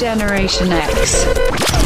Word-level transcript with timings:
Generation 0.00 0.72
X. 0.72 1.28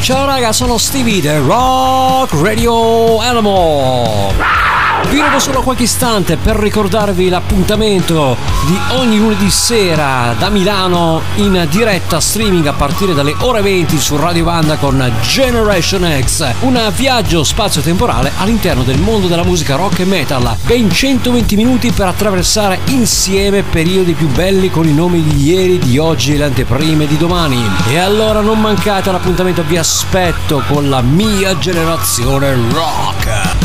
Ciao 0.00 0.24
raga, 0.24 0.52
sono 0.52 0.78
Stevie 0.78 1.20
The 1.20 1.40
Rock 1.40 2.30
Radio 2.40 3.18
Animal. 3.18 4.73
Vi 5.10 5.20
rubo 5.20 5.38
solo 5.38 5.62
qualche 5.62 5.84
istante 5.84 6.36
per 6.36 6.56
ricordarvi 6.56 7.28
l'appuntamento 7.28 8.36
di 8.66 8.78
ogni 8.90 9.18
lunedì 9.18 9.50
sera 9.50 10.34
da 10.38 10.48
Milano 10.48 11.20
in 11.36 11.66
diretta 11.70 12.20
streaming 12.20 12.66
a 12.66 12.72
partire 12.72 13.14
dalle 13.14 13.34
ore 13.40 13.60
20 13.60 13.98
su 13.98 14.16
Radio 14.16 14.44
Banda 14.44 14.76
con 14.76 15.12
Generation 15.22 16.22
X. 16.24 16.52
Un 16.60 16.92
viaggio 16.96 17.44
spazio-temporale 17.44 18.32
all'interno 18.38 18.82
del 18.82 18.98
mondo 18.98 19.26
della 19.26 19.44
musica 19.44 19.76
rock 19.76 20.00
e 20.00 20.04
metal. 20.04 20.56
Ben 20.64 20.90
120 20.90 21.56
minuti 21.56 21.92
per 21.92 22.08
attraversare 22.08 22.80
insieme 22.86 23.62
periodi 23.62 24.14
più 24.14 24.28
belli 24.28 24.70
con 24.70 24.86
i 24.86 24.94
nomi 24.94 25.22
di 25.22 25.44
ieri, 25.44 25.78
di 25.78 25.98
oggi 25.98 26.34
e 26.34 26.38
le 26.38 26.44
anteprime 26.44 27.06
di 27.06 27.16
domani. 27.16 27.62
E 27.88 27.98
allora 27.98 28.40
non 28.40 28.60
mancate 28.60 29.12
l'appuntamento, 29.12 29.62
vi 29.62 29.76
aspetto 29.76 30.62
con 30.66 30.88
la 30.88 31.02
mia 31.02 31.56
generazione 31.58 32.54
rock. 32.72 33.63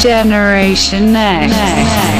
Generation 0.00 1.12
Next. 1.12 1.50
Next. 1.50 2.17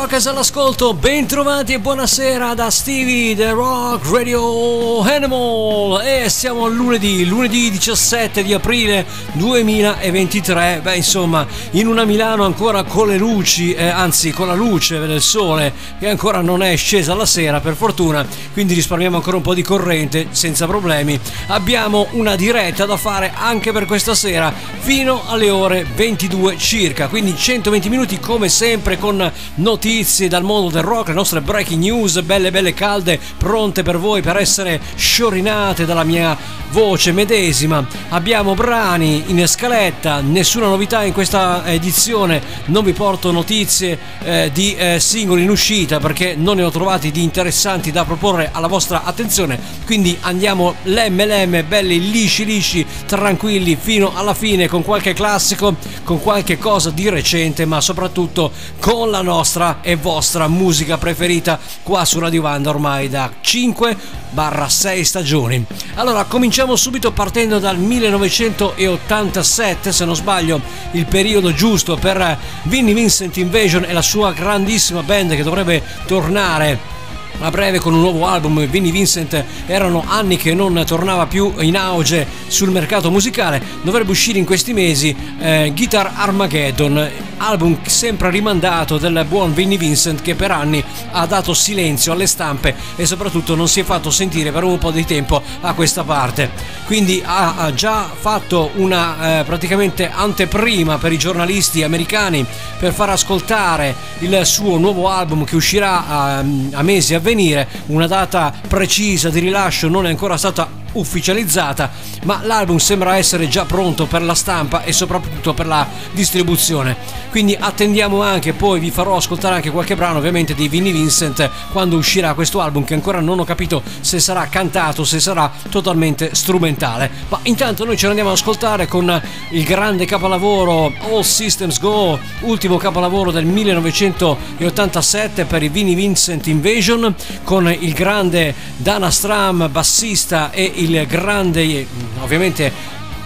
Rockers 0.00 0.26
all'ascolto, 0.26 0.94
bentrovati 0.94 1.72
e 1.72 1.80
buonasera 1.80 2.54
da 2.54 2.70
Stevie 2.70 3.34
The 3.34 3.50
Rock 3.50 4.08
Radio 4.12 5.00
Animal. 5.00 6.06
E 6.06 6.28
siamo 6.28 6.66
a 6.66 6.68
lunedì, 6.68 7.26
lunedì 7.26 7.68
17 7.68 8.44
di 8.44 8.54
aprile 8.54 9.04
2023, 9.32 10.82
beh 10.84 10.94
insomma 10.94 11.44
in 11.72 11.88
una 11.88 12.04
Milano 12.04 12.44
ancora 12.44 12.84
con 12.84 13.08
le 13.08 13.18
luci, 13.18 13.74
eh, 13.74 13.88
anzi 13.88 14.30
con 14.30 14.46
la 14.46 14.54
luce 14.54 15.00
del 15.00 15.20
sole 15.20 15.74
che 15.98 16.08
ancora 16.08 16.42
non 16.42 16.62
è 16.62 16.76
scesa 16.76 17.14
la 17.14 17.26
sera 17.26 17.58
per 17.58 17.74
fortuna, 17.74 18.24
quindi 18.52 18.74
risparmiamo 18.74 19.16
ancora 19.16 19.36
un 19.36 19.42
po' 19.42 19.54
di 19.54 19.62
corrente 19.62 20.28
senza 20.30 20.68
problemi, 20.68 21.18
abbiamo 21.48 22.06
una 22.12 22.36
diretta 22.36 22.86
da 22.86 22.96
fare 22.96 23.32
anche 23.34 23.72
per 23.72 23.84
questa 23.84 24.14
sera 24.14 24.54
fino 24.78 25.24
alle 25.26 25.50
ore 25.50 25.84
22 25.92 26.56
circa, 26.56 27.08
quindi 27.08 27.36
120 27.36 27.88
minuti 27.88 28.20
come 28.20 28.48
sempre 28.48 28.96
con 28.96 29.32
notizie 29.56 29.87
dal 30.28 30.42
mondo 30.42 30.68
del 30.68 30.82
rock, 30.82 31.08
le 31.08 31.14
nostre 31.14 31.40
breaking 31.40 31.80
news 31.80 32.20
belle 32.20 32.50
belle 32.50 32.74
calde, 32.74 33.18
pronte 33.38 33.82
per 33.82 33.96
voi 33.96 34.20
per 34.20 34.36
essere 34.36 34.78
sciorinate 34.96 35.86
dalla 35.86 36.04
mia 36.04 36.36
voce 36.72 37.10
medesima. 37.12 37.82
Abbiamo 38.10 38.52
brani 38.52 39.24
in 39.28 39.48
scaletta, 39.48 40.20
nessuna 40.20 40.66
novità 40.66 41.04
in 41.04 41.14
questa 41.14 41.62
edizione, 41.64 42.42
non 42.66 42.84
vi 42.84 42.92
porto 42.92 43.32
notizie 43.32 43.98
eh, 44.24 44.50
di 44.52 44.76
eh, 44.76 45.00
singoli 45.00 45.44
in 45.44 45.48
uscita 45.48 45.98
perché 46.00 46.34
non 46.36 46.56
ne 46.56 46.64
ho 46.64 46.70
trovati 46.70 47.10
di 47.10 47.22
interessanti 47.22 47.90
da 47.90 48.04
proporre 48.04 48.50
alla 48.52 48.66
vostra 48.66 49.04
attenzione, 49.04 49.58
quindi 49.86 50.18
andiamo 50.20 50.74
lemme 50.82 51.24
lemme, 51.24 51.64
belli 51.64 52.10
lisci 52.10 52.44
lisci, 52.44 52.84
tranquilli 53.06 53.74
fino 53.80 54.14
alla 54.14 54.34
fine 54.34 54.68
con 54.68 54.82
qualche 54.82 55.14
classico, 55.14 55.76
con 56.04 56.20
qualche 56.20 56.58
cosa 56.58 56.90
di 56.90 57.08
recente, 57.08 57.64
ma 57.64 57.80
soprattutto 57.80 58.52
con 58.80 59.10
la 59.10 59.22
nostra 59.22 59.77
e 59.82 59.96
vostra 59.96 60.48
musica 60.48 60.98
preferita 60.98 61.58
qua 61.82 62.04
su 62.04 62.18
Radio 62.18 62.42
Vanda 62.42 62.68
ormai 62.70 63.08
da 63.08 63.30
5-6 63.42 65.02
stagioni. 65.02 65.64
Allora, 65.94 66.24
cominciamo 66.24 66.76
subito 66.76 67.12
partendo 67.12 67.58
dal 67.58 67.78
1987, 67.78 69.92
se 69.92 70.04
non 70.04 70.14
sbaglio, 70.14 70.60
il 70.92 71.06
periodo 71.06 71.52
giusto 71.52 71.96
per 71.96 72.38
Vinnie 72.64 72.94
Vincent 72.94 73.36
Invasion 73.36 73.84
e 73.84 73.92
la 73.92 74.02
sua 74.02 74.32
grandissima 74.32 75.02
band 75.02 75.34
che 75.34 75.42
dovrebbe 75.42 75.82
tornare 76.06 76.96
a 77.40 77.50
breve 77.50 77.78
con 77.78 77.94
un 77.94 78.00
nuovo 78.00 78.26
album 78.26 78.66
Vinnie 78.66 78.92
Vincent 78.92 79.44
erano 79.66 80.04
anni 80.06 80.36
che 80.36 80.54
non 80.54 80.82
tornava 80.86 81.26
più 81.26 81.52
in 81.60 81.76
auge 81.76 82.26
sul 82.48 82.70
mercato 82.70 83.10
musicale. 83.10 83.62
Dovrebbe 83.82 84.10
uscire 84.10 84.38
in 84.38 84.44
questi 84.44 84.72
mesi 84.72 85.14
eh, 85.38 85.72
Guitar 85.74 86.12
Armageddon 86.16 87.26
album 87.38 87.78
sempre 87.86 88.30
rimandato 88.30 88.98
del 88.98 89.24
buon 89.28 89.54
Vinnie 89.54 89.78
Vincent 89.78 90.22
che 90.22 90.34
per 90.34 90.50
anni 90.50 90.82
ha 91.12 91.26
dato 91.26 91.54
silenzio 91.54 92.12
alle 92.12 92.26
stampe 92.26 92.74
e 92.96 93.06
soprattutto 93.06 93.54
non 93.54 93.68
si 93.68 93.80
è 93.80 93.84
fatto 93.84 94.10
sentire 94.10 94.52
per 94.52 94.64
un 94.64 94.78
po' 94.78 94.90
di 94.90 95.04
tempo 95.04 95.42
a 95.60 95.72
questa 95.72 96.02
parte. 96.02 96.50
Quindi 96.84 97.22
ha, 97.24 97.70
già 97.74 98.10
fatto 98.12 98.70
una 98.76 99.40
eh, 99.40 99.44
praticamente 99.44 100.10
anteprima 100.10 100.98
per 100.98 101.12
i 101.12 101.18
giornalisti 101.18 101.82
americani 101.82 102.44
per 102.78 102.92
far 102.92 103.10
ascoltare 103.10 103.94
il 104.20 104.40
suo 104.44 104.78
nuovo 104.78 105.08
album 105.08 105.44
che 105.44 105.56
uscirà 105.56 106.06
a, 106.06 106.38
a 106.38 106.82
mesi 106.82 107.14
a 107.14 107.20
venire, 107.28 107.68
una 107.86 108.06
data 108.06 108.54
precisa 108.66 109.28
di 109.28 109.40
rilascio 109.40 109.88
non 109.88 110.06
è 110.06 110.08
ancora 110.08 110.38
stata 110.38 110.66
ufficializzata, 110.92 111.90
ma 112.24 112.40
l'album 112.42 112.78
sembra 112.78 113.16
essere 113.16 113.48
già 113.48 113.64
pronto 113.64 114.06
per 114.06 114.22
la 114.22 114.34
stampa 114.34 114.84
e 114.84 114.92
soprattutto 114.92 115.54
per 115.54 115.66
la 115.66 115.86
distribuzione. 116.12 116.96
Quindi 117.30 117.56
attendiamo 117.58 118.22
anche, 118.22 118.52
poi 118.52 118.80
vi 118.80 118.90
farò 118.90 119.16
ascoltare 119.16 119.56
anche 119.56 119.70
qualche 119.70 119.96
brano 119.96 120.18
ovviamente 120.18 120.54
di 120.54 120.68
Vinnie 120.68 120.92
Vincent 120.92 121.50
quando 121.72 121.96
uscirà 121.96 122.34
questo 122.34 122.60
album 122.60 122.84
che 122.84 122.94
ancora 122.94 123.20
non 123.20 123.38
ho 123.38 123.44
capito 123.44 123.82
se 124.00 124.18
sarà 124.18 124.46
cantato, 124.48 125.04
se 125.04 125.20
sarà 125.20 125.50
totalmente 125.70 126.34
strumentale. 126.34 127.10
Ma 127.28 127.38
intanto 127.42 127.84
noi 127.84 127.96
ce 127.96 128.06
l'andiamo 128.06 128.30
ad 128.30 128.36
ascoltare 128.36 128.86
con 128.86 129.22
il 129.50 129.64
grande 129.64 130.06
capolavoro 130.06 130.92
All 131.10 131.20
Systems 131.20 131.78
Go, 131.80 132.18
ultimo 132.40 132.78
capolavoro 132.78 133.30
del 133.30 133.44
1987 133.44 135.44
per 135.44 135.62
i 135.62 135.68
Vinnie 135.68 135.94
Vincent 135.94 136.46
Invasion 136.46 137.14
con 137.44 137.70
il 137.70 137.92
grande 137.92 138.54
Dana 138.76 139.10
Stram 139.10 139.68
bassista 139.70 140.50
e 140.50 140.72
il 140.78 141.06
grande, 141.06 141.86
ovviamente 142.20 142.72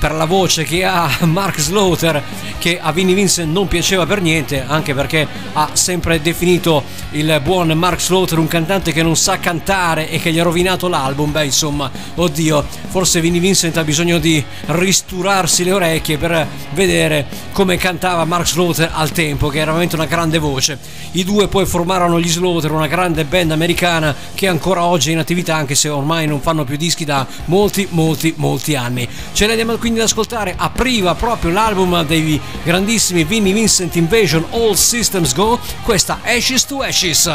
per 0.03 0.15
la 0.15 0.25
voce 0.25 0.65
che 0.65 0.85
ha 0.85 1.09
Mark 1.27 1.61
Slaughter 1.61 2.21
che 2.59 2.81
a 2.81 2.91
Vinnie 2.91 3.15
Vincent 3.15 3.53
non 3.53 3.69
piaceva 3.69 4.05
per 4.05 4.21
niente 4.21 4.65
anche 4.67 4.95
perché 4.95 5.29
ha 5.53 5.71
sempre 5.75 6.21
definito 6.21 6.83
il 7.13 7.41
buon 7.41 7.69
Mark 7.71 8.01
Slaughter 8.01 8.39
un 8.39 8.49
cantante 8.49 8.91
che 8.91 9.05
non 9.05 9.15
sa 9.15 9.39
cantare 9.39 10.11
e 10.11 10.19
che 10.19 10.33
gli 10.33 10.41
ha 10.41 10.43
rovinato 10.43 10.89
l'album. 10.89 11.31
Beh 11.31 11.45
insomma 11.45 11.89
oddio 12.17 12.67
forse 12.89 13.21
Vinnie 13.21 13.39
Vincent 13.39 13.77
ha 13.77 13.85
bisogno 13.85 14.19
di 14.19 14.45
risturarsi 14.67 15.63
le 15.63 15.71
orecchie 15.71 16.19
per 16.19 16.49
vedere 16.73 17.27
come 17.53 17.77
cantava 17.77 18.25
Mark 18.25 18.49
Slaughter 18.49 18.91
al 18.93 19.13
tempo 19.13 19.49
che 19.51 19.59
era 19.59 19.67
veramente 19.67 19.95
una 19.95 20.07
grande 20.07 20.39
voce. 20.39 20.79
I 21.13 21.23
due 21.23 21.47
poi 21.47 21.65
formarono 21.65 22.19
gli 22.19 22.29
Slaughter 22.29 22.73
una 22.73 22.89
grande 22.89 23.25
band 23.25 23.53
americana 23.53 24.13
che 24.35 24.49
ancora 24.49 24.83
oggi 24.83 25.11
è 25.11 25.13
in 25.13 25.19
attività 25.19 25.55
anche 25.55 25.77
se 25.77 25.89
ormai 25.89 26.27
non 26.27 26.41
fanno 26.41 26.65
più 26.65 26.77
dischi 26.77 27.05
da 27.05 27.25
molti 27.45 27.87
molti 27.91 28.35
molti 28.37 28.75
anni. 28.75 29.09
Ce 29.33 29.45
ne 29.45 29.53
andiamo 29.53 29.77
quindi 29.77 29.92
ad 29.99 30.05
ascoltare 30.05 30.55
apriva 30.57 31.15
proprio 31.15 31.51
l'album 31.51 32.05
dei 32.05 32.41
grandissimi 32.63 33.25
Vinnie 33.25 33.53
Vincent 33.53 33.95
Invasion 33.97 34.45
All 34.51 34.75
Systems 34.75 35.35
Go. 35.35 35.59
Questa 35.83 36.21
Ashes 36.23 36.65
to 36.67 36.81
Ashes 36.81 37.31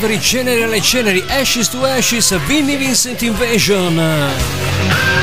polveri 0.00 0.62
alle 0.62 0.80
ceneri 0.80 1.22
Ashes 1.28 1.68
to 1.68 1.84
Ashes, 1.84 2.34
Vinnie 2.46 2.78
Vincent 2.78 3.20
Invasion. 3.20 4.02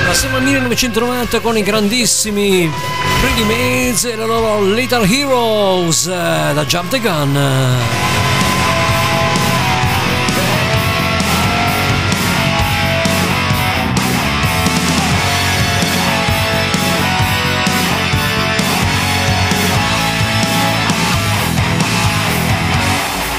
Passiamo 0.06 0.38
al 0.38 0.44
1990 0.44 1.40
con 1.40 1.58
i 1.58 1.64
grandissimi 1.64 2.72
Pretty 3.20 3.44
Maids 3.44 4.06
e 4.06 4.16
la 4.16 4.26
loro 4.26 4.64
Little 4.64 5.08
Heroes 5.08 6.06
eh, 6.06 6.54
da 6.54 6.64
Jump 6.66 6.92
the 6.92 7.00
Gun. 7.00 7.40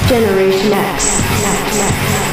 Generation 0.07 0.73
X. 0.97 1.28
X, 1.79 2.28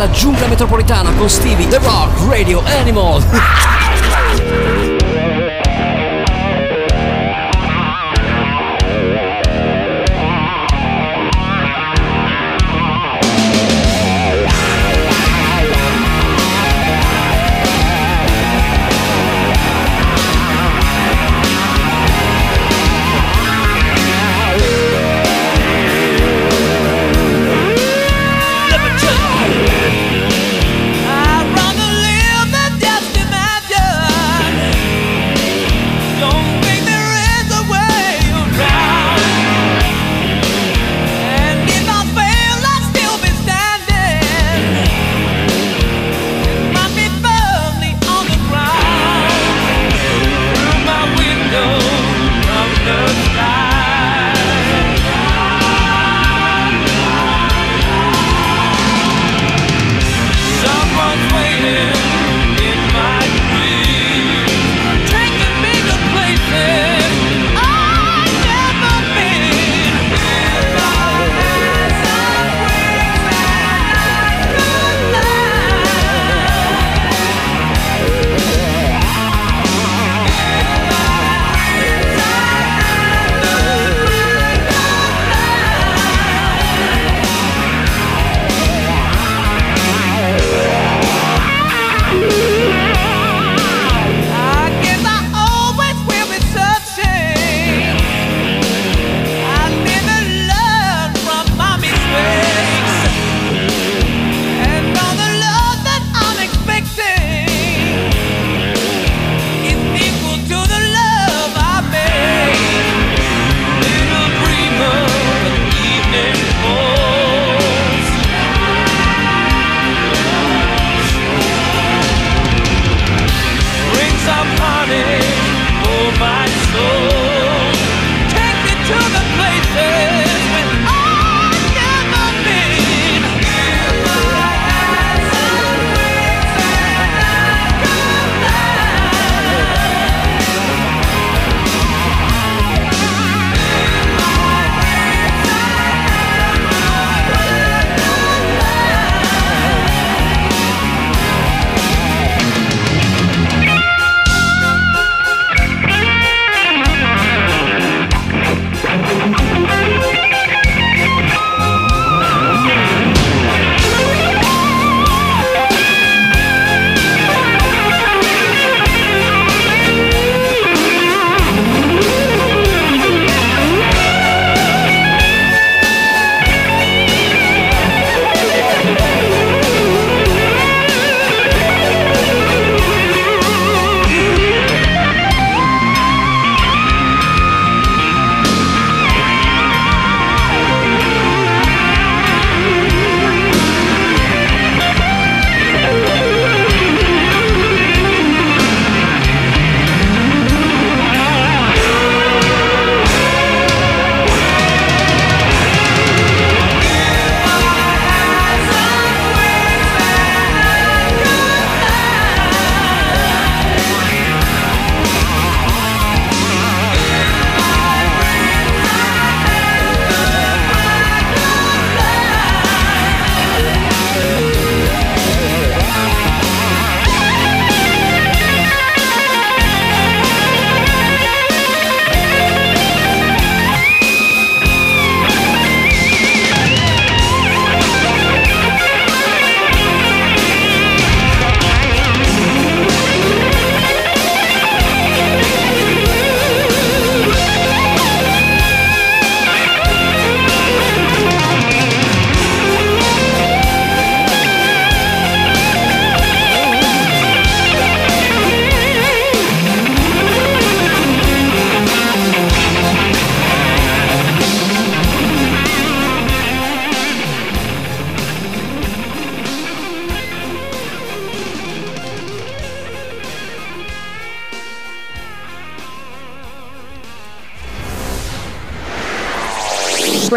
suono 0.00 0.06
della 0.06 0.10
giungla 0.10 0.46
metropolitana 0.46 1.10
con 1.12 1.28
Stevie 1.28 1.68
The 1.68 1.78
Rock 1.78 2.26
Radio 2.28 2.62
Animal. 2.64 3.22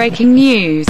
Breaking 0.03 0.33
news. 0.33 0.85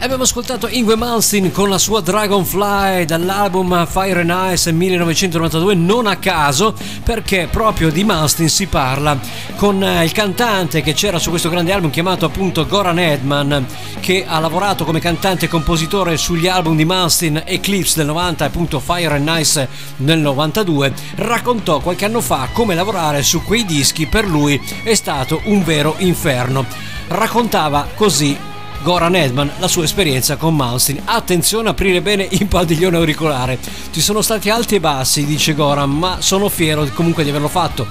Abbiamo 0.00 0.24
ascoltato 0.24 0.66
Ingwe 0.66 0.96
Malmsteen 0.96 1.52
con 1.52 1.68
la 1.68 1.78
sua 1.78 2.00
Dragonfly 2.00 3.04
dall'album 3.04 3.86
Fire 3.86 4.22
and 4.22 4.52
Ice 4.52 4.72
1992 4.72 5.74
non 5.74 6.08
a 6.08 6.16
caso 6.16 6.74
perché 7.04 7.48
proprio 7.48 7.90
di 7.90 8.02
Malmsteen 8.02 8.48
si 8.48 8.66
parla 8.66 9.16
con 9.56 9.80
eh, 9.80 10.02
il 10.02 10.10
cantante 10.10 10.80
che 10.80 10.94
c'era 10.94 11.18
su 11.18 11.28
questo 11.30 11.50
grande 11.50 11.72
album 11.72 11.90
chiamato 11.90 12.24
appunto 12.24 12.66
Goran 12.66 12.98
Edman 12.98 13.66
che 14.00 14.24
ha 14.26 14.40
lavorato 14.40 14.84
come 14.84 14.98
cantante 14.98 15.44
e 15.44 15.48
compositore 15.48 16.16
sugli 16.16 16.48
album 16.48 16.74
di 16.74 16.86
Malmsteen 16.86 17.42
Eclipse 17.44 17.98
del 17.98 18.06
90 18.06 18.42
e 18.42 18.46
appunto 18.48 18.80
Fire 18.80 19.14
and 19.14 19.30
Ice 19.38 19.68
nel 19.98 20.18
92 20.18 20.92
raccontò 21.16 21.78
qualche 21.78 22.06
anno 22.06 22.22
fa 22.22 22.48
come 22.52 22.74
lavorare 22.74 23.22
su 23.22 23.42
quei 23.44 23.64
dischi 23.66 24.06
per 24.06 24.26
lui 24.26 24.60
è 24.82 24.94
stato 24.94 25.42
un 25.44 25.62
vero 25.62 25.94
inferno 25.98 26.79
raccontava 27.10 27.88
così 27.94 28.38
Goran 28.82 29.14
Edman 29.14 29.50
la 29.58 29.68
sua 29.68 29.84
esperienza 29.84 30.36
con 30.36 30.54
Malmsteen. 30.54 31.02
Attenzione 31.04 31.68
aprire 31.68 32.00
bene 32.00 32.26
il 32.30 32.46
padiglione 32.46 32.96
auricolare. 32.96 33.58
Ci 33.90 34.00
sono 34.00 34.22
stati 34.22 34.48
alti 34.48 34.76
e 34.76 34.80
bassi, 34.80 35.26
dice 35.26 35.54
Goran, 35.54 35.90
ma 35.90 36.18
sono 36.20 36.48
fiero 36.48 36.86
comunque 36.94 37.24
di 37.24 37.30
averlo 37.30 37.48
fatto. 37.48 37.86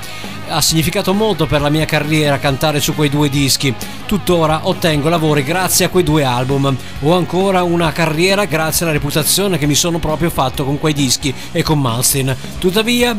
Ha 0.47 0.61
significato 0.61 1.13
molto 1.13 1.45
per 1.45 1.61
la 1.61 1.69
mia 1.69 1.85
carriera 1.85 2.39
cantare 2.39 2.79
su 2.79 2.95
quei 2.95 3.09
due 3.09 3.29
dischi. 3.29 3.73
Tuttora 4.05 4.61
ottengo 4.63 5.09
lavori 5.09 5.43
grazie 5.43 5.85
a 5.85 5.89
quei 5.89 6.03
due 6.03 6.23
album. 6.23 6.75
Ho 7.01 7.13
ancora 7.13 7.61
una 7.61 7.91
carriera 7.91 8.45
grazie 8.45 8.85
alla 8.85 8.93
reputazione 8.93 9.59
che 9.59 9.67
mi 9.67 9.75
sono 9.75 9.99
proprio 9.99 10.29
fatto 10.31 10.63
con 10.63 10.79
quei 10.79 10.93
dischi 10.93 11.31
e 11.51 11.61
con 11.61 11.79
Malmsteen. 11.79 12.35
Tuttavia, 12.57 13.15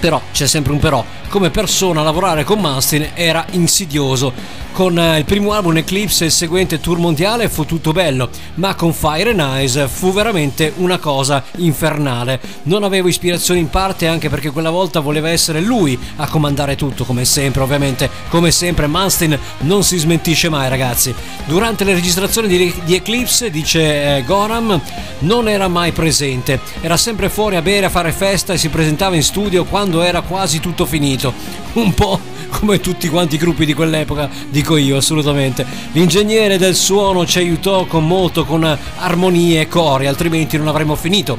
però 0.00 0.20
c'è 0.32 0.46
sempre 0.46 0.72
un 0.72 0.78
però. 0.78 1.04
Come 1.28 1.50
persona 1.50 2.02
lavorare 2.02 2.44
con 2.44 2.60
Malmsteen 2.60 3.10
era 3.12 3.44
insidioso. 3.50 4.60
Con 4.72 4.98
eh, 4.98 5.18
il 5.18 5.26
primo 5.26 5.52
album 5.52 5.76
Eclipse 5.76 6.24
e 6.24 6.26
il 6.28 6.32
seguente 6.32 6.80
tour 6.80 6.96
mondiale 6.96 7.50
fu 7.50 7.66
tutto 7.66 7.92
bello, 7.92 8.30
ma 8.54 8.74
con 8.74 8.94
Fire 8.94 9.30
and 9.30 9.62
Ice 9.62 9.86
fu 9.86 10.14
veramente 10.14 10.72
una 10.76 10.98
cosa 10.98 11.44
infernale. 11.56 12.40
Non 12.64 12.82
avevo 12.82 13.08
ispirazione 13.08 13.60
in 13.60 13.68
parte 13.68 14.06
anche 14.06 14.30
perché 14.30 14.50
quella 14.50 14.70
volta 14.70 15.00
voleva 15.00 15.28
essere 15.28 15.60
lui 15.60 15.98
a 16.16 16.26
comandare 16.26 16.74
tutto, 16.74 17.04
come 17.04 17.26
sempre 17.26 17.60
ovviamente. 17.60 18.08
Come 18.30 18.50
sempre 18.50 18.86
Malmsteen 18.86 19.38
non 19.58 19.84
si 19.84 19.98
smentisce 19.98 20.48
mai 20.48 20.70
ragazzi. 20.70 21.14
Durante 21.44 21.84
le 21.84 21.92
registrazioni 21.92 22.48
di, 22.48 22.74
di 22.84 22.94
Eclipse, 22.94 23.50
dice 23.50 24.16
eh, 24.16 24.24
Goram, 24.24 24.80
non 25.20 25.50
era 25.50 25.68
mai 25.68 25.92
presente. 25.92 26.58
Era 26.80 26.96
sempre 26.96 27.28
fuori 27.28 27.56
a 27.56 27.62
bere, 27.62 27.86
a 27.86 27.90
fare 27.90 28.10
festa 28.10 28.54
e 28.54 28.58
si 28.58 28.70
presentava 28.70 29.16
in 29.16 29.22
studio 29.22 29.64
quando 29.64 30.00
era 30.00 30.22
quasi 30.22 30.60
tutto 30.60 30.86
finito. 30.86 31.60
Un 31.74 31.92
po' 31.92 32.32
come 32.52 32.80
tutti 32.80 33.08
quanti 33.08 33.36
i 33.36 33.38
gruppi 33.38 33.64
di 33.64 33.74
quell'epoca, 33.74 34.28
dico 34.62 34.76
io 34.76 34.96
assolutamente. 34.96 35.66
L'ingegnere 35.92 36.56
del 36.56 36.76
suono 36.76 37.26
ci 37.26 37.38
aiutò 37.38 37.84
con 37.84 38.06
molto 38.06 38.44
con 38.44 38.78
armonie 38.96 39.62
e 39.62 39.68
cori, 39.68 40.06
altrimenti 40.06 40.56
non 40.56 40.68
avremmo 40.68 40.94
finito. 40.94 41.36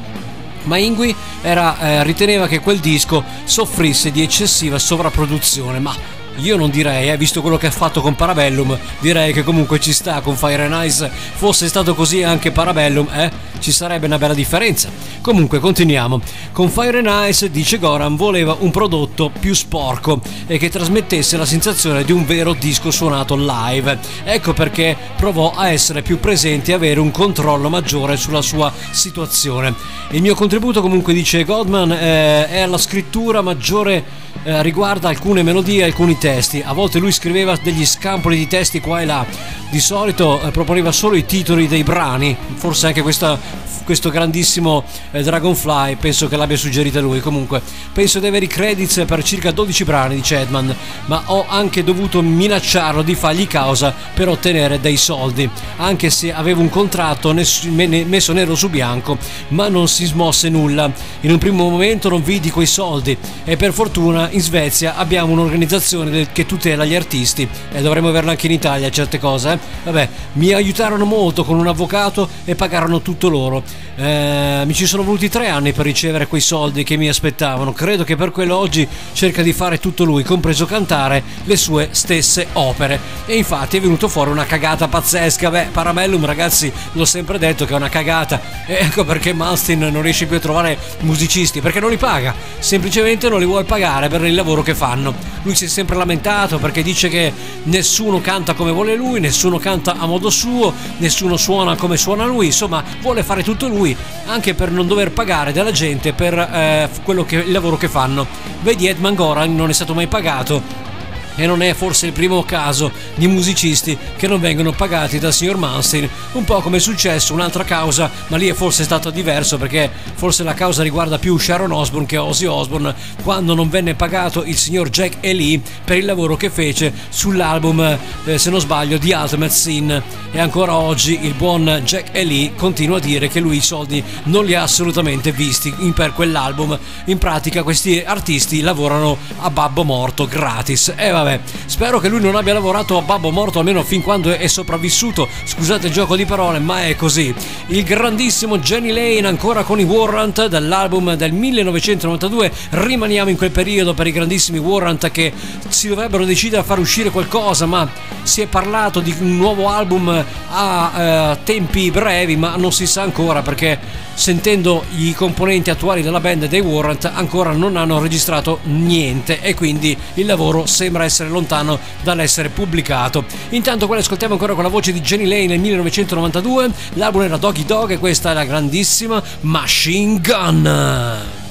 Ma 0.64 0.78
Ingui 0.78 1.16
era, 1.42 1.80
eh, 1.80 2.04
riteneva 2.04 2.48
che 2.48 2.60
quel 2.60 2.80
disco 2.80 3.24
soffrisse 3.46 4.12
di 4.12 4.22
eccessiva 4.22 4.78
sovrapproduzione, 4.78 5.80
ma 5.80 5.96
io 6.38 6.58
non 6.58 6.70
direi, 6.70 7.10
eh, 7.10 7.18
visto 7.18 7.42
quello 7.42 7.58
che 7.58 7.68
ha 7.68 7.72
fatto 7.72 8.02
con 8.02 8.16
Parabellum, 8.16 8.78
direi 9.00 9.34
che 9.34 9.44
comunque 9.44 9.80
ci 9.80 9.94
sta 9.94 10.22
con 10.22 10.36
Fire 10.36 10.66
and 10.66 10.86
Ice. 10.86 11.10
Fosse 11.36 11.68
stato 11.68 11.94
così 11.96 12.24
anche 12.24 12.52
Parabellum, 12.52 13.08
eh, 13.14 13.32
ci 13.60 13.72
sarebbe 13.72 14.06
una 14.06 14.18
bella 14.18 14.34
differenza. 14.34 14.90
Comunque, 15.22 15.60
continuiamo. 15.60 16.20
Con 16.52 16.70
Fire 16.70 17.00
and 17.00 17.30
Ice, 17.30 17.50
dice 17.50 17.80
Goran, 17.80 18.16
voleva 18.16 18.56
un 18.60 18.72
prodotto 18.72 19.32
più 19.40 19.54
sporco 19.54 20.22
e 20.48 20.58
che 20.58 20.70
trasmettesse 20.70 21.38
la 21.38 21.46
sensazione 21.46 22.04
di 22.04 22.12
un 22.12 22.26
vero 22.26 22.54
disco 22.54 22.92
suonato 22.92 23.36
live. 23.36 24.00
Ecco 24.24 24.54
perché 24.54 24.98
provò 25.16 25.54
a 25.56 25.70
essere 25.70 26.02
più 26.02 26.20
presente 26.20 26.72
e 26.72 26.74
avere 26.74 27.00
un 27.00 27.12
controllo 27.12 27.70
maggiore 27.70 28.18
sulla 28.18 28.42
sua 28.42 28.72
situazione. 28.92 29.74
Il 30.12 30.22
mio 30.22 30.36
contributo, 30.36 30.82
comunque, 30.82 31.14
dice 31.14 31.44
Godman, 31.44 31.92
eh, 31.92 32.48
è 32.50 32.66
la 32.66 32.78
scrittura 32.78 33.42
maggiore 33.42 34.22
eh, 34.44 34.62
riguarda 34.62 35.10
alcune 35.10 35.44
melodie 35.44 35.84
alcuni 35.84 36.18
testi. 36.18 36.62
A 36.66 36.74
volte 36.74 37.00
lui 37.00 37.12
scriveva 37.12 37.56
degli 37.62 37.86
scampoli 37.86 38.38
di 38.38 38.48
testi 38.48 38.80
qua 38.80 39.02
e 39.02 39.06
là. 39.06 39.26
Di 39.70 39.80
solito 39.80 40.42
eh, 40.42 40.52
proponeva 40.52 40.92
solo 40.92 41.16
i 41.16 41.26
titoli 41.26 41.68
dei 41.68 41.84
brani, 41.84 42.36
forse 42.56 42.88
anche 42.88 43.02
questa, 43.02 43.40
questo 43.84 44.10
grandissimo 44.10 44.84
eh, 45.12 45.24
Dragonfly 45.24 45.96
penso 45.96 46.28
che 46.28 46.38
l'abbia 46.38 46.58
suggerita 46.58 47.00
lui. 47.00 47.22
Comunque, 47.22 47.62
penso 47.92 48.20
di 48.20 48.28
avere 48.28 48.46
i 48.46 48.48
credits 48.48 49.04
per 49.08 49.24
circa 49.24 49.52
12 49.52 49.84
brani, 49.84 50.16
dice 50.16 50.42
Edman, 50.42 50.76
ma 51.06 51.24
ho 51.28 51.46
anche 51.48 51.84
dovuto 51.84 52.22
minacciarlo 52.22 53.02
di 53.02 53.16
fargli 53.16 53.48
causa 53.48 53.94
per 54.14 54.28
ottenere 54.28 54.80
dei 54.80 54.98
soldi, 54.98 55.50
anche 55.78 56.10
se 56.10 56.34
avevo 56.34 56.62
un 56.62 56.70
contratto 56.70 57.32
ness- 57.32 57.66
messo 57.66 58.34
nero 58.34 58.56
su 58.56 58.70
bianco, 58.70 59.18
ma 59.50 59.70
non 59.70 59.88
si 59.88 60.06
smosse 60.06 60.50
nulla. 60.50 60.92
In 61.22 61.32
un 61.32 61.38
primo 61.38 61.70
momento 61.70 62.10
non 62.10 62.24
vidi 62.24 62.52
quei 62.52 62.68
soldi 62.68 63.18
e 63.44 63.56
per 63.58 63.74
fortuna 63.74 64.23
in 64.32 64.42
Svezia 64.42 64.96
abbiamo 64.96 65.32
un'organizzazione 65.32 66.32
che 66.32 66.46
tutela 66.46 66.86
gli 66.86 66.96
artisti 66.96 67.48
e 67.72 67.82
dovremmo 67.82 68.10
averla 68.10 68.32
anche 68.32 68.48
in 68.48 68.54
Italia 68.54 68.90
certe 68.90 69.20
cose. 69.20 69.54
Eh? 69.54 69.60
Vabbè, 69.84 70.10
mi 70.34 70.54
aiutarono 70.54 71.06
molto 71.06 71.44
con 71.44 71.58
un 71.58 71.68
avvocato 71.68 72.28
e 72.46 72.56
pagarono 72.56 73.02
tutto 73.02 73.30
loro. 73.30 73.64
Eh, 73.96 74.64
mi 74.66 74.74
ci 74.74 74.88
sono 74.88 75.04
voluti 75.04 75.30
tre 75.30 75.50
anni 75.50 75.72
per 75.72 75.86
ricevere 75.86 76.28
quei 76.28 76.42
soldi 76.42 76.84
che 76.84 76.98
mi 76.98 77.08
aspettavano. 77.08 77.74
Credo 77.74 78.04
che 78.04 78.16
per 78.16 78.32
quello 78.32 78.58
oggi 78.58 78.88
cerca 79.14 79.42
di 79.42 79.54
fare 79.54 79.80
tutto 79.80 80.04
lui, 80.04 80.24
compreso 80.24 80.66
cantare 80.66 81.24
le 81.44 81.56
sue 81.56 81.90
stesse 81.92 82.48
opere. 82.54 83.00
E 83.26 83.36
infatti 83.36 83.78
è 83.78 83.82
venuto 83.82 84.08
fuori 84.08 84.32
una 84.32 84.46
cagata 84.46 84.88
pazzesca. 84.88 85.50
Beh, 85.50 85.68
Parabellum, 85.72 86.26
ragazzi, 86.26 86.72
l'ho 86.94 87.06
sempre 87.06 87.38
detto 87.38 87.66
che 87.66 87.74
è 87.74 87.76
una 87.76 87.90
cagata. 87.90 88.42
E 88.66 88.78
ecco 88.82 89.04
perché 89.04 89.34
Malmsteen 89.34 89.80
non 89.80 90.02
riesce 90.02 90.26
più 90.26 90.38
a 90.38 90.40
trovare 90.40 90.78
musicisti 91.00 91.62
perché 91.62 91.80
non 91.80 91.90
li 91.90 91.98
paga. 91.98 92.34
Semplicemente 92.60 93.30
non 93.30 93.40
li 93.40 93.46
vuole 93.46 93.64
pagare 93.64 94.10
per 94.20 94.26
il 94.26 94.36
lavoro 94.36 94.62
che 94.62 94.76
fanno. 94.76 95.12
Lui 95.42 95.56
si 95.56 95.66
è 95.66 95.68
sempre 95.68 95.96
lamentato 95.96 96.60
perché 96.60 96.84
dice 96.84 97.10
che 97.10 97.34
nessuno 97.64 98.22
canta 98.22 98.54
come 98.54 98.72
vuole 98.72 98.96
lui, 98.96 99.20
nessuno 99.20 99.58
canta 99.58 99.96
a 99.98 100.06
modo 100.06 100.30
suo, 100.30 100.72
nessuno 100.98 101.36
suona 101.36 101.76
come 101.76 101.98
suona 101.98 102.24
lui. 102.28 102.46
Insomma, 102.46 102.84
vuole 103.02 103.24
fare 103.24 103.42
tutto 103.42 103.68
lui 103.68 103.98
anche 104.28 104.54
per 104.54 104.70
non 104.70 104.86
dover 104.86 105.12
pagare 105.14 105.52
della 105.52 105.72
gente 105.72 106.14
per 106.14 106.38
eh, 106.38 106.90
che, 107.26 107.38
il 107.38 107.52
lavoro 107.52 107.76
che 107.76 107.88
fanno. 107.88 108.28
Vedi 108.62 108.86
Edman 108.86 109.16
Goran 109.16 109.56
non 109.56 109.72
è 109.72 109.74
stato 109.74 109.96
mai 109.96 110.06
pagato 110.06 110.92
e 111.36 111.46
non 111.46 111.62
è 111.62 111.74
forse 111.74 112.08
il 112.08 112.12
primo 112.12 112.44
caso 112.44 112.92
di 113.16 113.28
musicisti 113.28 113.98
che 114.16 114.28
non 114.28 114.40
vengono 114.40 114.72
pagati 114.72 115.20
dal 115.20 115.34
signor 115.34 115.58
Manstein, 115.58 116.10
un 116.34 116.44
po' 116.44 116.62
come 116.62 116.78
è 116.78 116.80
successo 116.80 117.34
un'altra 117.34 117.64
causa, 117.64 118.10
ma 118.28 118.38
lì 118.38 118.48
è 118.48 118.54
forse 118.54 118.84
stato 118.84 119.10
diverso 119.10 119.58
perché 119.58 119.90
forse 120.16 120.44
la 120.44 120.54
causa 120.54 120.84
riguarda 120.84 121.18
più 121.18 121.38
Sharon 121.38 121.72
Osbourne 121.72 122.08
che 122.08 122.18
Ozzy 122.18 122.46
Osbourne 122.46 122.94
quando 123.24 123.54
non 123.54 123.70
venne 123.70 123.96
pagato 123.96 124.44
il 124.44 124.58
signor 124.58 124.90
Jack 124.90 125.18
Lee 125.22 125.62
per 125.84 125.98
il 125.98 126.06
lavoro 126.06 126.36
che 126.36 126.50
fece 126.50 126.94
sull'album, 127.10 127.98
eh, 128.26 128.38
se 128.38 128.50
non 128.50 128.60
sbaglio, 128.60 128.98
di 128.98 129.12
Ultimate 129.12 129.54
Sin 129.54 130.04
e 130.32 130.40
ancora 130.40 130.76
oggi 130.76 131.20
il 131.26 131.34
buon 131.34 131.82
Jack 131.86 132.14
Lee 132.14 132.54
continua 132.56 132.98
a 132.98 133.00
dire 133.00 133.28
che 133.28 133.40
lui 133.40 133.58
i 133.58 133.62
soldi 133.62 134.04
non 134.26 134.46
li 134.46 134.56
ha 134.56 134.64
assolutamente 134.64 135.32
visti 135.32 135.74
per 135.94 136.14
quell'album. 136.14 136.78
In 137.06 137.18
pratica 137.18 137.64
questi 137.64 138.04
artisti 138.06 138.62
lavorano 138.62 139.18
a 139.40 139.50
babbo 139.50 139.84
morto 139.84 140.26
gratis. 140.26 140.94
E 140.96 141.12
vabbè, 141.24 141.40
spero 141.66 142.00
che 142.00 142.10
lui 142.10 142.20
non 142.20 142.36
abbia 142.36 142.54
lavorato 142.54 142.98
a 142.98 143.02
babbo 143.02 143.32
morto 143.32 143.60
almeno 143.60 143.84
fin 143.84 144.02
quando 144.02 144.32
è 144.32 144.48
sopravvissuto. 144.48 145.28
Scusate 145.46 145.88
il 145.88 145.94
gioco 145.94 146.16
di 146.16 146.26
parole, 146.26 146.60
ma 146.60 146.86
è 146.86 146.96
così. 146.96 147.34
Il 147.68 147.84
grandissimo 147.84 148.58
Jenny 148.60 148.92
Lane 148.92 149.28
ancora 149.28 149.64
con 149.64 149.80
i 149.80 149.84
Warrant 149.84 150.48
dall'album 150.48 151.16
del 151.16 151.32
1992. 151.32 152.52
Rimaniamo 152.72 153.30
in 153.30 153.38
quel 153.38 153.52
periodo 153.52 153.94
per 153.94 154.08
i 154.08 154.12
grandissimi 154.12 154.58
Warrant 154.58 155.10
che 155.12 155.32
si 155.70 155.88
dovrebbero 155.88 156.26
decidere 156.26 156.62
a 156.62 156.66
far 156.66 156.80
uscire 156.80 157.10
qualcosa, 157.10 157.66
ma 157.66 157.90
si 158.24 158.42
è 158.42 158.48
parlato 158.48 159.00
di 159.00 159.16
un 159.20 159.38
nuovo 159.38 159.70
album 159.70 160.26
a 160.50 160.92
eh, 160.96 161.38
tempi 161.44 161.90
brevi, 161.92 162.36
ma 162.36 162.56
non 162.56 162.72
si 162.72 162.86
sa 162.86 163.02
ancora 163.02 163.42
perché 163.42 164.02
sentendo 164.16 164.84
i 164.98 165.14
componenti 165.14 165.70
attuali 165.70 166.02
della 166.02 166.20
band 166.20 166.46
dei 166.46 166.60
Warrant 166.60 167.10
ancora 167.14 167.52
non 167.52 167.76
hanno 167.76 168.00
registrato 168.00 168.60
niente 168.64 169.42
e 169.42 169.56
quindi 169.56 169.98
il 170.16 170.26
lavoro 170.26 170.66
sembra 170.66 171.04
essere 171.04 171.13
lontano 171.28 171.80
dall'essere 172.02 172.50
pubblicato. 172.50 173.24
Intanto 173.50 173.88
quello 173.88 174.02
ascoltiamo 174.02 174.34
ancora 174.34 174.54
con 174.54 174.64
la 174.64 174.70
voce 174.70 174.92
di 174.92 175.02
Jenny 175.02 175.26
Lane 175.26 175.48
nel 175.48 175.60
1992, 175.60 176.72
l'album 176.94 177.22
era 177.22 177.38
Doggy 177.38 177.66
Dog 177.66 177.92
e 177.92 177.98
questa 177.98 178.32
è 178.32 178.34
la 178.34 178.46
grandissima 178.46 179.22
Machine 179.42 180.20
Gun. 180.20 181.42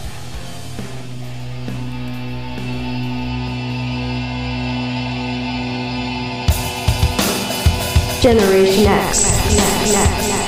Generation 8.20 8.86
X. 9.10 9.26
X, 9.48 9.90
X. 9.90 10.41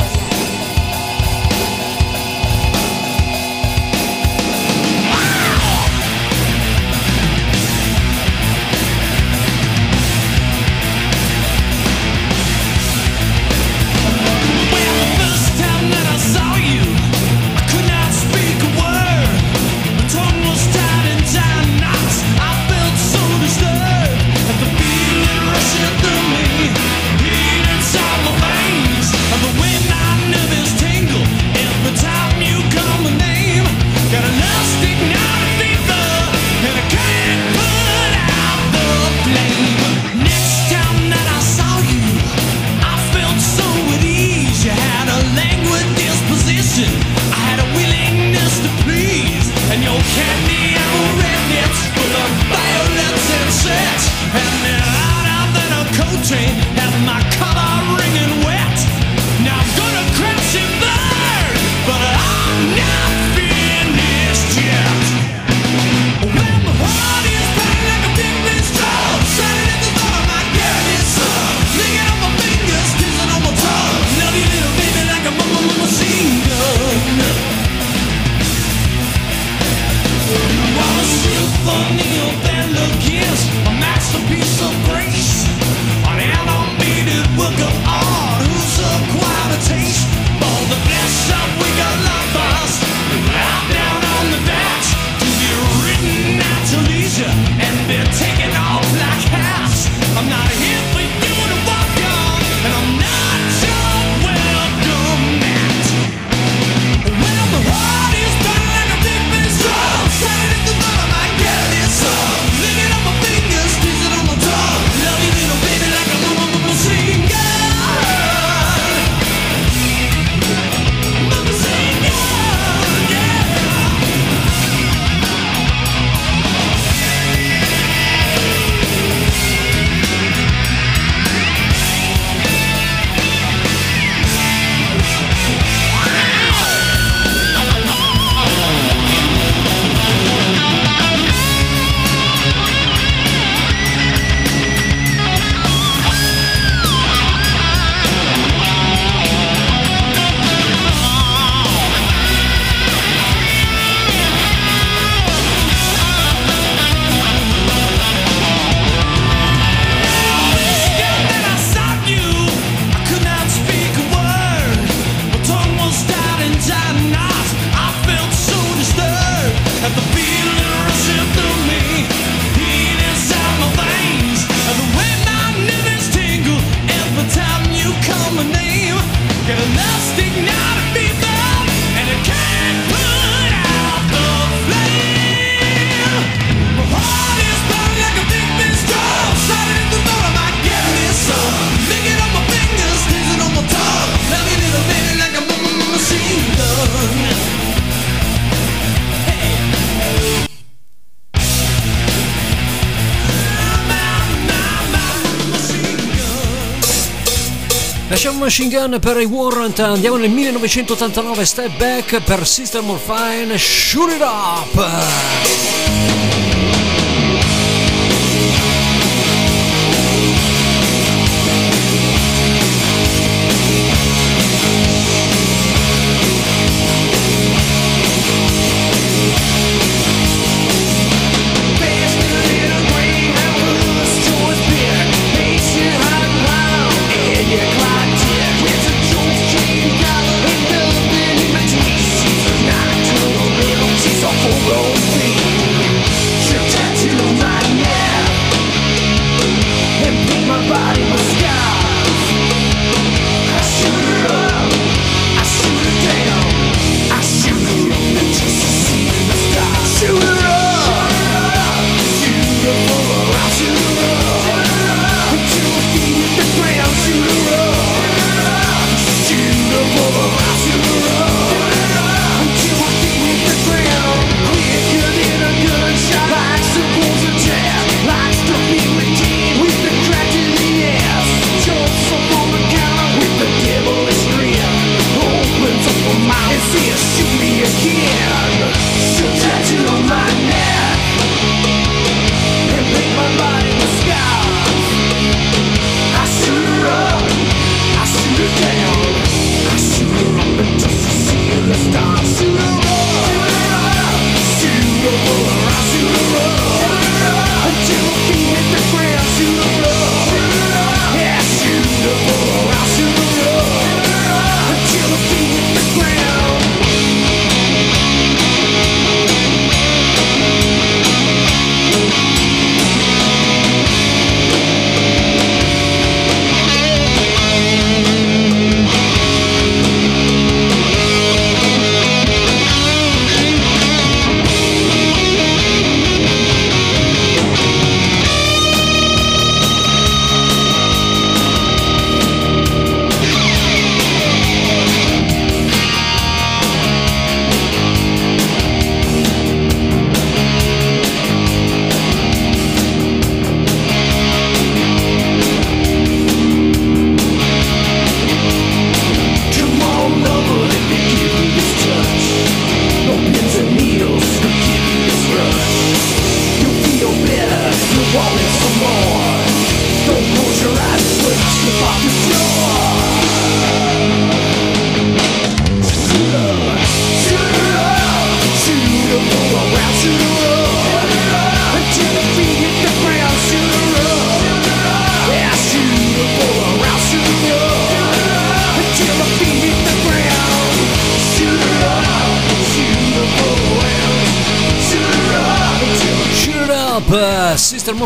Machine 208.45 208.69
Gun 208.69 208.99
per 209.01 209.19
i 209.23 209.25
Warrant, 209.25 209.79
andiamo 209.79 210.19
nel 210.19 210.29
1989, 210.29 211.45
Step 211.47 211.79
Back 211.79 212.23
per 212.23 212.47
System 212.47 212.91
of 212.91 213.01
Fine, 213.03 213.57
Shoot 213.57 214.11
It 214.11 214.21
Up! 214.21 215.74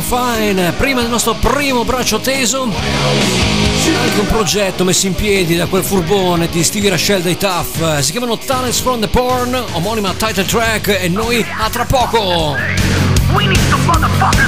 Fine, 0.08 0.72
prima 0.72 1.02
del 1.02 1.10
nostro 1.10 1.34
primo 1.34 1.84
braccio 1.84 2.18
teso, 2.18 2.62
anche 2.62 4.20
un 4.20 4.26
progetto 4.26 4.82
messo 4.82 5.06
in 5.06 5.14
piedi 5.14 5.54
da 5.54 5.66
quel 5.66 5.84
furbone 5.84 6.48
di 6.48 6.64
Stevie 6.64 6.88
Rachel 6.88 7.20
dei 7.20 7.36
Tough, 7.36 7.98
si 7.98 8.12
chiamano 8.12 8.38
Talents 8.38 8.80
from 8.80 9.00
the 9.00 9.08
Porn, 9.08 9.54
omonima 9.72 10.14
title 10.14 10.46
track 10.46 10.98
e 10.98 11.10
noi 11.10 11.44
a 11.58 11.68
tra 11.68 11.84
poco! 11.84 12.56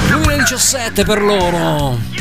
2017 0.07 1.03
per 1.03 1.21
loro! 1.21 2.20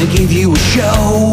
gonna 0.00 0.16
give 0.16 0.32
you 0.32 0.52
a 0.52 0.58
show. 0.58 1.30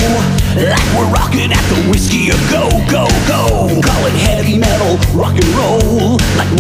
Like 0.56 0.88
we're 0.96 1.12
rocking 1.14 1.52
at 1.52 1.64
the 1.70 1.90
Whiskey 1.90 2.30
A 2.30 2.38
Go 2.52 2.68
Go 2.90 3.08
Go. 3.28 3.82
Call 3.82 4.06
it 4.06 4.14
heavy 4.14 4.58
metal, 4.58 4.98
rock 5.18 5.36
and 5.36 5.48
roll. 5.56 6.18
Like 6.36 6.52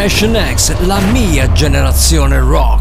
Generation 0.00 0.34
X, 0.34 0.86
la 0.86 0.98
mia 1.12 1.52
generazione 1.52 2.38
rock. 2.40 2.79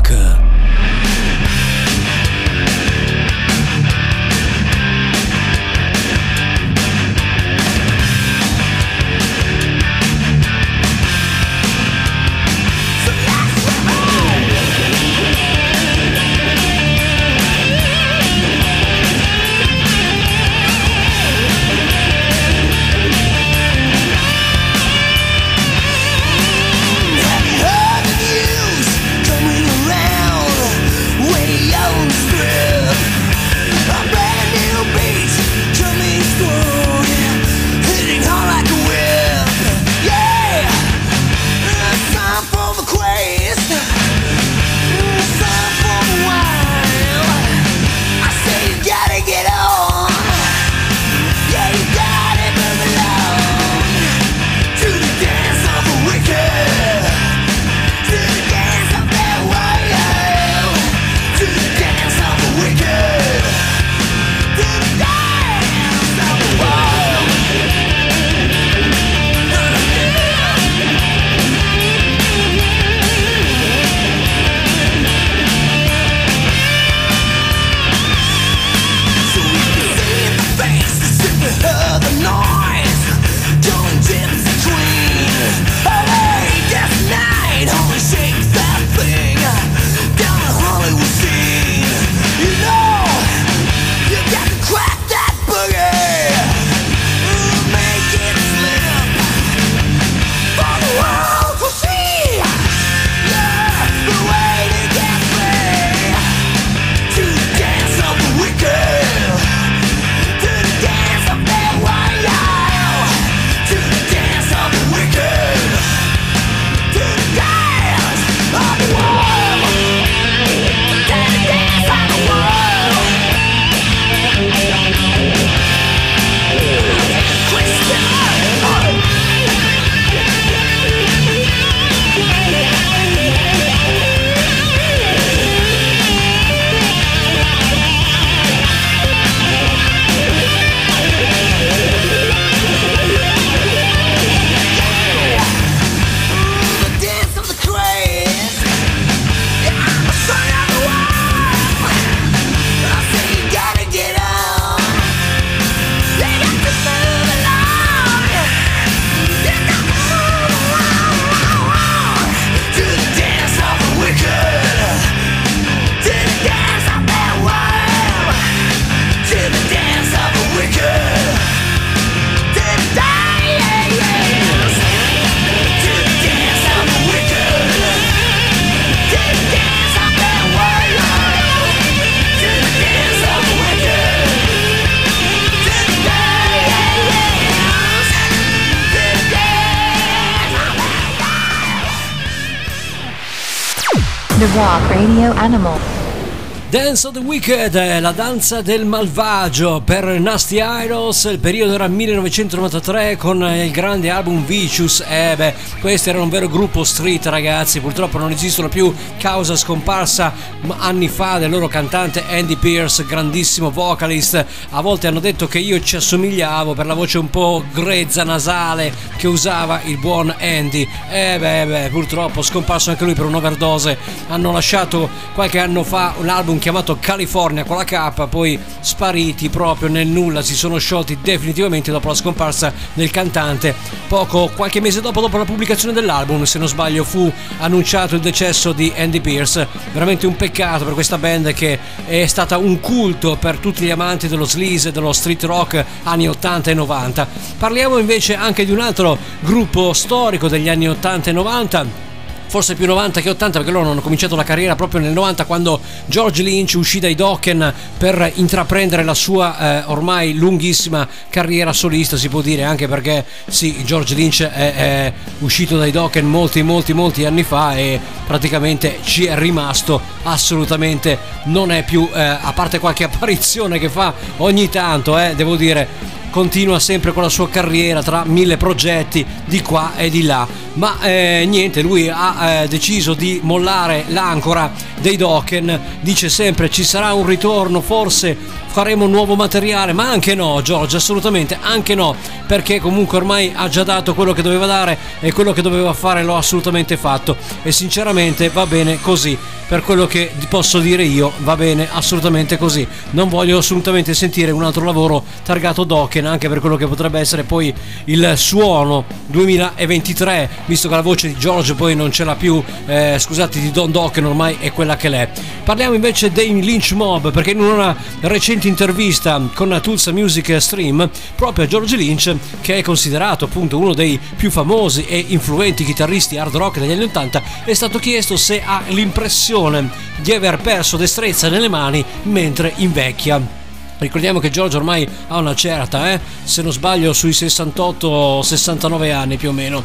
Dance 196.89 197.05
of 197.05 197.13
the 197.13 197.19
Wicked, 197.19 197.75
eh, 197.75 197.99
la 197.99 198.11
danza 198.11 198.61
del 198.63 198.83
malvagio 198.83 199.79
per 199.85 200.05
Nasty 200.19 200.59
Idols, 200.59 201.25
il 201.25 201.37
periodo 201.37 201.73
era 201.73 201.87
1993 201.87 203.15
con 203.15 203.43
eh, 203.43 203.65
il 203.65 203.71
grande 203.71 204.09
album 204.09 204.43
Vicious, 204.43 205.03
eh 205.07 205.35
beh, 205.37 205.53
questo 205.81 206.09
era 206.09 206.19
un 206.19 206.29
vero 206.29 206.49
gruppo 206.49 206.83
street 206.83 207.27
ragazzi, 207.27 207.79
purtroppo 207.79 208.17
non 208.17 208.31
esistono 208.31 208.69
più 208.69 208.91
causa 209.19 209.55
scomparsa 209.55 210.33
anni 210.79 211.07
fa 211.09 211.37
del 211.37 211.51
loro 211.51 211.67
cantante 211.67 212.23
Andy 212.27 212.55
Pierce, 212.55 213.05
grandissimo 213.05 213.69
vocalist, 213.69 214.43
a 214.71 214.81
volte 214.81 215.05
hanno 215.05 215.19
detto 215.19 215.47
che 215.47 215.59
io 215.59 215.79
ci 215.83 215.95
assomigliavo 215.95 216.73
per 216.73 216.87
la 216.87 216.95
voce 216.95 217.19
un 217.19 217.29
po' 217.29 217.63
grezza, 217.71 218.23
nasale 218.23 218.91
che 219.15 219.27
usava 219.27 219.81
il 219.83 219.99
buon 219.99 220.33
Andy, 220.39 220.89
eh 221.11 221.37
beh, 221.37 221.65
beh 221.67 221.89
purtroppo 221.91 222.41
scomparso 222.41 222.89
anche 222.89 223.03
lui 223.03 223.13
per 223.13 223.25
un'overdose, 223.25 223.95
hanno 224.29 224.51
lasciato 224.51 225.07
qualche 225.35 225.59
anno 225.59 225.83
fa 225.83 226.15
un 226.17 226.29
album 226.29 226.57
chiamato 226.57 226.77
California 226.99 227.63
con 227.63 227.77
la 227.77 227.83
K, 227.83 228.27
poi 228.27 228.59
spariti 228.79 229.49
proprio 229.49 229.89
nel 229.89 230.07
nulla, 230.07 230.41
si 230.41 230.55
sono 230.55 230.77
sciolti 230.77 231.19
definitivamente 231.21 231.91
dopo 231.91 232.07
la 232.07 232.13
scomparsa 232.13 232.73
del 232.93 233.11
cantante. 233.11 233.75
Poco, 234.07 234.49
qualche 234.55 234.81
mese 234.81 235.01
dopo, 235.01 235.21
dopo 235.21 235.37
la 235.37 235.45
pubblicazione 235.45 235.93
dell'album, 235.93 236.43
se 236.43 236.57
non 236.57 236.67
sbaglio, 236.67 237.03
fu 237.03 237.31
annunciato 237.59 238.15
il 238.15 238.21
decesso 238.21 238.71
di 238.71 238.91
Andy 238.95 239.19
Pierce. 239.19 239.67
Veramente 239.91 240.25
un 240.25 240.35
peccato 240.35 240.85
per 240.85 240.93
questa 240.93 241.17
band 241.17 241.53
che 241.53 241.77
è 242.05 242.25
stata 242.25 242.57
un 242.57 242.79
culto 242.79 243.35
per 243.37 243.57
tutti 243.57 243.83
gli 243.83 243.91
amanti 243.91 244.27
dello 244.27 244.45
sleaze 244.45 244.89
e 244.89 244.91
dello 244.91 245.13
street 245.13 245.43
rock 245.43 245.85
anni 246.03 246.27
80 246.27 246.71
e 246.71 246.73
90. 246.73 247.27
Parliamo 247.57 247.97
invece 247.97 248.35
anche 248.35 248.65
di 248.65 248.71
un 248.71 248.79
altro 248.79 249.17
gruppo 249.41 249.93
storico 249.93 250.47
degli 250.47 250.69
anni 250.69 250.87
80 250.87 251.29
e 251.29 251.33
90 251.33 252.07
forse 252.49 252.73
più 252.73 252.87
90 252.87 253.21
che 253.21 253.29
80 253.29 253.59
perché 253.59 253.71
loro 253.71 253.91
hanno 253.91 254.01
cominciato 254.01 254.35
la 254.35 254.43
carriera 254.43 254.75
proprio 254.75 254.99
nel 254.99 255.13
90 255.13 255.45
quando 255.45 255.79
George 256.07 256.41
Lynch 256.41 256.73
uscì 256.75 256.99
dai 256.99 257.13
Dokken 257.13 257.73
per 257.97 258.31
intraprendere 258.35 259.03
la 259.03 259.13
sua 259.13 259.83
eh, 259.83 259.83
ormai 259.85 260.33
lunghissima 260.33 261.07
carriera 261.29 261.71
solista 261.73 262.17
si 262.17 262.27
può 262.27 262.41
dire 262.41 262.63
anche 262.63 262.87
perché 262.87 263.23
sì 263.47 263.83
George 263.85 264.15
Lynch 264.15 264.41
è, 264.43 264.73
è 264.73 265.13
uscito 265.39 265.77
dai 265.77 265.91
Dokken 265.91 266.25
molti 266.25 266.63
molti 266.63 266.93
molti 266.93 267.25
anni 267.25 267.43
fa 267.43 267.75
e 267.75 267.99
praticamente 268.25 268.99
ci 269.03 269.25
è 269.25 269.37
rimasto 269.37 270.01
assolutamente 270.23 271.17
non 271.45 271.71
è 271.71 271.83
più 271.83 272.09
eh, 272.11 272.19
a 272.19 272.51
parte 272.53 272.79
qualche 272.79 273.03
apparizione 273.09 273.77
che 273.77 273.89
fa 273.89 274.13
ogni 274.37 274.69
tanto 274.69 275.19
eh, 275.19 275.35
devo 275.35 275.55
dire 275.55 276.17
continua 276.29 276.79
sempre 276.79 277.11
con 277.11 277.23
la 277.23 277.29
sua 277.29 277.49
carriera 277.49 278.01
tra 278.03 278.23
mille 278.25 278.57
progetti 278.57 279.25
di 279.45 279.61
qua 279.61 279.95
e 279.95 280.09
di 280.09 280.23
là. 280.23 280.47
Ma 280.73 280.99
eh, 281.01 281.45
niente 281.47 281.81
lui 281.81 282.09
ha 282.09 282.61
eh, 282.61 282.67
deciso 282.67 283.13
di 283.13 283.39
mollare 283.43 284.05
l'ancora 284.07 284.71
dei 284.99 285.17
Dokken. 285.17 285.79
Dice 286.01 286.29
sempre 286.29 286.69
ci 286.69 286.83
sarà 286.83 287.13
un 287.13 287.25
ritorno 287.25 287.81
forse 287.81 288.37
faremo 288.69 289.07
nuovo 289.07 289.35
materiale 289.35 289.93
ma 289.93 290.09
anche 290.09 290.35
no 290.35 290.61
Giorgio 290.61 290.97
assolutamente 290.97 291.57
anche 291.59 291.95
no 291.95 292.15
perché 292.45 292.79
comunque 292.79 293.17
ormai 293.17 293.51
ha 293.53 293.67
già 293.67 293.83
dato 293.83 294.13
quello 294.13 294.33
che 294.33 294.41
doveva 294.41 294.65
dare 294.65 294.97
e 295.19 295.31
quello 295.31 295.53
che 295.53 295.61
doveva 295.61 295.93
fare 295.93 296.23
l'ho 296.23 296.35
assolutamente 296.35 296.97
fatto 296.97 297.35
e 297.63 297.71
sinceramente 297.71 298.49
va 298.49 298.65
bene 298.65 298.99
così. 299.01 299.37
Per 299.69 299.83
quello 299.83 300.07
che 300.07 300.31
posso 300.49 300.79
dire 300.79 301.03
io 301.03 301.31
va 301.39 301.55
bene 301.55 301.87
assolutamente 301.91 302.57
così. 302.57 302.87
Non 303.11 303.29
voglio 303.29 303.59
assolutamente 303.59 304.15
sentire 304.15 304.49
un 304.49 304.63
altro 304.63 304.83
lavoro 304.83 305.23
targato 305.43 305.83
Dokken 305.83 306.25
anche 306.25 306.49
per 306.49 306.59
quello 306.59 306.75
che 306.75 306.87
potrebbe 306.87 307.19
essere 307.19 307.43
poi 307.43 307.71
il 308.05 308.33
suono 308.35 309.05
2023 309.27 310.49
visto 310.65 310.89
che 310.89 310.95
la 310.95 311.01
voce 311.01 311.27
di 311.27 311.37
George 311.37 311.75
poi 311.75 311.95
non 311.95 312.11
ce 312.11 312.23
l'ha 312.23 312.35
più 312.35 312.63
eh, 312.87 313.17
scusate 313.19 313.59
di 313.59 313.69
Don 313.69 313.91
Dokken 313.91 314.25
ormai 314.25 314.57
è 314.59 314.71
quella 314.71 314.97
che 314.97 315.07
l'è. 315.07 315.29
Parliamo 315.63 315.93
invece 315.93 316.31
dei 316.31 316.51
Lynch 316.61 316.93
Mob 316.93 317.31
perché 317.31 317.51
in 317.51 317.61
una 317.61 317.95
recente 318.21 318.58
intervista 318.67 319.41
con 319.53 319.69
la 319.69 319.79
Tulsa 319.79 320.11
Music 320.11 320.59
Stream 320.59 321.09
proprio 321.35 321.65
a 321.65 321.67
George 321.67 321.95
Lynch 321.95 322.35
che 322.61 322.77
è 322.77 322.81
considerato 322.81 323.45
appunto 323.45 323.77
uno 323.77 323.93
dei 323.93 324.19
più 324.35 324.51
famosi 324.51 325.05
e 325.05 325.23
influenti 325.29 325.83
chitarristi 325.83 326.37
hard 326.37 326.55
rock 326.55 326.79
degli 326.79 326.91
anni 326.91 327.03
80 327.03 327.43
è 327.65 327.73
stato 327.73 327.99
chiesto 327.99 328.37
se 328.37 328.61
ha 328.63 328.83
l'impressione 328.87 329.89
di 330.17 330.33
aver 330.33 330.59
perso 330.59 330.97
destrezza 330.97 331.49
nelle 331.49 331.69
mani 331.69 332.03
mentre 332.23 332.73
invecchia. 332.77 333.58
Ricordiamo 333.99 334.39
che 334.39 334.49
Giorgio 334.49 334.77
ormai 334.77 335.05
ha 335.27 335.37
una 335.39 335.53
certa, 335.53 336.13
eh? 336.13 336.21
se 336.43 336.61
non 336.61 336.71
sbaglio 336.71 337.11
sui 337.11 337.31
68-69 337.31 339.13
anni 339.13 339.35
più 339.35 339.49
o 339.49 339.51
meno. 339.51 339.83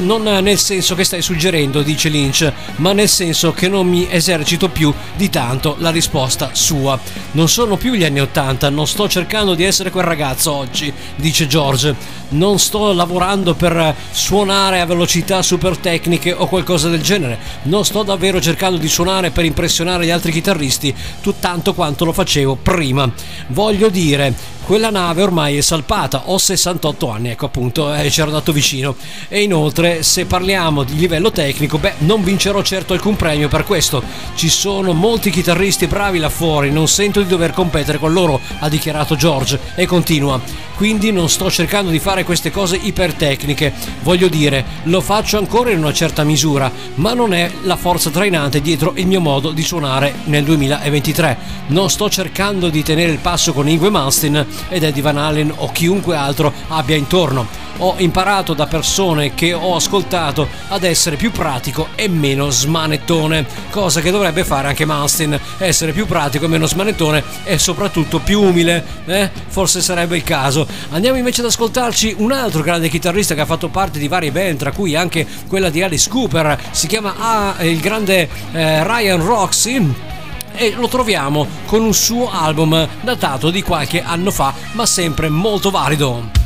Non 0.00 0.22
nel 0.22 0.58
senso 0.58 0.94
che 0.94 1.04
stai 1.04 1.22
suggerendo, 1.22 1.82
dice 1.82 2.08
Lynch, 2.08 2.50
ma 2.76 2.92
nel 2.92 3.08
senso 3.08 3.52
che 3.52 3.68
non 3.68 3.86
mi 3.86 4.10
esercito 4.10 4.70
più 4.70 4.92
di 5.14 5.30
tanto 5.30 5.76
la 5.78 5.90
risposta 5.90 6.50
sua. 6.52 6.98
Non 7.32 7.48
sono 7.48 7.76
più 7.76 7.92
gli 7.92 8.02
anni 8.02 8.20
80, 8.20 8.70
non 8.70 8.88
sto 8.88 9.08
cercando 9.08 9.54
di 9.54 9.62
essere 9.62 9.90
quel 9.90 10.04
ragazzo 10.04 10.52
oggi, 10.52 10.92
dice 11.14 11.46
George. 11.46 12.22
Non 12.30 12.58
sto 12.58 12.92
lavorando 12.92 13.54
per 13.54 13.94
suonare 14.10 14.80
a 14.80 14.86
velocità 14.86 15.42
super 15.42 15.76
tecniche 15.76 16.32
o 16.32 16.48
qualcosa 16.48 16.88
del 16.88 17.02
genere. 17.02 17.38
Non 17.64 17.84
sto 17.84 18.02
davvero 18.02 18.40
cercando 18.40 18.78
di 18.78 18.88
suonare 18.88 19.30
per 19.30 19.44
impressionare 19.44 20.06
gli 20.06 20.10
altri 20.10 20.32
chitarristi, 20.32 20.92
tanto 21.38 21.74
quanto 21.74 22.04
lo 22.04 22.12
facevo 22.12 22.56
prima 22.56 23.12
voglio 23.48 23.88
dire 23.88 24.52
quella 24.64 24.88
nave 24.88 25.20
ormai 25.20 25.58
è 25.58 25.60
salpata 25.60 26.30
ho 26.30 26.38
68 26.38 27.10
anni 27.10 27.28
ecco 27.28 27.44
appunto 27.44 27.94
eh, 27.94 28.10
ci 28.10 28.20
ero 28.20 28.30
andato 28.30 28.50
vicino. 28.50 28.96
E 29.28 29.42
inoltre 29.42 30.02
se 30.02 30.24
parliamo 30.24 30.84
di 30.84 30.96
livello 30.96 31.30
tecnico 31.30 31.76
beh 31.76 31.96
non 31.98 32.24
vincerò 32.24 32.62
certo 32.62 32.94
alcun 32.94 33.14
premio 33.14 33.48
per 33.48 33.64
questo. 33.64 34.02
Ci 34.34 34.48
sono 34.48 34.94
molti 34.94 35.28
chitarristi 35.28 35.86
bravi 35.86 36.18
là 36.18 36.30
fuori 36.30 36.70
non 36.70 36.88
sento 36.88 37.20
di 37.20 37.28
dover 37.28 37.52
competere 37.52 37.98
con 37.98 38.14
loro 38.14 38.40
ha 38.60 38.68
dichiarato 38.70 39.16
George 39.16 39.60
e 39.74 39.84
continua. 39.84 40.40
Quindi 40.76 41.12
non 41.12 41.28
sto 41.28 41.50
cercando 41.50 41.90
di 41.90 41.98
fare 41.98 42.24
queste 42.24 42.50
cose 42.50 42.76
ipertecniche. 42.76 43.72
Voglio 44.02 44.28
dire 44.28 44.64
lo 44.84 45.02
faccio 45.02 45.36
ancora 45.36 45.70
in 45.70 45.78
una 45.78 45.92
certa 45.92 46.24
misura 46.24 46.72
ma 46.94 47.12
non 47.12 47.34
è 47.34 47.50
la 47.64 47.76
forza 47.76 48.08
trainante 48.08 48.62
dietro 48.62 48.94
il 48.96 49.06
mio 49.06 49.20
modo 49.20 49.50
di 49.50 49.62
suonare 49.62 50.14
nel 50.24 50.44
2023 50.44 51.36
non 51.66 51.90
sto 51.90 52.08
cercando 52.08 52.70
di 52.70 52.82
tenere 52.82 53.12
il 53.12 53.18
passo 53.18 53.33
con 53.52 53.68
Ingwe 53.68 53.90
Malmsteen 53.90 54.46
ed 54.68 54.84
Eddie 54.84 55.02
Van 55.02 55.18
Halen 55.18 55.52
o 55.56 55.72
chiunque 55.72 56.14
altro 56.14 56.52
abbia 56.68 56.94
intorno. 56.94 57.62
Ho 57.78 57.96
imparato 57.98 58.54
da 58.54 58.66
persone 58.66 59.34
che 59.34 59.52
ho 59.52 59.74
ascoltato 59.74 60.46
ad 60.68 60.84
essere 60.84 61.16
più 61.16 61.32
pratico 61.32 61.88
e 61.96 62.08
meno 62.08 62.48
smanettone, 62.48 63.44
cosa 63.70 64.00
che 64.00 64.12
dovrebbe 64.12 64.44
fare 64.44 64.68
anche 64.68 64.84
Malmsteen, 64.84 65.38
essere 65.58 65.90
più 65.90 66.06
pratico 66.06 66.44
e 66.44 66.48
meno 66.48 66.66
smanettone 66.66 67.24
e 67.42 67.58
soprattutto 67.58 68.20
più 68.20 68.40
umile, 68.40 68.84
eh? 69.06 69.28
Forse 69.48 69.80
sarebbe 69.80 70.16
il 70.16 70.22
caso. 70.22 70.64
Andiamo 70.90 71.18
invece 71.18 71.40
ad 71.40 71.48
ascoltarci 71.48 72.14
un 72.18 72.30
altro 72.30 72.62
grande 72.62 72.88
chitarrista 72.88 73.34
che 73.34 73.40
ha 73.40 73.46
fatto 73.46 73.66
parte 73.66 73.98
di 73.98 74.06
varie 74.06 74.30
band, 74.30 74.58
tra 74.58 74.70
cui 74.70 74.94
anche 74.94 75.26
quella 75.48 75.70
di 75.70 75.82
Alice 75.82 76.08
Cooper, 76.08 76.56
si 76.70 76.86
chiama 76.86 77.14
ah, 77.18 77.64
il 77.64 77.80
grande 77.80 78.28
eh, 78.52 78.84
Ryan 78.84 79.24
Roxy 79.24 80.12
e 80.54 80.74
lo 80.76 80.88
troviamo 80.88 81.46
con 81.66 81.82
un 81.82 81.94
suo 81.94 82.30
album 82.30 82.88
datato 83.00 83.50
di 83.50 83.62
qualche 83.62 84.02
anno 84.02 84.30
fa, 84.30 84.54
ma 84.72 84.86
sempre 84.86 85.28
molto 85.28 85.70
valido. 85.70 86.42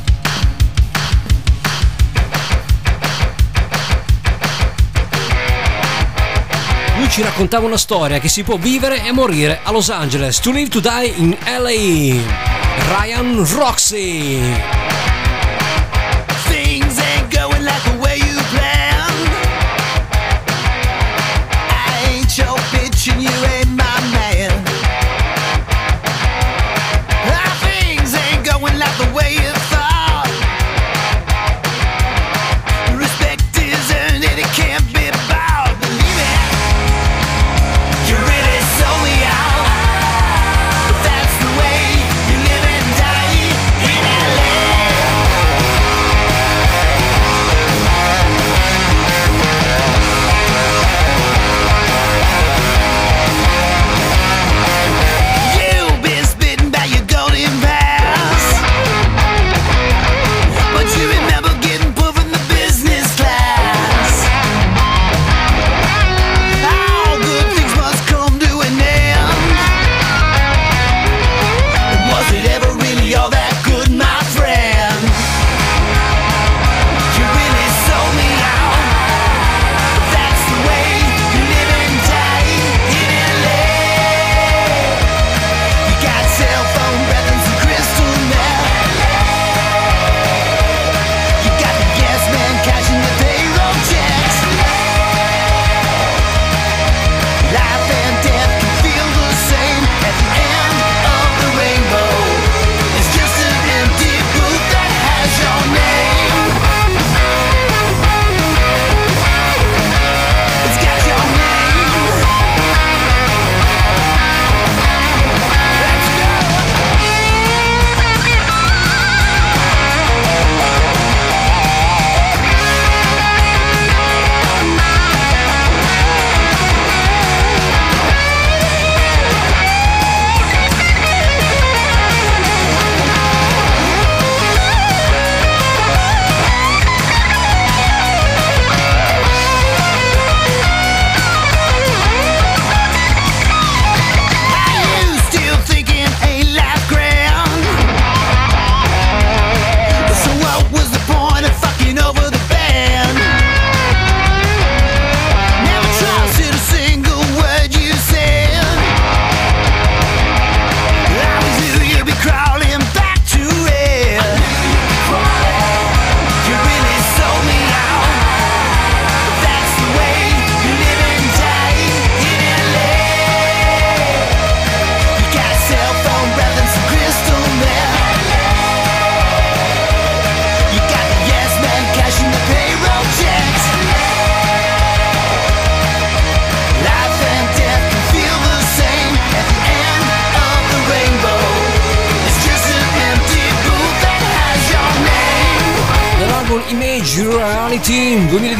Lui 6.97 7.09
ci 7.09 7.21
raccontava 7.21 7.65
una 7.65 7.77
storia 7.77 8.19
che 8.19 8.27
si 8.27 8.43
può 8.43 8.57
vivere 8.57 9.05
e 9.05 9.11
morire 9.11 9.61
a 9.63 9.71
Los 9.71 9.89
Angeles, 9.89 10.39
to 10.39 10.51
live 10.51 10.69
to 10.69 10.79
die 10.79 11.13
in 11.15 11.37
LA. 11.45 12.19
Ryan 12.89 13.45
Roxy. 13.55 14.98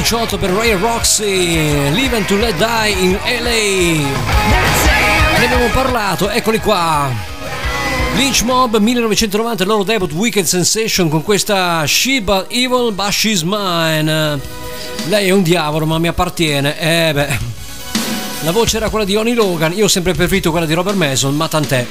2018 0.10 0.38
per 0.40 0.50
Ray 0.50 0.76
Roxy, 0.76 1.92
Live 1.92 2.26
to 2.26 2.36
Let 2.38 2.56
Die 2.56 2.90
in 3.00 3.12
LA. 3.12 4.08
Ne 5.38 5.46
abbiamo 5.46 5.68
parlato, 5.72 6.30
eccoli 6.30 6.58
qua. 6.60 7.12
Lynch 8.16 8.42
Mob 8.42 8.78
1990, 8.78 9.66
loro 9.66 9.84
debut 9.84 10.12
Wicked 10.12 10.46
Sensation 10.46 11.10
con 11.10 11.22
questa 11.22 11.86
She 11.86 12.24
Evil 12.48 12.92
But 12.92 13.10
She's 13.12 13.44
Mine. 13.44 14.40
Lei 15.10 15.28
è 15.28 15.32
un 15.32 15.44
diavolo 15.44 15.86
ma 15.86 16.00
mi 16.00 16.08
appartiene. 16.08 16.80
Eh 16.80 17.14
beh. 17.14 17.38
La 18.46 18.52
voce 18.52 18.78
era 18.78 18.90
quella 18.90 19.06
di 19.06 19.16
Oni 19.16 19.36
Logan, 19.36 19.74
io 19.74 19.86
ho 19.86 19.90
sempre 19.90 20.14
preferito 20.14 20.50
quella 20.50 20.66
di 20.66 20.74
Robert 20.74 20.98
Mason, 20.98 21.36
ma 21.36 21.48
tant'è. 21.48 21.86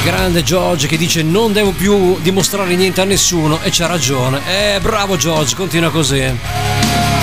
il 0.00 0.06
grande 0.06 0.42
George 0.42 0.86
che 0.86 0.96
dice 0.96 1.22
non 1.22 1.52
devo 1.52 1.72
più 1.72 2.18
dimostrare 2.20 2.74
niente 2.74 3.02
a 3.02 3.04
nessuno 3.04 3.60
e 3.62 3.70
c'ha 3.70 3.86
ragione. 3.86 4.40
Eh, 4.46 4.80
bravo 4.80 5.16
George, 5.16 5.54
continua 5.54 5.90
così. 5.90 6.18
Eh. 6.18 6.34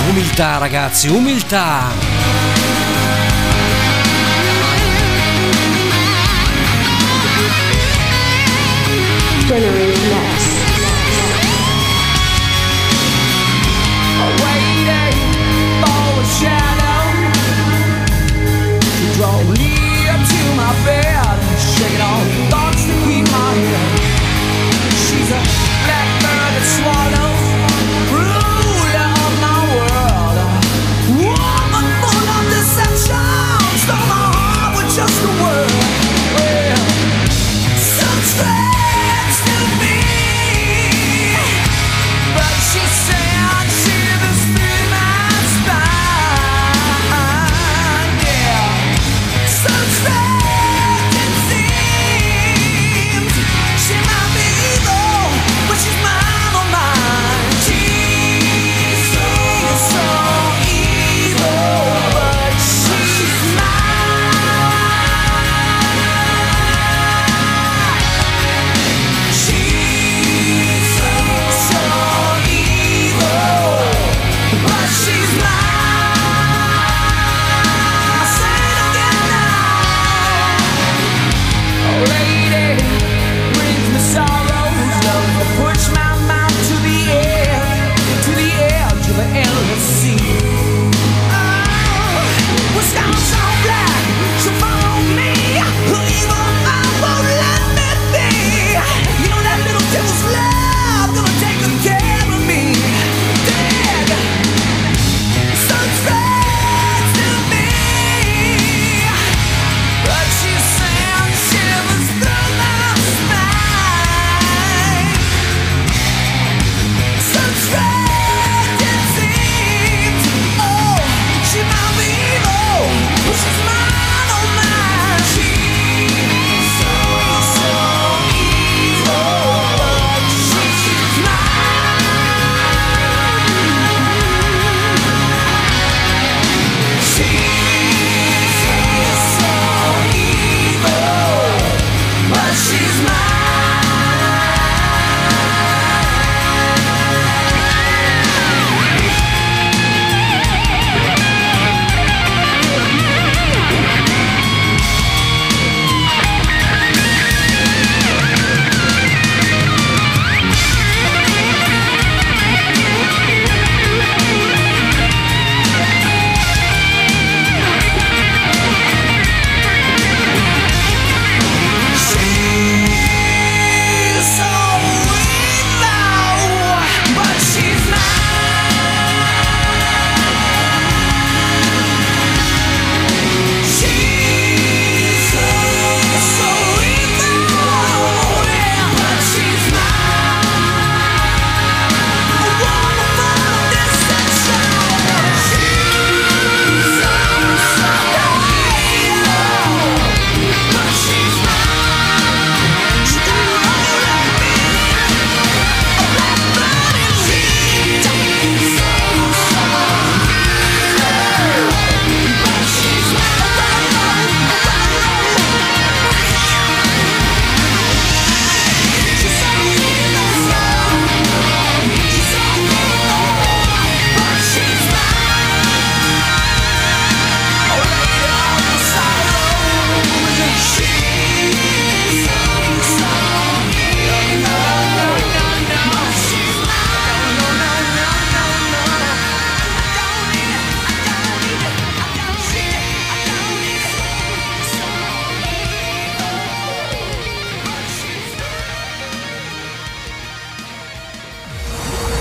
Umiltà 0.08 0.58
ragazzi, 0.58 1.08
umiltà. 1.08 1.90
January. 9.48 9.87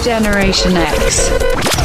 Generation 0.07 0.73
X. 0.73 1.33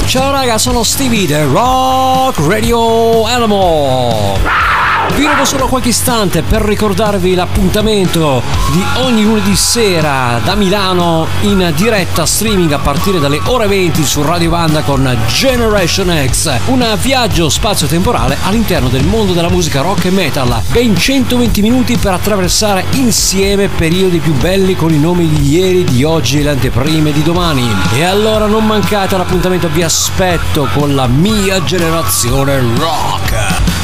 Ciao 0.07 0.31
raga, 0.31 0.57
sono 0.57 0.85
Stevie, 0.85 1.27
The 1.27 1.43
Rock 1.43 2.39
Radio 2.39 3.25
Animal. 3.25 4.72
Vi 5.11 5.27
rubo 5.27 5.45
solo 5.45 5.67
qualche 5.67 5.91
istante 5.91 6.43
per 6.43 6.63
ricordarvi 6.63 7.35
l'appuntamento 7.35 8.43
di 8.73 8.83
ogni 8.97 9.25
lunedì 9.25 9.55
sera 9.55 10.41
da 10.43 10.55
Milano 10.55 11.27
in 11.43 11.71
diretta 11.77 12.25
streaming 12.25 12.73
a 12.73 12.79
partire 12.79 13.19
dalle 13.19 13.41
ore 13.45 13.67
20 13.67 14.05
su 14.05 14.23
Radio 14.23 14.49
Banda 14.49 14.81
con 14.81 15.15
Generation 15.27 16.27
X. 16.31 16.59
Un 16.67 16.97
viaggio 17.01 17.51
spazio-temporale 17.51 18.39
all'interno 18.45 18.89
del 18.89 19.05
mondo 19.05 19.33
della 19.33 19.51
musica 19.51 19.83
rock 19.83 20.07
e 20.07 20.11
metal. 20.11 20.63
Ben 20.69 20.97
120 20.97 21.61
minuti 21.61 21.99
per 21.99 22.15
attraversare 22.15 22.85
insieme 22.93 23.69
periodi 23.69 24.19
più 24.19 24.33
belli 24.33 24.75
con 24.75 24.93
i 24.93 24.99
nomi 24.99 25.29
di 25.29 25.51
ieri, 25.51 25.85
di 25.85 26.05
oggi 26.05 26.41
e 26.41 26.43
le 26.43 26.51
anteprime 26.51 27.13
di 27.13 27.23
domani. 27.23 27.69
E 27.95 28.05
allora 28.05 28.47
non 28.47 28.65
mancate 28.65 29.15
all'appuntamento, 29.15 29.69
vi 29.69 29.83
aspetto 29.83 30.69
con 30.73 30.95
la 30.95 31.07
mia 31.07 31.63
generazione 31.65 32.59
rock. 32.79 33.82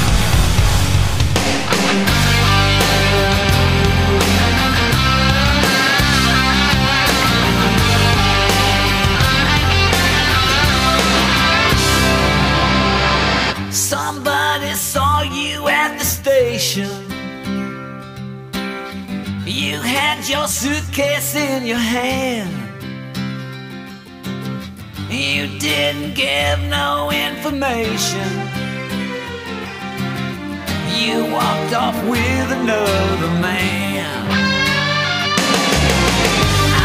Hand. 21.89 22.53
You 25.11 25.59
didn't 25.59 26.14
give 26.14 26.59
no 26.68 27.11
information. 27.11 28.28
You 31.01 31.24
walked 31.32 31.72
off 31.74 31.97
with 32.12 32.49
another 32.61 33.32
man. 33.41 34.12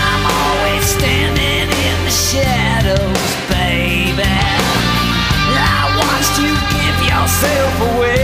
I'm 0.05 0.23
always 0.41 0.85
standing 0.97 1.69
in 1.89 1.97
the 2.07 2.15
shadows, 2.31 3.29
baby. 3.51 4.23
I 5.53 5.83
watched 5.99 6.35
you 6.43 6.53
give 6.75 6.97
yourself 7.11 7.75
away. 7.91 8.23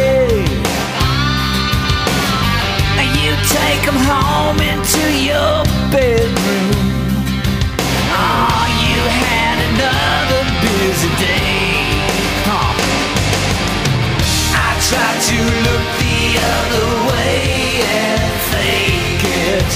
You 3.29 3.35
take 3.45 3.85
home 3.85 4.59
into 4.59 5.03
your 5.21 5.63
bedroom. 5.91 6.68
Busy 10.99 11.15
day. 11.15 11.71
Huh. 12.43 12.75
I 14.55 14.71
tried 14.89 15.19
to 15.29 15.39
look 15.65 15.85
the 16.03 16.19
other 16.55 16.89
way 17.09 17.39
and 17.87 18.33
fake 18.51 19.23
it. 19.47 19.71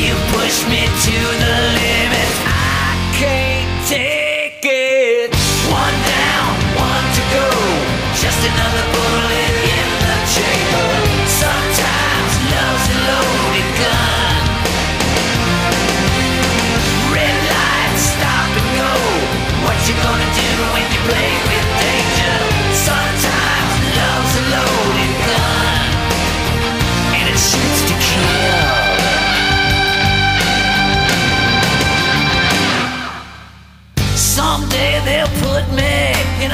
You 0.00 0.14
pushed 0.32 0.66
me 0.68 0.82
to 0.86 1.18
the 1.42 1.56
limit. 1.78 2.32
I 2.46 3.12
can't 3.14 3.86
take 3.86 4.15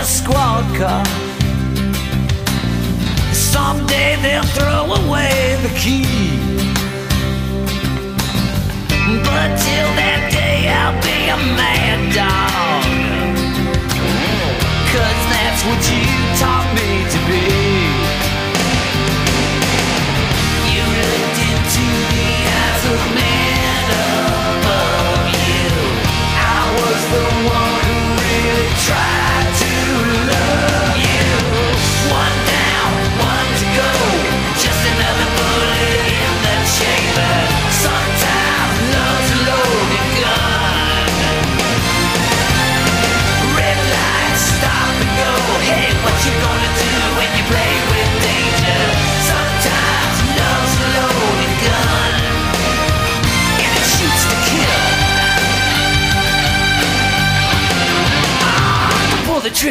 a 0.02 0.04
squad 0.04 0.64
car. 0.76 1.04
Someday 3.32 4.16
they'll 4.20 4.50
throw 4.58 4.84
away 5.00 5.56
the 5.62 5.72
key. 5.78 6.06
But 9.26 9.50
till 9.64 9.90
that 10.00 10.22
day, 10.38 10.58
I'll 10.80 10.98
be 11.06 11.18
a 11.28 11.38
mad 11.58 12.00
dog. 12.18 12.84
Cause 14.92 15.20
that's 15.32 15.62
what 15.66 15.80
you 15.90 16.11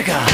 Ah, 0.09 0.30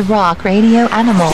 The 0.00 0.06
Rock 0.06 0.44
Radio 0.44 0.88
Animal. 0.88 1.30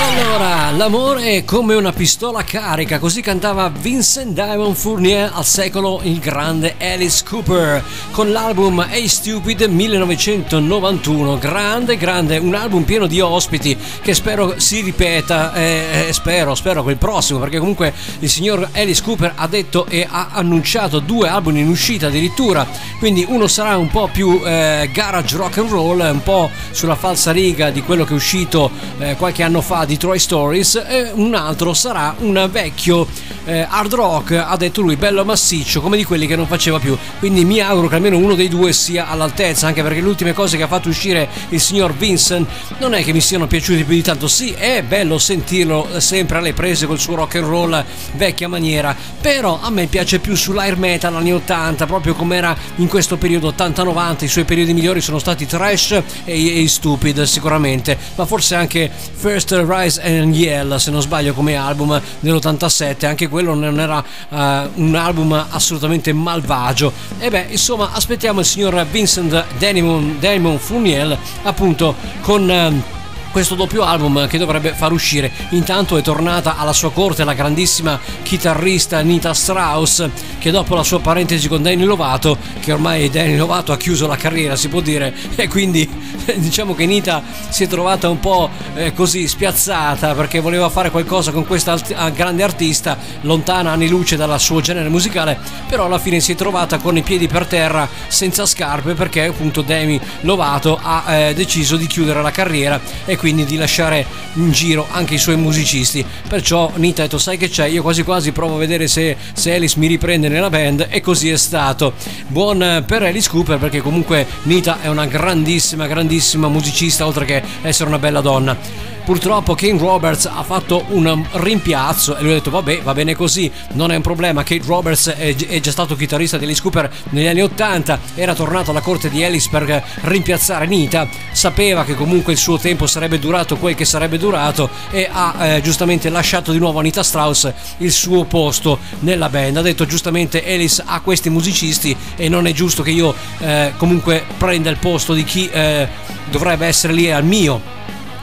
Allora, 0.00 0.72
l'amore 0.72 1.36
è 1.36 1.44
come 1.44 1.76
una 1.76 1.92
pistola 1.92 2.42
carica, 2.42 2.98
così 2.98 3.20
cantava 3.20 3.68
Vincent 3.68 4.32
Diamond 4.32 4.74
Fournier 4.74 5.30
al 5.32 5.44
secolo 5.44 6.00
il 6.02 6.18
grande 6.18 6.74
Alice 6.80 7.22
Cooper 7.24 7.84
con 8.18 8.32
l'album 8.32 8.84
Hey 8.90 9.06
Stupid 9.06 9.60
1991. 9.60 11.38
Grande, 11.38 11.96
grande, 11.96 12.38
un 12.38 12.52
album 12.56 12.82
pieno 12.82 13.06
di 13.06 13.20
ospiti 13.20 13.76
che 14.02 14.12
spero 14.12 14.54
si 14.56 14.80
ripeta, 14.80 15.54
eh, 15.54 16.06
eh, 16.08 16.12
spero, 16.12 16.56
spero 16.56 16.82
quel 16.82 16.96
prossimo, 16.96 17.38
perché 17.38 17.60
comunque 17.60 17.94
il 18.18 18.28
signor 18.28 18.70
Alice 18.72 19.04
Cooper 19.04 19.34
ha 19.36 19.46
detto 19.46 19.86
e 19.86 20.04
ha 20.10 20.30
annunciato 20.32 20.98
due 20.98 21.28
album 21.28 21.58
in 21.58 21.68
uscita 21.68 22.08
addirittura, 22.08 22.66
quindi 22.98 23.24
uno 23.28 23.46
sarà 23.46 23.76
un 23.76 23.88
po' 23.88 24.08
più 24.12 24.42
eh, 24.44 24.90
garage 24.92 25.36
rock 25.36 25.58
and 25.58 25.70
roll, 25.70 26.00
un 26.00 26.22
po' 26.24 26.50
sulla 26.72 26.96
falsa 26.96 27.30
riga 27.30 27.70
di 27.70 27.82
quello 27.82 28.02
che 28.02 28.14
è 28.14 28.16
uscito 28.16 28.68
eh, 28.98 29.14
qualche 29.14 29.44
anno 29.44 29.60
fa 29.60 29.84
di 29.84 29.96
Troy 29.96 30.18
Stories 30.18 30.74
e 30.88 31.12
un 31.14 31.36
altro 31.36 31.72
sarà 31.72 32.16
un 32.18 32.48
vecchio 32.50 33.06
eh, 33.48 33.66
hard 33.66 33.94
rock, 33.94 34.32
ha 34.32 34.56
detto 34.56 34.82
lui, 34.82 34.96
bello 34.96 35.24
massiccio, 35.24 35.80
come 35.80 35.96
di 35.96 36.04
quelli 36.04 36.26
che 36.26 36.36
non 36.36 36.46
faceva 36.46 36.78
più. 36.78 36.96
Quindi 37.18 37.46
mi 37.46 37.60
auguro 37.60 37.88
che 37.88 37.94
almeno 37.94 38.07
uno 38.16 38.34
dei 38.34 38.48
due 38.48 38.72
sia 38.72 39.08
all'altezza, 39.08 39.66
anche 39.66 39.82
perché 39.82 40.00
le 40.00 40.08
ultime 40.08 40.32
cose 40.32 40.56
che 40.56 40.62
ha 40.62 40.68
fatto 40.68 40.88
uscire 40.88 41.28
il 41.50 41.60
signor 41.60 41.94
Vincent 41.94 42.48
non 42.78 42.94
è 42.94 43.02
che 43.02 43.12
mi 43.12 43.20
siano 43.20 43.46
piaciute 43.46 43.84
più 43.84 43.94
di 43.94 44.02
tanto. 44.02 44.28
Sì, 44.28 44.52
è 44.52 44.82
bello 44.82 45.18
sentirlo 45.18 45.88
sempre 45.98 46.38
alle 46.38 46.52
prese 46.52 46.86
col 46.86 46.98
suo 46.98 47.16
rock 47.16 47.36
and 47.36 47.46
roll 47.46 47.84
vecchia 48.14 48.48
maniera, 48.48 48.96
però 49.20 49.58
a 49.60 49.70
me 49.70 49.86
piace 49.86 50.18
più 50.18 50.34
sull'air 50.34 50.76
metal 50.76 51.14
anni 51.14 51.32
80, 51.32 51.86
proprio 51.86 52.14
come 52.14 52.36
era 52.36 52.56
in 52.76 52.88
questo 52.88 53.16
periodo 53.16 53.52
80-90, 53.56 54.24
i 54.24 54.28
suoi 54.28 54.44
periodi 54.44 54.74
migliori 54.74 55.00
sono 55.00 55.18
stati 55.18 55.46
Trash 55.46 56.02
e, 56.24 56.62
e 56.62 56.68
Stupid 56.68 57.22
sicuramente, 57.22 57.96
ma 58.14 58.26
forse 58.26 58.54
anche 58.54 58.90
First 59.14 59.52
Rise 59.66 60.00
and 60.02 60.34
Yell 60.34 60.76
se 60.76 60.90
non 60.90 61.02
sbaglio 61.02 61.32
come 61.32 61.56
album 61.56 62.00
dell'87, 62.20 63.06
anche 63.06 63.28
quello 63.28 63.54
non 63.54 63.78
era 63.78 64.02
eh, 64.30 64.68
un 64.74 64.94
album 64.94 65.46
assolutamente 65.50 66.12
malvagio. 66.12 66.92
E 67.18 67.30
beh, 67.30 67.46
insomma, 67.50 67.92
aspettiamo 67.98 68.40
il 68.40 68.46
signor 68.46 68.86
Vincent 68.86 69.44
Damon, 69.58 70.16
Damon 70.20 70.58
Funiel 70.58 71.16
appunto 71.42 71.94
con... 72.22 72.50
eh, 72.50 72.96
questo 73.30 73.54
doppio 73.54 73.82
album 73.82 74.26
che 74.26 74.38
dovrebbe 74.38 74.72
far 74.72 74.92
uscire. 74.92 75.30
Intanto 75.50 75.96
è 75.96 76.02
tornata 76.02 76.56
alla 76.56 76.72
sua 76.72 76.90
corte 76.92 77.24
la 77.24 77.34
grandissima 77.34 77.98
chitarrista 78.22 79.00
Nita 79.00 79.34
Strauss, 79.34 80.08
che 80.38 80.50
dopo 80.50 80.74
la 80.74 80.82
sua 80.82 81.00
parentesi 81.00 81.48
con 81.48 81.62
Danny 81.62 81.84
Lovato, 81.84 82.36
che 82.60 82.72
ormai 82.72 83.10
Danny 83.10 83.36
Lovato 83.36 83.72
ha 83.72 83.76
chiuso 83.76 84.06
la 84.06 84.16
carriera, 84.16 84.56
si 84.56 84.68
può 84.68 84.80
dire, 84.80 85.14
e 85.34 85.48
quindi 85.48 85.88
diciamo 86.36 86.74
che 86.74 86.86
Nita 86.86 87.22
si 87.48 87.64
è 87.64 87.66
trovata 87.66 88.08
un 88.08 88.20
po' 88.20 88.50
eh, 88.74 88.92
così 88.92 89.26
spiazzata 89.26 90.14
perché 90.14 90.40
voleva 90.40 90.68
fare 90.68 90.90
qualcosa 90.90 91.32
con 91.32 91.46
questa 91.46 91.78
ah, 91.94 92.10
grande 92.10 92.42
artista, 92.42 92.98
lontana 93.22 93.70
anni 93.70 93.88
luce 93.88 94.16
dal 94.16 94.38
suo 94.40 94.60
genere 94.60 94.88
musicale, 94.88 95.38
però 95.68 95.86
alla 95.86 95.98
fine 95.98 96.20
si 96.20 96.32
è 96.32 96.34
trovata 96.34 96.78
con 96.78 96.96
i 96.96 97.02
piedi 97.02 97.26
per 97.26 97.46
terra 97.46 97.88
senza 98.08 98.46
scarpe 98.46 98.94
perché 98.94 99.26
appunto 99.26 99.62
Demi 99.62 100.00
Lovato 100.22 100.78
ha 100.80 101.14
eh, 101.14 101.34
deciso 101.34 101.76
di 101.76 101.86
chiudere 101.86 102.22
la 102.22 102.30
carriera 102.30 102.80
e 103.04 103.16
quindi 103.18 103.44
di 103.44 103.56
lasciare 103.56 104.06
in 104.34 104.50
giro 104.52 104.86
anche 104.90 105.14
i 105.14 105.18
suoi 105.18 105.36
musicisti. 105.36 106.04
Perciò 106.26 106.72
Nita 106.76 107.02
ha 107.02 107.04
detto: 107.04 107.18
Sai 107.18 107.36
che 107.36 107.48
c'è? 107.48 107.66
Io 107.66 107.82
quasi 107.82 108.02
quasi 108.02 108.32
provo 108.32 108.54
a 108.54 108.58
vedere 108.58 108.88
se, 108.88 109.16
se 109.34 109.54
Alice 109.54 109.78
mi 109.78 109.86
riprende 109.86 110.28
nella 110.28 110.48
band, 110.48 110.86
e 110.88 111.00
così 111.00 111.28
è 111.28 111.36
stato. 111.36 111.92
Buon 112.28 112.62
eh, 112.62 112.82
per 112.82 113.02
Alice 113.02 113.28
Cooper 113.28 113.58
perché 113.58 113.80
comunque 113.82 114.26
Nita 114.44 114.80
è 114.80 114.88
una 114.88 115.06
grandissima, 115.06 115.86
grandissima 115.86 116.48
musicista, 116.48 117.04
oltre 117.04 117.24
che 117.24 117.42
essere 117.62 117.88
una 117.88 117.98
bella 117.98 118.20
donna. 118.20 118.96
Purtroppo 119.08 119.54
Kane 119.54 119.78
Roberts 119.78 120.26
ha 120.26 120.42
fatto 120.42 120.84
un 120.88 121.26
rimpiazzo 121.32 122.14
e 122.14 122.20
lui 122.20 122.32
ha 122.32 122.34
detto 122.34 122.50
vabbè 122.50 122.82
va 122.82 122.92
bene 122.92 123.14
così, 123.14 123.50
non 123.72 123.90
è 123.90 123.96
un 123.96 124.02
problema. 124.02 124.42
Kate 124.42 124.66
Roberts 124.66 125.08
è, 125.08 125.34
è 125.34 125.60
già 125.60 125.70
stato 125.70 125.96
chitarrista 125.96 126.36
di 126.36 126.44
Alice 126.44 126.60
Cooper 126.60 126.92
negli 127.08 127.26
anni 127.26 127.40
80, 127.40 127.98
era 128.14 128.34
tornato 128.34 128.70
alla 128.70 128.82
corte 128.82 129.08
di 129.08 129.24
Alice 129.24 129.48
per 129.50 129.82
rimpiazzare 130.02 130.66
Nita, 130.66 131.08
sapeva 131.32 131.84
che 131.84 131.94
comunque 131.94 132.34
il 132.34 132.38
suo 132.38 132.58
tempo 132.58 132.86
sarebbe 132.86 133.18
durato 133.18 133.56
quel 133.56 133.74
che 133.74 133.86
sarebbe 133.86 134.18
durato 134.18 134.68
e 134.90 135.08
ha 135.10 135.36
eh, 135.38 135.62
giustamente 135.62 136.10
lasciato 136.10 136.52
di 136.52 136.58
nuovo 136.58 136.76
a 136.76 136.80
Anita 136.82 137.02
Strauss 137.02 137.50
il 137.78 137.92
suo 137.92 138.24
posto 138.24 138.78
nella 138.98 139.30
band. 139.30 139.56
Ha 139.56 139.62
detto 139.62 139.86
giustamente 139.86 140.44
Alice 140.44 140.82
ha 140.84 141.00
questi 141.00 141.30
musicisti 141.30 141.96
e 142.14 142.28
non 142.28 142.46
è 142.46 142.52
giusto 142.52 142.82
che 142.82 142.90
io 142.90 143.14
eh, 143.38 143.72
comunque 143.78 144.26
prenda 144.36 144.68
il 144.68 144.76
posto 144.76 145.14
di 145.14 145.24
chi 145.24 145.48
eh, 145.50 145.88
dovrebbe 146.30 146.66
essere 146.66 146.92
lì 146.92 147.10
al 147.10 147.24
mio 147.24 147.76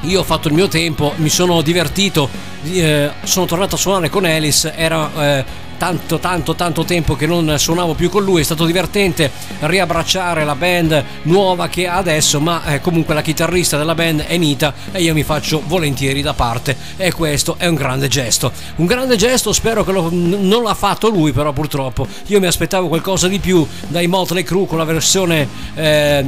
io 0.05 0.21
ho 0.21 0.23
fatto 0.23 0.47
il 0.47 0.53
mio 0.53 0.67
tempo, 0.67 1.13
mi 1.17 1.29
sono 1.29 1.61
divertito, 1.61 2.29
eh, 2.63 3.11
sono 3.23 3.45
tornato 3.45 3.75
a 3.75 3.77
suonare 3.77 4.09
con 4.09 4.25
Alice, 4.25 4.73
era 4.75 5.11
eh, 5.17 5.45
tanto 5.77 6.19
tanto 6.19 6.55
tanto 6.55 6.83
tempo 6.83 7.15
che 7.15 7.25
non 7.25 7.57
suonavo 7.57 7.93
più 7.93 8.09
con 8.09 8.23
lui, 8.23 8.41
è 8.41 8.43
stato 8.43 8.65
divertente 8.65 9.31
riabbracciare 9.59 10.43
la 10.43 10.55
band 10.55 11.03
nuova 11.23 11.67
che 11.67 11.87
ha 11.87 11.95
adesso, 11.95 12.39
ma 12.39 12.63
eh, 12.65 12.81
comunque 12.81 13.13
la 13.13 13.21
chitarrista 13.21 13.77
della 13.77 13.95
band 13.95 14.21
è 14.21 14.37
Nita 14.37 14.73
e 14.91 15.01
io 15.01 15.13
mi 15.13 15.23
faccio 15.23 15.61
volentieri 15.65 16.21
da 16.21 16.33
parte 16.33 16.75
e 16.97 17.11
questo 17.11 17.55
è 17.57 17.67
un 17.67 17.75
grande 17.75 18.07
gesto. 18.07 18.51
Un 18.77 18.85
grande 18.85 19.15
gesto, 19.15 19.53
spero 19.53 19.83
che 19.83 19.91
lo, 19.91 20.09
non 20.11 20.63
l'ha 20.63 20.73
fatto 20.73 21.09
lui 21.09 21.31
però 21.31 21.51
purtroppo. 21.51 22.07
Io 22.27 22.39
mi 22.39 22.47
aspettavo 22.47 22.87
qualcosa 22.87 23.27
di 23.27 23.39
più 23.39 23.65
dai 23.87 24.07
Motley 24.07 24.43
Crue 24.43 24.67
con 24.67 24.77
la 24.77 24.83
versione 24.83 25.47
eh, 25.75 26.23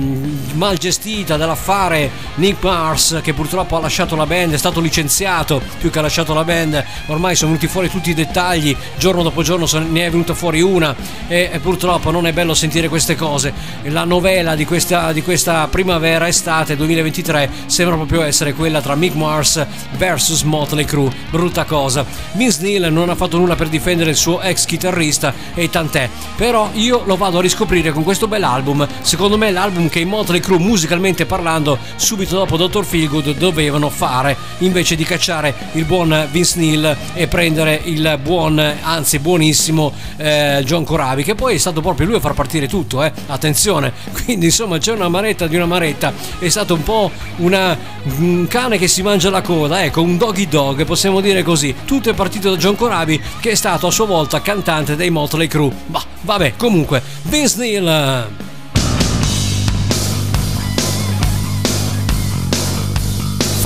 mal 0.54 0.78
gestita 0.78 1.38
dell'affare 1.38 2.10
Nick 2.36 2.64
Mars 2.64 3.20
che 3.22 3.34
purtroppo 3.34 3.76
ha 3.78 3.80
lasciato 3.80 4.16
la 4.16 4.26
band, 4.26 4.54
è 4.54 4.58
stato 4.58 4.80
licenziato 4.80 5.62
più 5.80 5.90
che 5.90 6.00
ha 6.00 6.02
lasciato 6.02 6.34
la 6.34 6.44
band, 6.44 6.84
ormai 7.08 7.36
sono 7.36 7.52
venuti 7.52 7.68
fuori 7.68 7.90
tutti 7.90 8.10
i 8.10 8.14
dettagli 8.14 8.76
giorno 8.98 9.24
dopo 9.24 9.37
giorno 9.44 9.66
se 9.66 9.80
ne 9.80 10.06
è 10.06 10.10
venuta 10.10 10.34
fuori 10.34 10.62
una 10.62 10.96
e, 11.28 11.60
purtroppo 11.62 12.12
non 12.12 12.28
è 12.28 12.34
bello 12.34 12.54
sentire 12.54 12.88
queste 12.90 13.16
cose. 13.16 13.54
La 13.84 14.04
novella 14.04 14.56
di 14.56 14.66
questa, 14.66 15.12
di 15.12 15.22
questa 15.22 15.68
primavera-estate 15.68 16.76
2023 16.76 17.50
sembra 17.66 17.96
proprio 17.96 18.24
essere 18.24 18.54
quella 18.54 18.82
tra 18.82 18.96
Mick 18.96 19.16
Mars 19.16 19.66
vs 19.98 20.42
Motley 20.44 20.86
Crue, 20.86 21.12
brutta 21.30 21.66
cosa. 21.66 22.06
Vince 22.34 22.62
Neil 22.62 22.92
non 22.92 23.10
ha 23.10 23.16
fatto 23.16 23.38
nulla 23.38 23.56
per 23.56 23.70
difendere 23.70 24.12
il 24.12 24.16
suo 24.16 24.42
ex 24.42 24.66
chitarrista 24.66 25.34
e 25.54 25.70
tant'è, 25.70 26.10
però 26.36 26.70
io 26.74 27.04
lo 27.06 27.16
vado 27.16 27.40
a 27.40 27.42
riscoprire 27.42 27.92
con 27.92 28.04
questo 28.04 28.28
bel 28.28 28.44
album, 28.44 28.88
secondo 29.02 29.38
me 29.38 29.52
l'album 29.52 29.90
che 29.90 30.00
i 30.00 30.06
Motley 30.06 30.40
Crue 30.40 30.60
musicalmente 30.60 31.26
parlando 31.26 31.78
subito 31.96 32.36
dopo 32.36 32.58
Dr. 32.58 32.86
Feelgood 32.86 33.36
dovevano 33.38 33.90
fare 33.90 34.36
invece 34.60 34.96
di 34.96 35.04
cacciare 35.04 35.54
il 35.74 35.86
buon 35.86 36.28
Vince 36.32 36.60
Neil 36.60 36.98
e 37.14 37.28
prendere 37.28 37.82
il 37.84 38.20
buon, 38.22 38.60
anzi 38.82 39.20
buonissimo 39.28 39.92
eh, 40.16 40.62
John 40.64 40.86
Corabi 40.86 41.22
che 41.22 41.36
poi 41.36 41.56
è 41.56 41.58
stato 41.58 41.82
proprio 41.82 42.08
lui 42.08 42.16
a 42.16 42.22
far 42.22 42.34
partire 42.34 42.66
tutto 42.66 43.04
eh. 43.04 43.12
attenzione 43.26 43.92
quindi 44.24 44.46
insomma 44.46 44.78
c'è 44.78 44.94
una 44.94 45.10
maretta 45.10 45.48
di 45.48 45.58
una 45.58 45.66
maretta. 45.66 46.14
È 46.40 46.48
stato 46.48 46.76
un 46.76 46.84
po' 46.84 47.12
una, 47.38 47.78
un 48.20 48.48
cane 48.48 48.78
che 48.78 48.88
si 48.88 49.02
mangia 49.02 49.30
la 49.30 49.42
coda 49.42 49.84
ecco 49.84 50.02
un 50.02 50.18
doggy 50.18 50.48
dog 50.48 50.86
possiamo 50.86 51.20
dire 51.20 51.44
così. 51.44 51.76
Tutto 51.84 52.10
è 52.10 52.14
partito 52.14 52.52
da 52.52 52.56
John 52.56 52.78
Corabi 52.78 53.22
che 53.42 53.52
è 53.52 53.56
stato 53.56 53.88
a 53.88 53.92
sua 53.92 54.06
volta 54.06 54.42
cantante 54.42 54.96
dei 54.96 55.10
Motley 55.10 55.48
Crue. 55.48 55.74
Ma 55.88 56.02
vabbè 56.22 56.54
comunque 56.56 57.02
Vince 57.24 57.58
Neil 57.58 58.28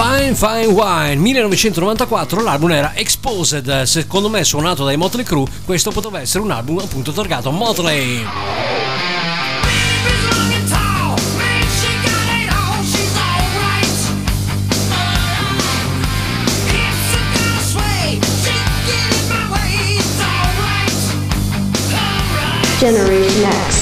Fine 0.01 0.33
Fine 0.33 0.65
Wine 0.65 1.15
1994 1.17 2.41
l'album 2.41 2.71
era 2.71 2.95
Exposed 2.95 3.83
secondo 3.83 4.29
me 4.29 4.43
suonato 4.43 4.83
dai 4.83 4.97
Motley 4.97 5.23
Crue 5.23 5.45
questo 5.63 5.91
poteva 5.91 6.19
essere 6.19 6.43
un 6.43 6.49
album 6.49 6.79
appunto 6.79 7.11
targato 7.11 7.49
a 7.49 7.51
Motley 7.51 8.25
Generation 22.79 23.51
X. 23.69 23.80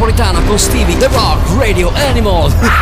metropolitana 0.00 0.40
con 0.46 0.58
Stevie, 0.58 0.96
The 0.96 1.08
Rock, 1.08 1.58
Radio 1.58 1.92
Animal. 1.94 2.50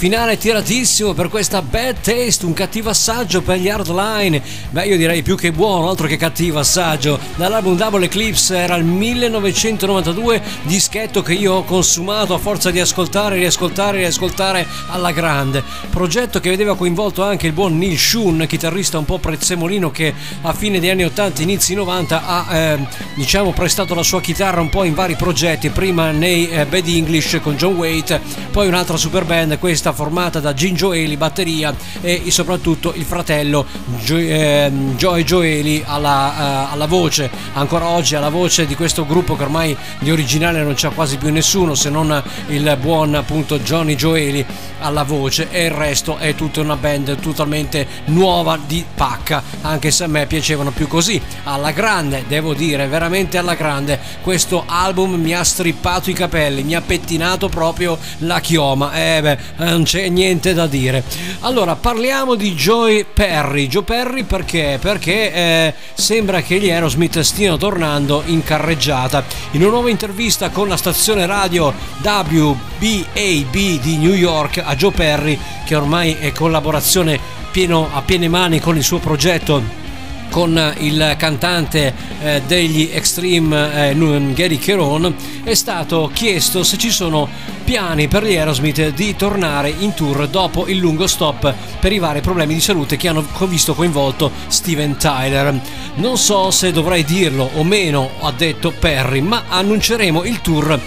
finale 0.00 0.38
tiratissimo 0.38 1.12
per 1.12 1.28
questa 1.28 1.60
bad 1.60 2.00
taste, 2.00 2.46
un 2.46 2.54
cattivo 2.54 2.88
assaggio 2.88 3.42
per 3.42 3.58
gli 3.58 3.68
hardline. 3.68 4.40
Beh, 4.70 4.86
io 4.86 4.96
direi 4.96 5.20
più 5.20 5.36
che 5.36 5.52
buono, 5.52 5.90
altro 5.90 6.06
che 6.06 6.16
cattivo 6.16 6.58
assaggio. 6.58 7.18
Dall'album 7.36 7.76
Double 7.76 8.06
Eclipse 8.06 8.56
era 8.56 8.76
il 8.76 8.84
1992, 8.86 10.42
dischetto 10.62 11.20
che 11.20 11.34
io 11.34 11.52
ho 11.52 11.64
consumato 11.64 12.32
a 12.32 12.38
forza 12.38 12.70
di 12.70 12.80
ascoltare, 12.80 13.36
riascoltare, 13.36 13.98
riascoltare 13.98 14.66
alla 14.88 15.10
grande. 15.10 15.62
Progetto 15.90 16.40
che 16.40 16.48
vedeva 16.48 16.76
coinvolto 16.76 17.22
anche 17.22 17.48
il 17.48 17.52
buon 17.52 17.76
Neil 17.76 17.98
Shun, 17.98 18.46
chitarrista 18.48 18.96
un 18.96 19.04
po' 19.04 19.18
prezzemolino 19.18 19.90
che 19.90 20.14
a 20.40 20.54
fine 20.54 20.80
degli 20.80 20.88
anni 20.88 21.04
80, 21.04 21.42
inizi 21.42 21.74
90 21.74 22.24
ha 22.24 22.56
eh, 22.56 22.78
diciamo 23.16 23.52
prestato 23.52 23.94
la 23.94 24.02
sua 24.02 24.22
chitarra 24.22 24.62
un 24.62 24.70
po' 24.70 24.84
in 24.84 24.94
vari 24.94 25.16
progetti, 25.16 25.68
prima 25.68 26.10
nei 26.10 26.48
eh, 26.48 26.64
Bad 26.64 26.88
English 26.88 27.38
con 27.42 27.56
John 27.56 27.74
Waite, 27.74 28.18
poi 28.50 28.66
un'altra 28.66 28.96
super 28.96 29.26
band, 29.26 29.58
questa 29.58 29.88
formata 29.92 30.40
da 30.40 30.54
Gin 30.54 30.74
Gioeli 30.74 31.16
batteria 31.16 31.74
e 32.00 32.30
soprattutto 32.30 32.92
il 32.94 33.04
fratello 33.04 33.66
Gio- 34.02 34.16
ehm, 34.16 34.96
Joy 34.96 35.24
Gioeli 35.24 35.82
alla, 35.86 36.68
eh, 36.68 36.72
alla 36.72 36.86
voce. 36.86 37.30
Ancora 37.54 37.86
oggi 37.86 38.14
alla 38.14 38.28
voce 38.28 38.66
di 38.66 38.74
questo 38.74 39.06
gruppo 39.06 39.36
che 39.36 39.42
ormai 39.42 39.76
di 39.98 40.10
originale 40.10 40.62
non 40.62 40.74
c'è 40.74 40.90
quasi 40.90 41.16
più 41.16 41.30
nessuno 41.30 41.74
se 41.74 41.90
non 41.90 42.22
il 42.48 42.76
buon 42.80 43.14
appunto 43.14 43.58
Johnny 43.58 43.94
Gioeli 43.94 44.44
alla 44.80 45.02
voce. 45.02 45.48
E 45.50 45.64
il 45.64 45.70
resto 45.70 46.16
è 46.18 46.34
tutta 46.34 46.60
una 46.60 46.76
band 46.76 47.18
totalmente 47.20 47.86
nuova 48.06 48.58
di 48.66 48.84
pacca 48.94 49.42
anche 49.62 49.90
se 49.90 50.04
a 50.04 50.06
me 50.06 50.26
piacevano 50.26 50.70
più 50.70 50.86
così. 50.86 51.20
Alla 51.44 51.70
grande 51.70 52.24
devo 52.26 52.54
dire 52.54 52.86
veramente 52.86 53.38
alla 53.38 53.54
grande 53.54 53.98
questo 54.22 54.64
album 54.66 55.14
mi 55.14 55.34
ha 55.34 55.44
strippato 55.44 56.10
i 56.10 56.14
capelli 56.14 56.62
mi 56.62 56.74
ha 56.74 56.80
pettinato 56.80 57.48
proprio 57.48 57.98
la 58.18 58.40
chioma. 58.40 58.92
Eh 58.92 59.20
beh 59.22 59.38
non 59.80 59.84
c'è 59.84 60.08
niente 60.08 60.52
da 60.52 60.66
dire. 60.66 61.02
Allora 61.40 61.74
parliamo 61.74 62.34
di 62.34 62.54
Joy 62.54 63.06
Perry. 63.12 63.66
Joe 63.66 63.82
Perry 63.82 64.24
perché? 64.24 64.78
Perché 64.78 65.32
eh, 65.32 65.74
sembra 65.94 66.42
che 66.42 66.58
gli 66.58 66.70
Aerosmith 66.70 67.20
stiano 67.20 67.56
tornando 67.56 68.22
in 68.26 68.42
carreggiata. 68.42 69.24
In 69.52 69.62
una 69.62 69.70
nuova 69.70 69.88
intervista 69.88 70.50
con 70.50 70.68
la 70.68 70.76
stazione 70.76 71.24
radio 71.24 71.72
WBAB 72.02 73.52
di 73.52 73.96
New 73.96 74.12
York 74.12 74.60
a 74.62 74.76
Joe 74.76 74.92
Perry 74.92 75.38
che 75.64 75.74
ormai 75.74 76.16
è 76.20 76.30
collaborazione 76.32 77.18
pieno, 77.50 77.88
a 77.90 78.02
piene 78.02 78.28
mani 78.28 78.60
con 78.60 78.76
il 78.76 78.84
suo 78.84 78.98
progetto 78.98 79.89
con 80.30 80.74
il 80.78 81.14
cantante 81.18 81.92
eh, 82.22 82.42
degli 82.46 82.88
Extreme 82.92 83.90
eh, 83.90 84.32
Gary 84.32 84.58
Cheron 84.58 85.14
è 85.42 85.54
stato 85.54 86.10
chiesto 86.12 86.62
se 86.62 86.78
ci 86.78 86.90
sono 86.90 87.28
piani 87.64 88.08
per 88.08 88.24
gli 88.24 88.36
Aerosmith 88.36 88.94
di 88.94 89.14
tornare 89.16 89.72
in 89.76 89.94
tour 89.94 90.26
dopo 90.28 90.66
il 90.68 90.78
lungo 90.78 91.06
stop 91.06 91.54
per 91.78 91.92
i 91.92 91.98
vari 91.98 92.20
problemi 92.20 92.54
di 92.54 92.60
salute 92.60 92.96
che 92.96 93.08
hanno 93.08 93.26
visto 93.46 93.74
coinvolto 93.74 94.30
Steven 94.48 94.96
Tyler. 94.96 95.60
Non 95.96 96.16
so 96.16 96.50
se 96.50 96.72
dovrei 96.72 97.04
dirlo 97.04 97.50
o 97.54 97.64
meno, 97.64 98.10
ha 98.20 98.32
detto 98.32 98.72
Perry, 98.72 99.20
ma 99.20 99.44
annunceremo 99.48 100.24
il 100.24 100.40
tour 100.40 100.80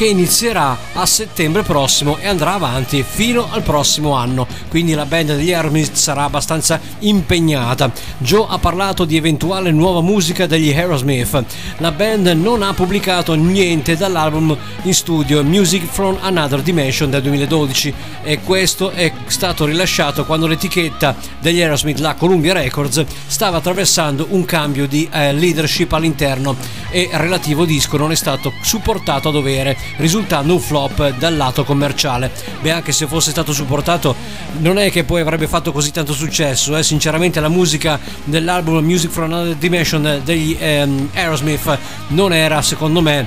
che 0.00 0.06
inizierà 0.06 0.78
a 0.94 1.04
settembre 1.04 1.60
prossimo 1.62 2.16
e 2.16 2.26
andrà 2.26 2.54
avanti 2.54 3.04
fino 3.06 3.48
al 3.50 3.60
prossimo 3.60 4.14
anno. 4.14 4.46
Quindi 4.70 4.94
la 4.94 5.04
band 5.04 5.36
degli 5.36 5.52
Aerosmith 5.52 5.92
sarà 5.92 6.24
abbastanza 6.24 6.80
impegnata. 7.00 7.92
Joe 8.16 8.46
ha 8.48 8.56
parlato 8.56 9.04
di 9.04 9.18
eventuale 9.18 9.70
nuova 9.70 10.00
musica 10.00 10.46
degli 10.46 10.70
Aerosmith. 10.70 11.44
La 11.80 11.92
band 11.92 12.28
non 12.28 12.62
ha 12.62 12.72
pubblicato 12.72 13.34
niente 13.34 13.94
dall'album 13.94 14.56
in 14.84 14.94
studio 14.94 15.44
Music 15.44 15.84
from 15.84 16.16
Another 16.22 16.62
Dimension 16.62 17.10
del 17.10 17.20
2012 17.20 17.92
e 18.22 18.40
questo 18.40 18.92
è 18.92 19.12
stato 19.26 19.66
rilasciato 19.66 20.24
quando 20.24 20.46
l'etichetta 20.46 21.14
degli 21.40 21.60
Aerosmith, 21.60 21.98
la 21.98 22.14
Columbia 22.14 22.54
Records, 22.54 23.04
stava 23.26 23.58
attraversando 23.58 24.28
un 24.30 24.46
cambio 24.46 24.86
di 24.86 25.06
eh, 25.12 25.34
leadership 25.34 25.92
all'interno 25.92 26.56
e 26.88 27.10
relativo 27.12 27.66
disco 27.66 27.98
non 27.98 28.12
è 28.12 28.16
stato 28.16 28.54
supportato 28.62 29.28
a 29.28 29.32
dovere 29.32 29.89
risultando 29.96 30.54
un 30.54 30.60
flop 30.60 31.16
dal 31.16 31.36
lato 31.36 31.64
commerciale. 31.64 32.30
Beh, 32.60 32.70
anche 32.70 32.92
se 32.92 33.06
fosse 33.06 33.30
stato 33.30 33.52
supportato, 33.52 34.14
non 34.58 34.78
è 34.78 34.90
che 34.90 35.04
poi 35.04 35.20
avrebbe 35.20 35.46
fatto 35.46 35.72
così 35.72 35.90
tanto 35.90 36.12
successo. 36.12 36.76
Eh. 36.76 36.82
Sinceramente, 36.82 37.40
la 37.40 37.48
musica 37.48 37.98
dell'album 38.24 38.84
Music 38.84 39.10
from 39.10 39.32
Another 39.32 39.56
Dimension 39.56 40.20
degli 40.24 40.56
ehm, 40.58 41.10
Aerosmith 41.14 41.78
non 42.08 42.32
era, 42.32 42.62
secondo 42.62 43.00
me, 43.00 43.26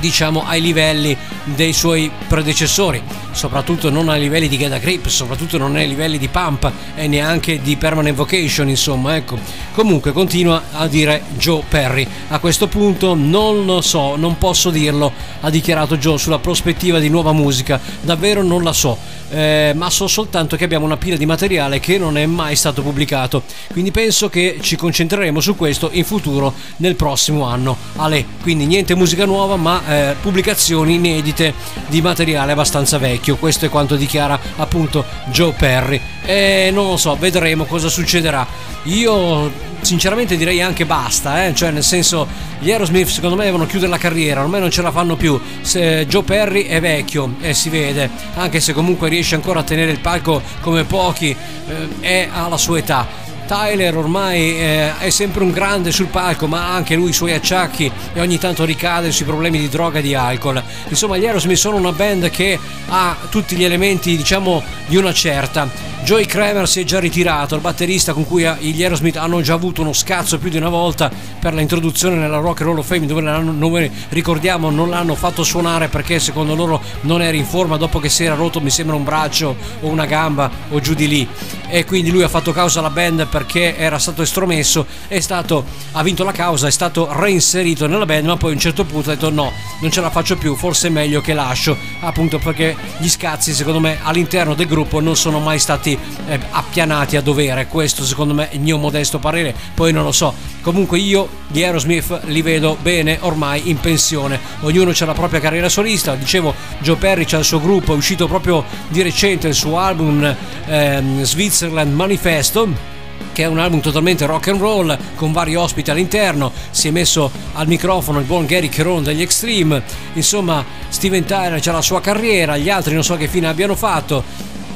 diciamo 0.00 0.44
ai 0.46 0.60
livelli 0.60 1.16
dei 1.44 1.72
suoi 1.72 2.10
predecessori, 2.28 3.02
soprattutto 3.38 3.88
non 3.88 4.08
ai 4.08 4.20
livelli 4.20 4.48
di 4.48 4.58
Get 4.58 4.72
a 4.72 4.78
Grip, 4.78 5.06
soprattutto 5.06 5.58
non 5.58 5.76
ai 5.76 5.86
livelli 5.86 6.18
di 6.18 6.26
Pump 6.26 6.72
e 6.96 7.06
neanche 7.06 7.62
di 7.62 7.76
Permanent 7.76 8.16
Vocation, 8.16 8.68
insomma, 8.68 9.14
ecco. 9.14 9.38
Comunque 9.74 10.10
continua 10.10 10.64
a 10.72 10.88
dire 10.88 11.22
Joe 11.36 11.62
Perry. 11.68 12.04
A 12.30 12.40
questo 12.40 12.66
punto 12.66 13.14
non 13.14 13.64
lo 13.64 13.80
so, 13.80 14.16
non 14.16 14.38
posso 14.38 14.70
dirlo, 14.70 15.12
ha 15.40 15.50
dichiarato 15.50 15.96
Joe 15.98 16.18
sulla 16.18 16.40
prospettiva 16.40 16.98
di 16.98 17.08
nuova 17.08 17.32
musica, 17.32 17.80
davvero 18.00 18.42
non 18.42 18.64
la 18.64 18.72
so. 18.72 18.98
Eh, 19.30 19.72
ma 19.76 19.88
so 19.90 20.06
soltanto 20.06 20.56
che 20.56 20.64
abbiamo 20.64 20.86
una 20.86 20.96
pila 20.96 21.16
di 21.16 21.26
materiale 21.26 21.80
che 21.80 21.98
non 21.98 22.16
è 22.16 22.24
mai 22.24 22.56
stato 22.56 22.80
pubblicato 22.80 23.42
quindi 23.70 23.90
penso 23.90 24.30
che 24.30 24.56
ci 24.62 24.74
concentreremo 24.74 25.38
su 25.38 25.54
questo 25.54 25.90
in 25.92 26.04
futuro 26.04 26.54
nel 26.76 26.96
prossimo 26.96 27.44
anno 27.44 27.76
Ale, 27.96 28.24
quindi 28.40 28.64
niente 28.64 28.94
musica 28.94 29.26
nuova 29.26 29.56
ma 29.56 29.82
eh, 29.86 30.16
pubblicazioni 30.18 30.94
inedite 30.94 31.52
di 31.88 32.00
materiale 32.00 32.52
abbastanza 32.52 32.96
vecchio 32.96 33.27
questo 33.36 33.66
è 33.66 33.68
quanto 33.68 33.96
dichiara 33.96 34.38
appunto 34.56 35.04
Joe 35.26 35.52
Perry 35.52 36.00
e 36.24 36.70
non 36.72 36.86
lo 36.86 36.96
so, 36.96 37.16
vedremo 37.16 37.64
cosa 37.64 37.88
succederà 37.88 38.46
io 38.88 39.50
sinceramente 39.80 40.36
direi 40.36 40.60
anche 40.62 40.86
basta, 40.86 41.46
eh? 41.46 41.54
cioè 41.54 41.70
nel 41.70 41.82
senso 41.82 42.26
gli 42.58 42.70
Aerosmith 42.70 43.08
secondo 43.08 43.36
me 43.36 43.44
devono 43.44 43.66
chiudere 43.66 43.90
la 43.90 43.98
carriera, 43.98 44.40
ormai 44.40 44.60
non 44.60 44.70
ce 44.70 44.82
la 44.82 44.90
fanno 44.90 45.16
più. 45.16 45.38
Se 45.60 46.06
Joe 46.06 46.22
Perry 46.22 46.64
è 46.64 46.80
vecchio 46.80 47.34
e 47.40 47.54
si 47.54 47.68
vede, 47.68 48.10
anche 48.34 48.60
se 48.60 48.72
comunque 48.72 49.08
riesce 49.08 49.34
ancora 49.34 49.60
a 49.60 49.62
tenere 49.62 49.90
il 49.90 50.00
palco 50.00 50.42
come 50.60 50.84
pochi, 50.84 51.30
eh, 51.30 51.88
è 52.00 52.28
alla 52.32 52.56
sua 52.56 52.78
età. 52.78 53.26
Tyler 53.48 53.96
ormai 53.96 54.58
eh, 54.58 54.98
è 54.98 55.08
sempre 55.08 55.42
un 55.42 55.50
grande 55.50 55.90
sul 55.90 56.08
palco, 56.08 56.46
ma 56.46 56.66
ha 56.66 56.74
anche 56.74 56.94
lui 56.94 57.08
i 57.08 57.14
suoi 57.14 57.32
acciacchi 57.32 57.90
e 58.12 58.20
ogni 58.20 58.38
tanto 58.38 58.66
ricade 58.66 59.10
sui 59.10 59.24
problemi 59.24 59.58
di 59.58 59.70
droga 59.70 60.00
e 60.00 60.02
di 60.02 60.14
alcol. 60.14 60.62
Insomma, 60.88 61.16
gli 61.16 61.24
Aerosmith 61.24 61.56
sono 61.56 61.76
una 61.76 61.92
band 61.92 62.28
che 62.28 62.58
ha 62.88 63.16
tutti 63.30 63.56
gli 63.56 63.64
elementi, 63.64 64.18
diciamo, 64.18 64.62
di 64.86 64.96
una 64.96 65.14
certa. 65.14 65.96
Joey 66.08 66.24
Kramer 66.24 66.66
si 66.66 66.80
è 66.80 66.84
già 66.84 66.98
ritirato, 66.98 67.54
il 67.54 67.60
batterista 67.60 68.14
con 68.14 68.24
cui 68.24 68.42
gli 68.60 68.82
Aerosmith 68.82 69.16
hanno 69.16 69.42
già 69.42 69.52
avuto 69.52 69.82
uno 69.82 69.92
scazzo 69.92 70.38
più 70.38 70.48
di 70.48 70.56
una 70.56 70.70
volta 70.70 71.10
per 71.38 71.52
la 71.52 71.60
introduzione 71.60 72.16
nella 72.16 72.38
Rock 72.38 72.62
and 72.62 72.70
Roll 72.70 72.78
of 72.78 72.86
Fame, 72.86 73.04
dove 73.04 73.20
noi 73.20 73.90
ricordiamo 74.08 74.70
non 74.70 74.88
l'hanno 74.88 75.14
fatto 75.14 75.44
suonare 75.44 75.88
perché 75.88 76.18
secondo 76.18 76.54
loro 76.54 76.80
non 77.02 77.20
era 77.20 77.36
in 77.36 77.44
forma 77.44 77.76
dopo 77.76 77.98
che 77.98 78.08
si 78.08 78.24
era 78.24 78.34
rotto, 78.36 78.62
mi 78.62 78.70
sembra 78.70 78.96
un 78.96 79.04
braccio 79.04 79.54
o 79.82 79.88
una 79.88 80.06
gamba 80.06 80.50
o 80.70 80.80
giù 80.80 80.94
di 80.94 81.08
lì. 81.08 81.28
E 81.68 81.84
quindi 81.84 82.10
lui 82.10 82.22
ha 82.22 82.28
fatto 82.28 82.52
causa 82.52 82.78
alla 82.78 82.88
band 82.88 83.26
perché 83.26 83.76
era 83.76 83.98
stato 83.98 84.22
estromesso, 84.22 84.86
stato, 85.18 85.62
ha 85.92 86.02
vinto 86.02 86.24
la 86.24 86.32
causa, 86.32 86.68
è 86.68 86.70
stato 86.70 87.08
reinserito 87.12 87.86
nella 87.86 88.06
band, 88.06 88.24
ma 88.24 88.36
poi 88.38 88.52
a 88.52 88.54
un 88.54 88.60
certo 88.60 88.86
punto 88.86 89.10
ha 89.10 89.14
detto 89.14 89.28
no, 89.28 89.52
non 89.82 89.90
ce 89.90 90.00
la 90.00 90.08
faccio 90.08 90.38
più, 90.38 90.56
forse 90.56 90.86
è 90.86 90.90
meglio 90.90 91.20
che 91.20 91.34
lascio, 91.34 91.76
appunto 92.00 92.38
perché 92.38 92.74
gli 92.96 93.10
scazzi 93.10 93.52
secondo 93.52 93.78
me 93.78 93.98
all'interno 94.02 94.54
del 94.54 94.66
gruppo 94.66 95.00
non 95.00 95.14
sono 95.14 95.38
mai 95.38 95.58
stati 95.58 95.96
eh, 96.26 96.38
appianati 96.50 97.16
a 97.16 97.20
dovere, 97.20 97.66
questo 97.66 98.04
secondo 98.04 98.34
me 98.34 98.50
è 98.50 98.54
il 98.54 98.60
mio 98.60 98.78
modesto 98.78 99.18
parere, 99.18 99.54
poi 99.74 99.92
non 99.92 100.04
lo 100.04 100.12
so. 100.12 100.34
Comunque 100.60 100.98
io 100.98 101.28
gli 101.48 101.62
Aerosmith 101.62 102.20
li 102.24 102.42
vedo 102.42 102.76
bene 102.80 103.18
ormai 103.20 103.68
in 103.70 103.78
pensione, 103.80 104.38
ognuno 104.60 104.92
ha 104.98 105.04
la 105.04 105.14
propria 105.14 105.40
carriera 105.40 105.68
solista, 105.68 106.14
dicevo 106.14 106.54
Joe 106.80 106.96
Perry 106.96 107.24
c'ha 107.24 107.38
il 107.38 107.44
suo 107.44 107.60
gruppo, 107.60 107.94
è 107.94 107.96
uscito 107.96 108.26
proprio 108.26 108.64
di 108.88 109.02
recente 109.02 109.48
il 109.48 109.54
suo 109.54 109.78
album 109.78 110.36
ehm, 110.66 111.22
Switzerland 111.22 111.94
Manifesto 111.94 112.96
che 113.32 113.44
è 113.44 113.46
un 113.46 113.60
album 113.60 113.80
totalmente 113.80 114.26
rock 114.26 114.48
and 114.48 114.60
roll 114.60 114.98
con 115.14 115.30
vari 115.30 115.54
ospiti 115.54 115.92
all'interno. 115.92 116.50
Si 116.70 116.88
è 116.88 116.90
messo 116.90 117.30
al 117.52 117.68
microfono 117.68 118.18
il 118.18 118.24
buon 118.24 118.46
Gary 118.46 118.68
Cheron 118.68 119.04
degli 119.04 119.22
Extreme. 119.22 119.80
Insomma 120.14 120.64
Steven 120.88 121.24
Tyler 121.24 121.60
c'ha 121.60 121.70
la 121.70 121.82
sua 121.82 122.00
carriera 122.00 122.56
gli 122.56 122.68
altri 122.68 122.94
non 122.94 123.04
so 123.04 123.16
che 123.16 123.28
fine 123.28 123.46
abbiano 123.46 123.76
fatto 123.76 124.24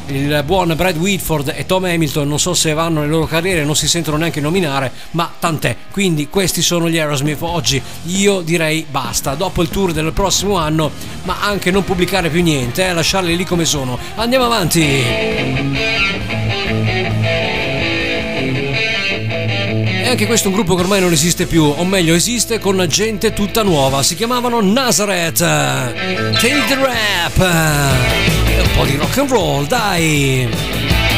il 0.07 0.43
buon 0.45 0.73
Brad 0.77 0.97
Whitford 0.97 1.53
e 1.57 1.65
Tom 1.66 1.85
Hamilton 1.85 2.29
non 2.29 2.39
so 2.39 2.55
se 2.55 2.73
vanno 2.73 3.03
le 3.03 3.07
loro 3.07 3.27
carriere 3.27 3.65
non 3.65 3.77
si 3.77 3.87
sentono 3.87 4.16
neanche 4.16 4.41
nominare 4.41 4.91
ma 5.12 5.33
tant'è 5.39 5.77
quindi 5.91 6.29
questi 6.29 6.62
sono 6.62 6.89
gli 6.89 6.99
Aerosmith 6.99 7.43
oggi 7.43 7.81
io 8.07 8.41
direi 8.41 8.85
basta 8.89 9.35
dopo 9.35 9.62
il 9.62 9.69
tour 9.69 9.93
del 9.93 10.12
prossimo 10.12 10.57
anno 10.57 10.91
ma 11.23 11.39
anche 11.41 11.70
non 11.70 11.85
pubblicare 11.85 12.31
più 12.31 12.43
niente 12.43 12.87
eh, 12.87 12.93
lasciarli 12.93 13.37
lì 13.37 13.45
come 13.45 13.65
sono 13.65 13.99
andiamo 14.16 14.45
avanti 14.45 15.91
anche 20.12 20.27
questo 20.27 20.49
è 20.49 20.51
un 20.51 20.57
gruppo 20.57 20.74
che 20.74 20.83
ormai 20.83 21.01
non 21.01 21.12
esiste 21.12 21.47
più, 21.47 21.65
o 21.65 21.85
meglio 21.87 22.15
esiste 22.15 22.59
con 22.59 22.85
gente 22.87 23.33
tutta 23.33 23.62
nuova. 23.62 24.03
Si 24.03 24.15
chiamavano 24.15 24.61
Nazareth. 24.61 25.39
Take 25.39 26.65
the 26.69 26.77
rap. 26.77 28.41
E 28.55 28.61
un 28.61 28.70
po' 28.74 28.85
di 28.85 28.97
rock 28.97 29.16
and 29.16 29.31
roll, 29.31 29.66
dai. 29.66 30.47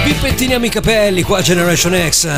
Vi 0.04 0.12
pettiniamo 0.12 0.66
i 0.66 0.68
capelli 0.68 1.22
qua 1.22 1.40
Generation 1.40 1.92
X. 2.08 2.28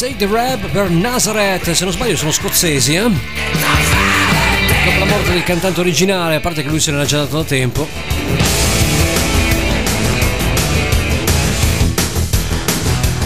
Take 0.00 0.16
the 0.16 0.26
Rap 0.26 0.66
per 0.70 0.88
Nazareth, 0.88 1.72
se 1.72 1.84
non 1.84 1.92
sbaglio 1.92 2.16
sono 2.16 2.30
scozzesi, 2.30 2.94
eh? 2.94 3.02
Dopo 3.02 3.18
la 4.98 5.04
morte 5.04 5.32
del 5.32 5.42
cantante 5.42 5.80
originale, 5.80 6.36
a 6.36 6.40
parte 6.40 6.62
che 6.62 6.70
lui 6.70 6.80
se 6.80 6.90
n'era 6.90 7.04
già 7.04 7.18
dato 7.18 7.36
da 7.36 7.44
tempo. 7.44 7.86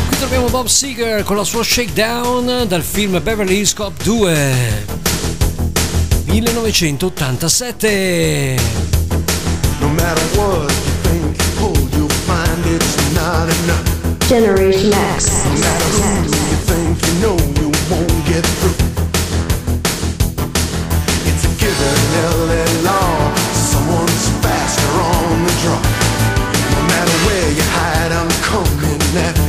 Qui 0.09 0.19
troviamo 0.19 0.49
Bob 0.49 0.67
Seger 0.67 1.23
con 1.23 1.37
la 1.37 1.45
sua 1.45 1.63
Shakedown 1.63 2.65
dal 2.67 2.83
film 2.83 3.23
Beverly 3.23 3.59
Hills 3.59 3.73
Cop 3.73 4.03
2. 4.03 4.85
1987. 6.25 8.57
No 9.79 9.91
matter 9.91 10.25
what 10.37 10.73
you 10.73 10.93
think 11.03 11.37
you'll 11.95 12.11
find 12.27 12.67
it's 12.67 12.97
not 13.13 13.49
enough. 13.63 13.93
Generation 14.27 14.93
X. 15.15 15.45
No 15.45 15.53
matter 15.61 16.44
know, 17.25 17.37
you 17.61 17.69
won't 17.91 18.21
get 18.29 18.45
through. 18.59 18.77
It's 21.29 21.45
a 21.49 21.53
given 21.63 21.99
LA 22.49 22.65
law. 22.89 23.35
Someone's 23.73 24.27
faster 24.45 24.93
on 25.13 25.33
the 25.47 25.55
draw. 25.63 25.81
No 26.75 26.81
matter 26.93 27.17
where 27.27 27.51
you 27.59 27.65
hide, 27.79 28.13
I'm 28.13 28.31
coming 28.51 29.01
after 29.27 29.44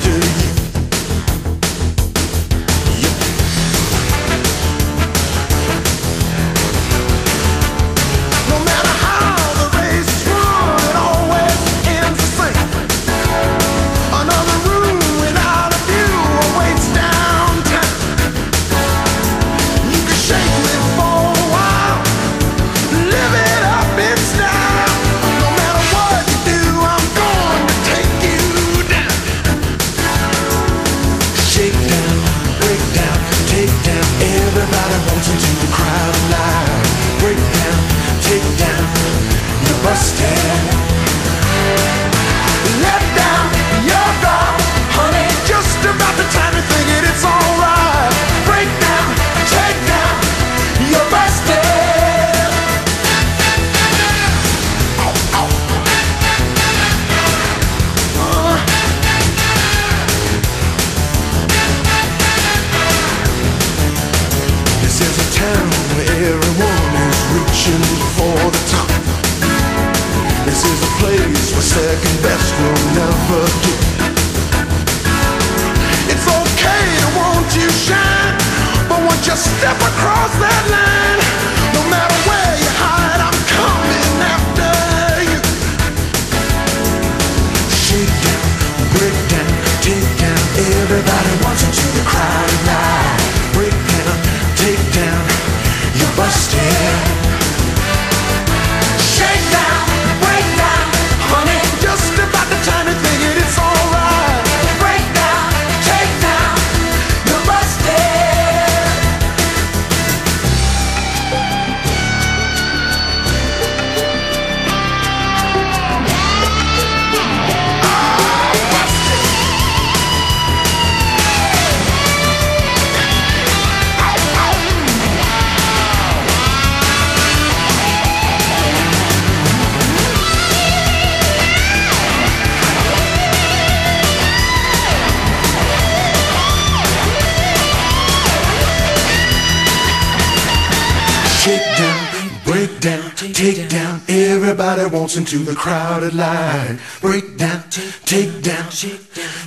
crowded 145.65 146.13
line. 146.13 146.77
Break 147.01 147.37
down, 147.37 147.63
take 148.05 148.43
down. 148.43 148.69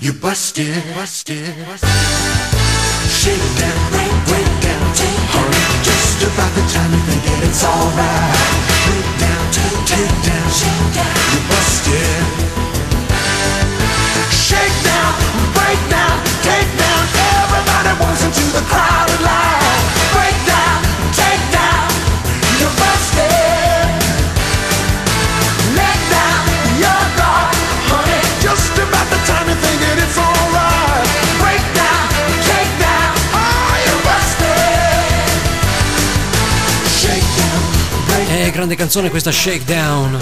You 0.00 0.12
busted, 0.14 0.82
busted. 0.96 1.54
Shake 3.20 3.48
down, 3.60 3.78
break, 3.94 4.14
break 4.26 4.50
down, 4.66 4.82
take 4.98 5.24
honey. 5.30 5.64
Just 5.86 6.18
about 6.26 6.52
the 6.58 6.64
time 6.74 6.90
you 6.90 7.02
think 7.06 7.22
it's 7.46 7.62
alright. 7.62 8.34
Break 8.86 9.08
down, 9.22 9.44
take 9.54 10.16
down. 10.26 10.46
You 10.58 11.02
busted. 11.06 11.27
Grande 38.59 38.74
canzone 38.74 39.09
questa 39.09 39.30
Shakedown. 39.30 40.20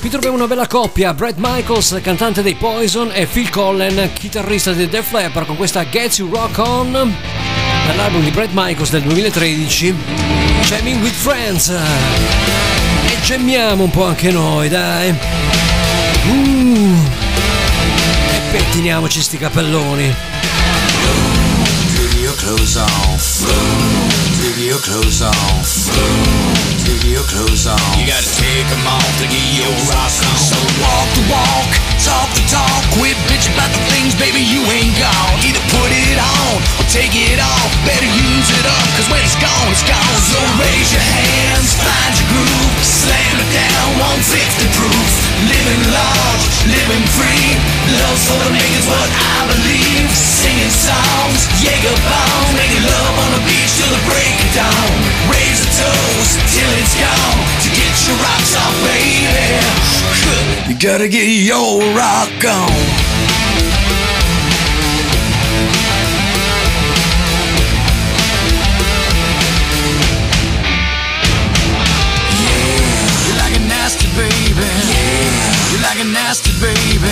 Qui 0.00 0.08
troviamo 0.08 0.36
una 0.36 0.46
bella 0.46 0.66
coppia, 0.66 1.12
Brett 1.12 1.36
Michaels, 1.36 2.00
cantante 2.02 2.40
dei 2.40 2.54
Poison, 2.54 3.10
e 3.12 3.26
Phil 3.26 3.50
Collen, 3.50 4.10
chitarrista 4.14 4.72
dei 4.72 4.88
Def 4.88 5.12
Leppard, 5.12 5.44
con 5.44 5.56
questa 5.56 5.86
Gets 5.86 6.16
You 6.16 6.34
Rock 6.34 6.56
On, 6.66 7.14
dall'album 7.88 8.22
di 8.22 8.30
Brett 8.30 8.52
Michaels 8.54 8.88
del 8.88 9.02
2013, 9.02 9.94
Jamming 10.62 11.02
with 11.02 11.12
Friends. 11.12 11.68
E 11.68 13.20
gemmiamo 13.20 13.82
un 13.82 13.90
po' 13.90 14.06
anche 14.06 14.30
noi, 14.30 14.70
dai. 14.70 15.10
Uh, 16.26 16.96
e 18.32 18.40
pettiniamoci 18.50 19.20
sti 19.20 19.36
capelloni. 19.36 20.30
Clothes 22.40 22.76
off. 22.76 23.79
Take 24.70 24.86
your 24.86 25.02
clothes 25.02 25.20
off. 25.20 25.66
Take 26.86 27.02
your 27.02 27.26
clothes 27.26 27.66
off. 27.66 27.82
You 27.98 28.06
gotta 28.06 28.22
take 28.22 28.70
them 28.70 28.86
off 28.86 29.02
to 29.18 29.26
get 29.26 29.42
your 29.58 29.66
rock 29.90 30.14
on. 30.30 30.38
So 30.38 30.54
walk 30.78 31.10
the 31.18 31.26
walk, 31.26 31.70
talk 32.04 32.28
the 32.32 32.44
talk. 32.48 32.80
Quit 32.96 33.16
bitching 33.28 33.52
about 33.52 33.68
the 33.72 33.82
things, 33.92 34.16
baby, 34.16 34.40
you 34.40 34.64
ain't 34.72 34.96
gone. 34.96 35.36
Either 35.44 35.62
put 35.68 35.90
it 35.92 36.18
on 36.18 36.56
or 36.80 36.84
take 36.88 37.12
it 37.12 37.40
off. 37.40 37.70
Better 37.84 38.08
use 38.08 38.48
it 38.56 38.64
up, 38.64 38.86
cause 38.96 39.08
when 39.12 39.20
it's 39.20 39.36
gone, 39.36 39.68
it's 39.68 39.84
gone. 39.84 40.16
So 40.24 40.38
raise 40.60 40.90
your 40.92 41.04
hands, 41.04 41.76
find 41.76 42.12
your 42.16 42.28
groove. 42.32 42.72
Slam 42.80 43.34
it 43.36 43.50
down, 43.52 43.86
150 44.00 44.76
proof. 44.76 45.10
Living 45.44 45.82
large, 45.92 46.44
living 46.68 47.04
free. 47.16 47.56
Love's 47.96 48.24
for 48.28 48.38
the 48.44 48.50
making's 48.52 48.86
what 48.88 49.08
I 49.08 49.48
believe. 49.50 50.08
Singing 50.12 50.72
songs, 50.72 51.48
Jaeger 51.60 51.96
bombs, 52.04 52.50
making 52.56 52.84
love 52.84 53.14
on 53.24 53.30
the 53.36 53.42
beach 53.44 53.72
till 53.76 53.92
the 53.92 54.02
break 54.08 54.36
of 54.40 54.50
dawn. 54.56 54.96
Raise 55.32 55.60
a 55.64 55.68
toast 55.74 56.32
till 56.48 56.70
it's 56.80 56.96
gone. 56.96 57.40
To 57.64 57.68
get 58.00 58.08
your 58.08 58.16
rocks 58.16 58.56
off, 58.56 58.74
baby. 58.82 60.72
You 60.72 60.78
Gotta 60.78 61.08
get 61.08 61.26
your 61.26 61.80
rock 61.94 62.44
on. 62.44 62.70
Like 73.36 73.56
a 73.56 73.62
nasty 73.66 74.06
baby. 74.16 74.68
You 75.72 75.78
like 75.82 76.00
a 76.00 76.04
nasty 76.04 76.52
baby. 76.62 77.10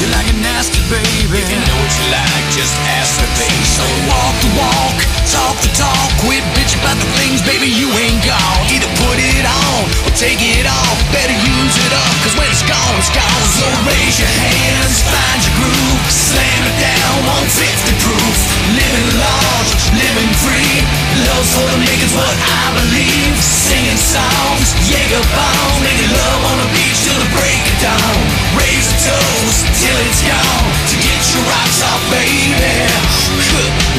You 0.00 0.06
like 0.14 0.28
a 0.30 0.36
nasty 0.40 0.80
baby. 0.88 1.38
If 1.38 1.50
you 1.50 1.58
know 1.58 1.76
what 1.76 1.92
you 1.98 2.06
like, 2.14 2.44
just 2.54 2.74
ask 2.96 3.20
the 3.20 3.28
baby. 3.36 3.64
So 3.66 3.84
walk 4.08 4.34
the 4.40 4.50
walk, 4.56 4.96
talk 5.26 5.56
the 5.60 5.70
talk, 5.74 6.08
quit 6.22 6.44
bitching 6.54 6.80
about 6.80 6.96
the 6.96 7.08
things, 7.18 7.42
baby, 7.42 7.66
you 7.66 7.90
ain't 7.98 8.22
gone. 8.24 8.73
Put 9.04 9.20
it 9.20 9.44
on 9.44 9.84
or 10.08 10.12
take 10.16 10.40
it 10.40 10.64
off. 10.64 10.96
Better 11.12 11.36
use 11.36 11.76
it 11.76 11.92
up, 11.92 12.14
cause 12.24 12.32
when 12.40 12.48
it's 12.48 12.64
gone, 12.64 12.96
it's 12.96 13.12
gone. 13.12 13.44
So 13.52 13.68
raise 13.84 14.16
your 14.16 14.32
hands, 14.32 15.04
find 15.04 15.40
your 15.44 15.54
groove, 15.60 16.00
slam 16.08 16.60
it 16.64 16.76
down, 16.80 17.12
150 17.28 18.00
proof. 18.00 18.36
Living 18.72 19.08
large, 19.20 19.70
living 19.92 20.32
free. 20.40 20.80
Love's 21.28 21.52
for 21.52 21.68
the 21.68 21.78
makers, 21.84 22.16
what 22.16 22.32
I 22.32 22.64
believe. 22.80 23.36
Singing 23.44 24.00
songs, 24.00 24.72
Jaeger 24.88 25.20
bombs, 25.36 25.78
making 25.84 26.08
love 26.08 26.40
on 26.48 26.56
the 26.64 26.68
beach 26.72 26.98
till 27.04 27.20
the 27.20 27.30
break 27.36 27.60
of 27.60 27.76
dawn. 27.84 28.18
Raise 28.56 28.88
a 28.88 28.96
toast 29.04 29.68
till 29.84 29.96
it's 30.08 30.24
gone. 30.24 30.68
To 30.90 30.96
get 31.04 31.20
your 31.36 31.44
rocks 31.44 31.80
off, 31.84 32.02
baby. 32.08 32.88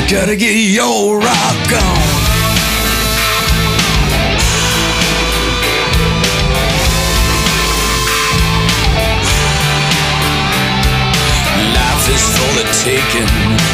You 0.01 0.03
gotta 0.09 0.35
get 0.35 0.57
your 0.57 1.21
rock 1.21 1.69
on. 1.77 2.44
Is 12.15 12.23
for 12.35 12.51
the 12.55 12.65
taking, 12.83 13.27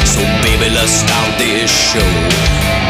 so 0.04 0.20
baby, 0.42 0.68
let's 0.74 0.90
start 0.90 1.38
this 1.38 1.70
show. 1.70 2.10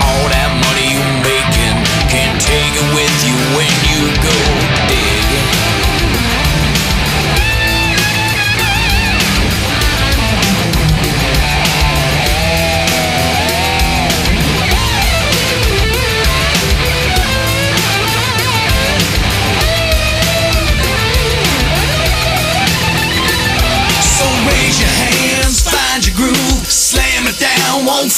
All 0.00 0.24
that 0.32 0.50
money 0.64 0.96
you 0.96 1.02
making, 1.20 1.76
can't 2.08 2.40
take 2.40 2.72
it 2.72 2.88
with 2.96 3.16
you 3.28 3.36
when 3.56 3.72
you 3.92 4.02
go. 4.24 4.36
Dig. 4.88 5.71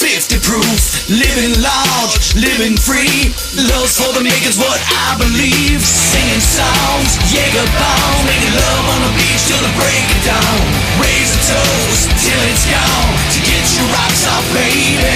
50 0.05 0.37
proof, 0.45 1.09
living 1.09 1.57
large, 1.65 2.37
living 2.37 2.77
free. 2.77 3.33
Love 3.57 3.89
for 3.89 4.13
the 4.13 4.21
makers, 4.21 4.53
what 4.53 4.77
I 4.77 5.17
believe. 5.17 5.81
Singing 5.81 6.45
songs, 6.45 7.17
Jaeger 7.33 7.65
bound, 7.73 8.21
making 8.29 8.53
love 8.53 8.85
on 8.85 9.01
the 9.01 9.13
beach 9.17 9.49
till 9.49 9.57
the 9.65 9.73
break 9.73 10.05
of 10.13 10.21
dawn. 10.29 10.61
Raise 11.01 11.33
the 11.33 11.41
toes 11.57 12.05
till 12.21 12.41
it's 12.53 12.69
gone. 12.69 13.13
To 13.33 13.39
get 13.49 13.65
your 13.81 13.89
rocks 13.97 14.29
off, 14.29 14.45
baby. 14.53 15.09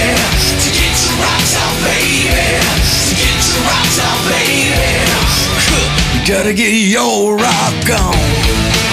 To 0.58 0.68
get 0.74 0.94
your 1.06 1.16
rocks 1.22 1.54
off, 1.54 1.76
baby. 1.86 2.50
To 3.06 3.14
get 3.14 3.38
your 3.46 3.62
rocks 3.70 3.98
off, 4.02 4.20
baby. 4.26 4.74
You 6.18 6.20
gotta 6.26 6.52
get 6.52 6.74
your 6.74 7.36
rock 7.38 7.86
on. 7.94 8.89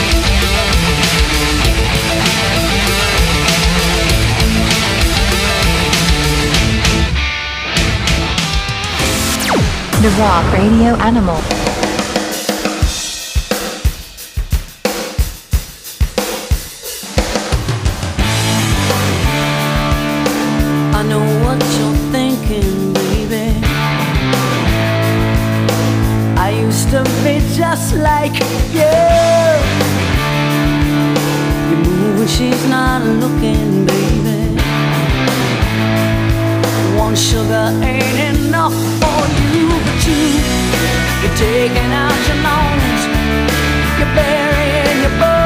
The 10.00 10.10
Rock 10.20 10.54
Radio 10.54 10.96
Animal. 11.02 11.38
I 20.94 21.02
know 21.10 21.26
what 21.44 21.60
you're 21.78 22.00
thinking, 22.12 22.94
baby. 22.94 23.60
I 26.38 26.52
used 26.52 26.90
to 26.92 27.04
be 27.24 27.40
just 27.56 27.96
like 27.96 28.40
you. 28.78 28.94
You 31.70 31.78
move 31.90 32.20
when 32.20 32.28
she's 32.28 32.64
not 32.70 33.02
looking, 33.02 33.86
baby. 33.88 34.62
One 36.96 37.16
sugar 37.16 37.72
ain't 37.82 38.38
enough 38.38 38.76
for 39.02 39.22
you, 39.42 39.47
but 39.66 40.00
you, 40.08 40.22
you're 41.22 41.38
taking 41.38 41.92
out 42.04 42.20
your 42.30 42.40
loans. 42.46 43.02
You're 43.98 44.14
burying 44.16 45.02
your 45.02 45.20
bones 45.20 45.37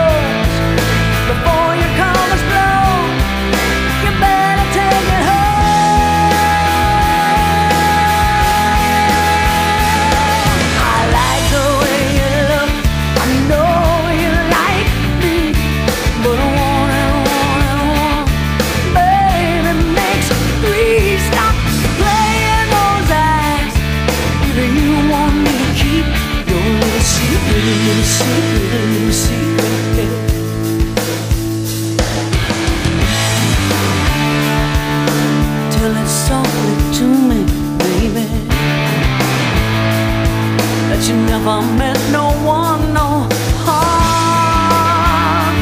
never 41.44 41.94
no 42.12 42.32
one 42.46 42.94
no 42.94 43.28
harm. 43.66 45.56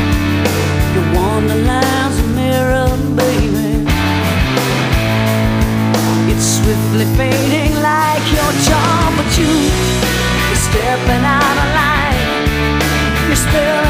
Your 0.94 1.06
wonderland's 1.16 2.20
a 2.20 2.28
mirror, 2.36 2.90
baby. 3.16 3.86
It's 6.32 6.46
swiftly 6.58 7.06
fading 7.16 7.59
spell 13.40 13.89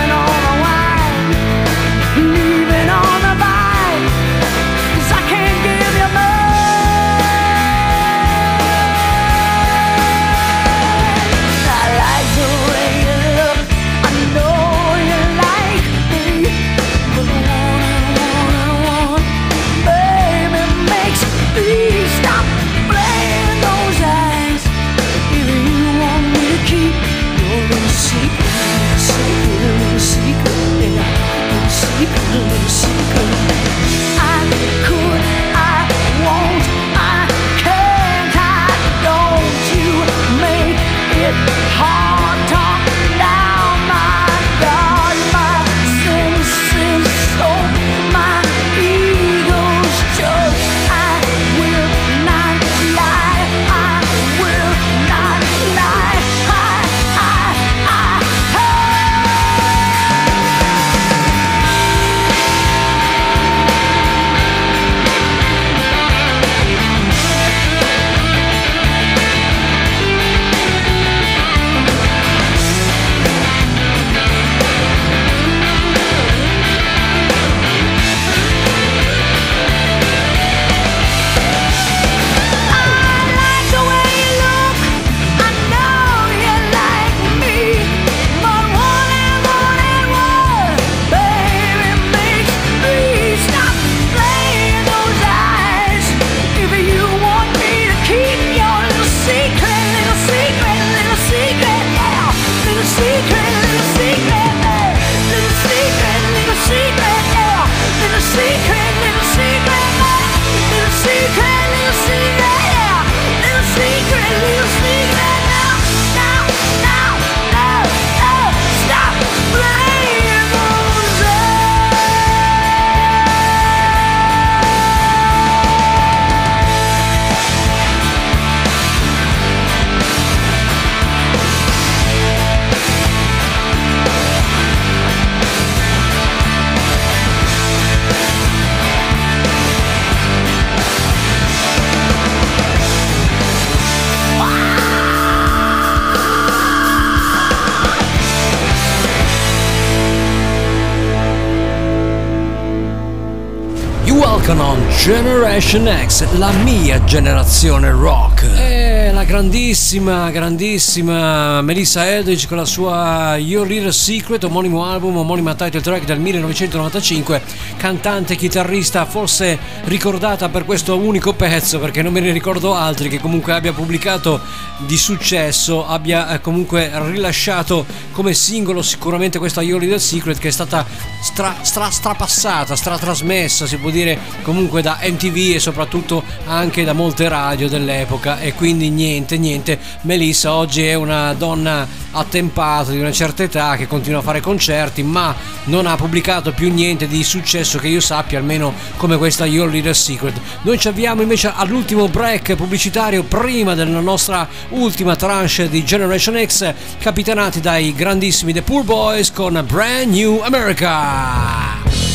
Generation 155.02 155.88
X, 155.88 156.26
la 156.38 156.52
mia 156.52 157.02
generazione 157.06 157.90
rock. 157.90 158.44
E 158.44 158.89
la 159.20 159.26
grandissima, 159.26 160.32
grandissima 160.32 161.62
Melissa 161.62 162.10
Eldridge 162.10 162.48
con 162.48 162.56
la 162.56 162.64
sua 162.64 163.36
Your 163.36 163.68
Little 163.68 163.92
Secret, 163.92 164.46
omonimo 164.46 164.86
album, 164.86 165.18
omonima 165.18 165.56
title 165.56 165.82
track 165.82 166.06
del 166.06 166.20
1995, 166.20 167.42
cantante, 167.76 168.38
chitarrista, 168.38 169.04
forse 169.04 169.60
ricordata 169.84 170.48
per 170.48 170.64
questo 170.64 170.98
unico 170.98 171.34
pezzo 171.34 171.80
perché 171.80 172.02
non 172.02 172.14
me 172.14 172.22
ne 172.22 172.32
ricordo 172.32 172.74
altri 172.74 173.10
che 173.10 173.20
comunque 173.20 173.52
abbia 173.52 173.74
pubblicato 173.74 174.40
di 174.78 174.96
successo, 174.96 175.86
abbia 175.86 176.30
eh, 176.30 176.40
comunque 176.40 176.90
rilasciato 177.10 177.86
come 178.14 178.34
singolo 178.34 178.82
sicuramente 178.82 179.38
questa 179.38 179.62
Your 179.62 179.82
Little 179.82 180.00
Secret 180.00 180.38
che 180.38 180.48
è 180.48 180.52
stata 180.52 180.86
stra, 181.22 181.58
stra, 181.62 181.90
strapassata, 181.90 182.74
stratrasmessa, 182.78 183.68
si 183.68 183.76
può 183.76 183.90
dire 183.90 184.18
comunque 184.44 184.82
da 184.82 184.98
MTV 185.04 185.56
e 185.56 185.60
soprattutto 185.60 186.24
anche 186.46 186.86
da 186.86 186.94
molte 186.94 187.28
radio 187.28 187.68
dell'epoca. 187.68 188.40
E 188.40 188.54
quindi 188.54 188.90
niente, 188.90 189.08
niente, 189.38 189.80
Melissa 190.02 190.54
oggi 190.54 190.86
è 190.86 190.94
una 190.94 191.34
donna 191.34 191.88
attempata 192.12 192.92
di 192.92 193.00
una 193.00 193.12
certa 193.12 193.44
età 193.44 193.76
che 193.76 193.88
continua 193.88 194.20
a 194.20 194.24
fare 194.24 194.42
concerti 194.42 195.04
ma 195.04 195.36
non 195.66 195.86
ha 195.86 195.96
pubblicato 195.96 196.52
più 196.54 196.72
niente 196.72 197.08
di 197.08 197.24
successo 197.24 197.78
che 197.80 197.88
io 197.88 198.00
sappia 198.00 198.40
almeno 198.40 198.74
come 198.98 199.18
questa 199.18 199.46
Your 199.46 199.70
Little 199.70 199.94
Secret. 199.94 200.40
Noi 200.62 200.78
ci 200.80 200.88
avviamo 200.88 201.22
invece 201.22 201.52
all'ultimo 201.54 202.08
break 202.08 202.56
pubblicitario 202.56 203.24
prima 203.24 203.76
della 203.76 204.00
nostra 204.00 204.48
ultima 204.70 205.16
tranche 205.16 205.70
di 205.70 205.84
Generation 205.84 206.44
X 206.46 206.74
capitanati 207.00 207.60
dai 207.60 207.94
grandissimi 207.94 208.54
The 208.54 208.62
Poor 208.62 208.84
Boys 208.84 209.32
con 209.32 209.64
Brand 209.68 210.14
New 210.14 210.42
America. 210.42 212.09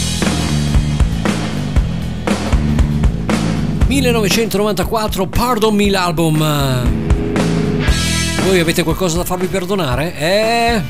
1994 4.01 5.27
Pardon 5.29 5.73
Me 5.73 5.89
l'album. 5.89 6.39
Voi 8.45 8.59
avete 8.59 8.83
qualcosa 8.83 9.19
da 9.19 9.25
farvi 9.25 9.47
perdonare? 9.47 10.17
Eh? 10.19 10.83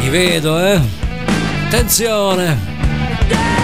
Vi 0.00 0.08
vedo, 0.08 0.58
eh? 0.64 0.80
Attenzione! 1.66 3.63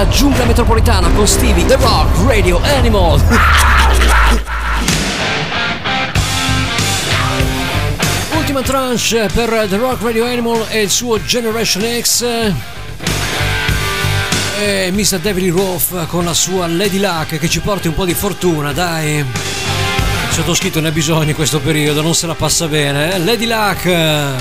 alla 0.00 0.08
giungla 0.08 0.44
metropolitana 0.46 1.10
con 1.10 1.26
Stevie, 1.28 1.66
The 1.66 1.76
Rock, 1.76 2.24
Radio 2.26 2.58
Animal. 2.62 3.20
Ultima 8.34 8.62
tranche 8.62 9.28
per 9.32 9.66
The 9.68 9.76
Rock 9.76 10.02
Radio 10.02 10.24
Animal 10.24 10.64
e 10.70 10.80
il 10.80 10.88
suo 10.88 11.22
Generation 11.22 11.84
X. 12.00 12.22
E 14.62 14.90
Mr. 14.90 15.18
David 15.18 15.42
Lee 15.42 15.52
Roth 15.52 16.06
con 16.06 16.24
la 16.24 16.32
sua 16.32 16.66
Lady 16.66 16.98
Luck 16.98 17.38
che 17.38 17.48
ci 17.50 17.60
porti 17.60 17.88
un 17.88 17.94
po' 17.94 18.06
di 18.06 18.14
fortuna, 18.14 18.72
dai. 18.72 19.22
Sottoscritto 20.30 20.80
ne 20.80 20.88
ha 20.88 20.92
bisogno 20.92 21.28
in 21.28 21.34
questo 21.34 21.60
periodo, 21.60 22.00
non 22.00 22.14
se 22.14 22.26
la 22.26 22.34
passa 22.34 22.66
bene. 22.68 23.14
Eh? 23.14 23.18
Lady 23.18 23.44
Luck. 23.44 23.84
Ah, 23.84 24.34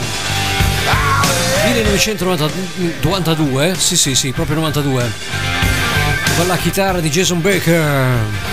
eh. 1.66 1.74
1992, 1.74 3.70
mm, 3.70 3.74
sì 3.74 3.98
sì 3.98 4.16
sì, 4.16 4.32
proprio 4.32 4.56
92 4.56 5.49
con 6.40 6.48
la 6.48 6.56
chitarra 6.56 7.02
di 7.02 7.10
Jason 7.10 7.42
Baker. 7.42 8.49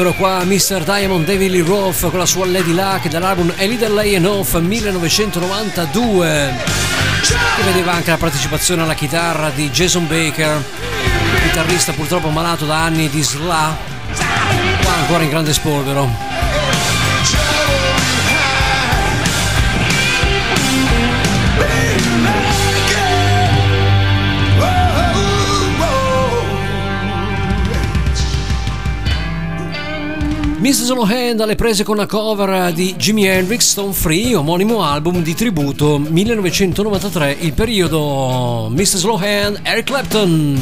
ovvero 0.00 0.14
qua 0.14 0.44
Mr. 0.44 0.84
Diamond 0.84 1.26
David 1.26 1.50
Lee 1.50 1.64
Roth 1.64 2.08
con 2.08 2.20
la 2.20 2.26
sua 2.26 2.46
Lady 2.46 2.72
Luck 2.72 3.08
dall'album 3.08 3.52
A 3.56 3.64
Little 3.64 3.88
Lay 3.88 4.14
and 4.14 4.26
Off 4.26 4.54
1992 4.56 6.54
che 7.56 7.62
vedeva 7.64 7.94
anche 7.94 8.10
la 8.10 8.16
partecipazione 8.16 8.82
alla 8.82 8.94
chitarra 8.94 9.50
di 9.50 9.68
Jason 9.70 10.06
Baker 10.06 10.64
chitarrista 11.42 11.90
purtroppo 11.94 12.28
malato 12.28 12.64
da 12.64 12.84
anni 12.84 13.08
di 13.08 13.24
SLA 13.24 13.76
qua 14.82 14.94
ancora 14.94 15.24
in 15.24 15.30
grande 15.30 15.52
spolvero 15.52 16.27
Mrs. 30.60 30.88
No 30.92 31.04
Hand 31.04 31.40
alle 31.40 31.54
prese 31.54 31.84
con 31.84 31.96
la 31.96 32.06
cover 32.06 32.72
di 32.72 32.96
Jimi 32.96 33.26
Hendrix 33.26 33.70
Stone 33.70 33.92
Free, 33.92 34.34
omonimo 34.34 34.82
album 34.82 35.22
di 35.22 35.32
tributo 35.32 35.98
1993, 36.00 37.36
il 37.40 37.52
periodo 37.52 38.68
Mrs. 38.68 39.04
No 39.04 39.20
Eric 39.62 39.84
Clapton. 39.84 40.60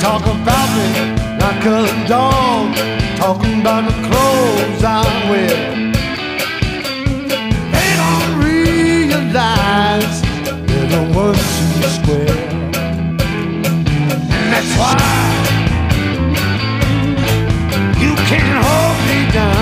Talk 0.00 0.24
about 0.24 0.68
me 0.76 0.88
like 1.38 1.66
a 1.66 2.08
dog, 2.08 2.74
talking 3.16 3.60
about 3.60 3.84
the 3.84 3.92
clothes 4.08 4.82
I 4.82 5.28
wear. 5.30 5.79
can't 18.30 18.64
hold 18.64 19.08
me 19.08 19.32
down. 19.32 19.59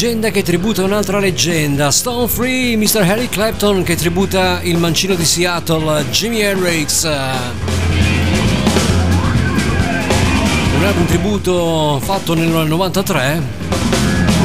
leggenda 0.00 0.30
che 0.30 0.44
tributa 0.44 0.84
un'altra 0.84 1.18
leggenda, 1.18 1.90
Stone 1.90 2.28
Free, 2.28 2.76
Mr. 2.76 3.02
Harry 3.02 3.28
Clapton 3.28 3.82
che 3.82 3.96
tributa 3.96 4.60
il 4.62 4.78
mancino 4.78 5.16
di 5.16 5.24
Seattle, 5.24 6.04
Jimi 6.10 6.38
Hendrix. 6.38 7.02
Un 10.76 10.84
album 10.84 11.04
tributo 11.04 12.00
fatto 12.00 12.34
nel 12.34 12.46
93, 12.46 13.42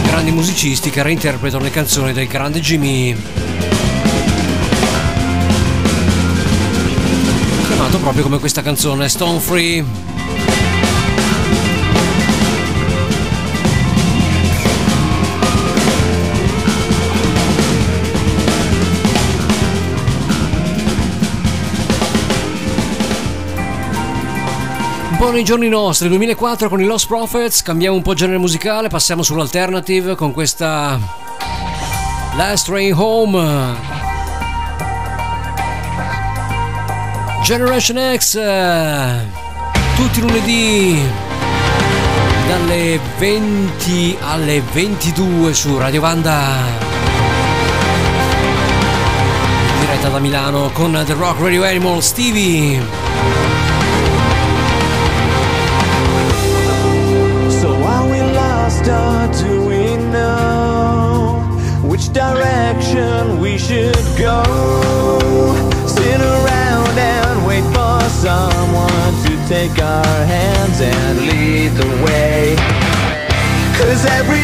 grandi 0.07 0.31
musicisti 0.31 0.89
che 0.89 1.03
reinterpretano 1.03 1.63
le 1.63 1.69
canzoni 1.69 2.13
del 2.13 2.25
grande 2.25 2.59
Jimmy. 2.59 3.15
Chiamato 7.67 7.99
proprio 7.99 8.23
come 8.23 8.39
questa 8.39 8.63
canzone, 8.63 9.07
Stone 9.07 9.39
Free. 9.39 10.12
po' 25.25 25.31
nei 25.31 25.45
giorni 25.45 25.69
nostri, 25.69 26.09
2004 26.09 26.67
con 26.67 26.81
i 26.81 26.83
Lost 26.83 27.07
Prophets, 27.07 27.61
cambiamo 27.61 27.95
un 27.95 28.01
po' 28.01 28.13
genere 28.13 28.37
musicale, 28.39 28.89
passiamo 28.89 29.23
sull'alternative 29.23 30.15
con 30.15 30.33
questa 30.33 30.99
Last 32.35 32.65
Train 32.65 32.93
Home. 32.93 33.73
Generation 37.41 38.17
X, 38.17 38.35
eh, 38.35 39.19
tutti 39.95 40.19
i 40.19 40.21
lunedì 40.23 41.01
dalle 42.49 42.99
20 43.17 44.17
alle 44.19 44.61
22 44.73 45.53
su 45.53 45.77
Radio 45.77 46.01
Banda 46.01 46.91
diretta 49.79 50.09
da 50.09 50.19
Milano 50.19 50.69
con 50.73 51.01
The 51.05 51.13
Rock 51.13 51.39
Radio 51.39 51.63
Animal 51.63 52.03
Stevie. 52.03 53.52
take 69.69 69.81
our 69.81 70.25
hands 70.25 70.81
and 70.81 71.19
lead 71.19 71.71
the 71.71 71.87
way. 72.03 72.53
Cause 73.77 74.05
every 74.19 74.42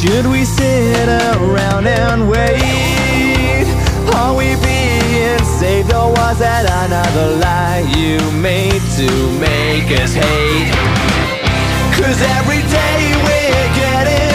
Should 0.00 0.26
we 0.26 0.44
sit 0.44 1.08
around 1.08 1.88
and 1.88 2.30
wait? 2.30 3.66
Are 4.14 4.32
we 4.32 4.54
being 4.62 5.42
saved 5.58 5.92
or 5.92 6.12
was 6.12 6.38
that 6.38 6.70
another 6.86 7.34
lie 7.42 7.80
you 7.96 8.20
made 8.40 8.80
to 8.94 9.10
make 9.40 9.90
us 10.00 10.14
hate? 10.14 10.70
Cause 11.98 12.22
every 12.38 12.62
day 12.70 13.10
we're 13.26 13.74
getting 13.74 14.27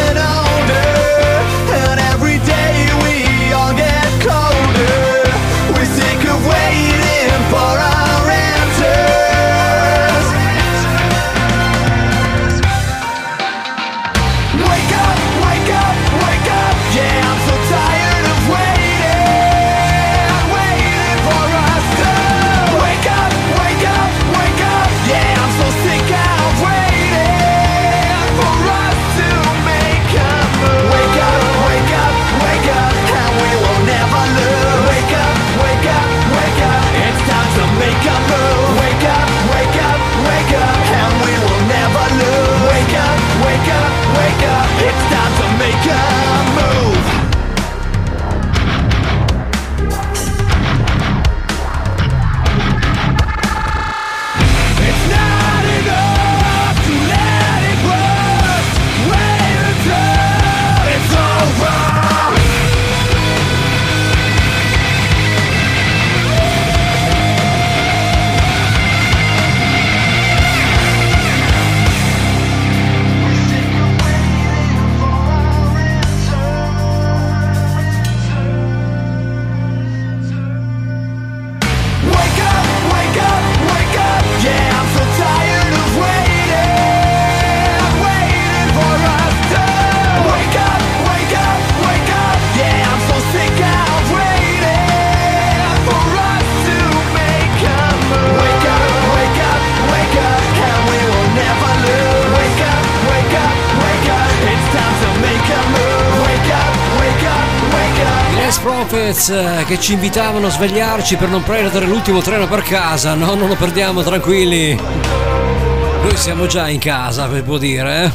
che 109.68 109.80
ci 109.80 109.94
invitavano 109.94 110.48
a 110.48 110.50
svegliarci 110.50 111.18
per 111.18 111.30
non 111.30 111.44
perdere 111.44 111.86
l'ultimo 111.86 112.22
treno 112.22 112.48
per 112.48 112.64
casa. 112.64 113.14
No, 113.14 113.36
non 113.36 113.48
lo 113.48 113.56
perdiamo, 113.56 114.02
tranquilli. 114.02 114.74
Noi 114.74 116.18
siamo 116.18 116.48
già 116.48 116.68
in 116.68 116.80
casa, 116.80 117.28
per 117.28 117.44
può 117.44 117.60
dire, 117.60 118.04
eh. 118.04 118.12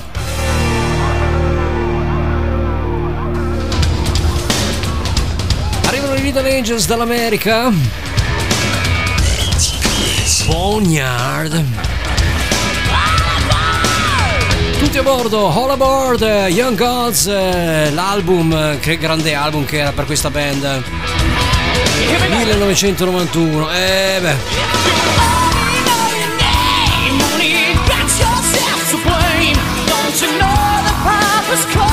Arrivano 5.86 6.14
i 6.14 6.22
Little 6.22 6.56
Angels 6.56 6.86
dall'America. 6.86 7.70
Boneyard. 10.46 11.88
Tutti 14.78 14.98
a 14.98 15.02
bordo, 15.02 15.48
all 15.50 15.70
aboard, 15.70 16.22
eh, 16.22 16.48
Young 16.48 16.78
Gods, 16.78 17.26
eh, 17.26 17.90
l'album, 17.90 18.52
eh, 18.52 18.78
che 18.78 18.96
grande 18.96 19.34
album 19.34 19.64
che 19.64 19.78
era 19.78 19.92
per 19.92 20.06
questa 20.06 20.30
band. 20.30 20.82
1991, 22.28 23.70
eh 23.72 24.18
beh. 24.20 24.36
Generation 30.18 31.88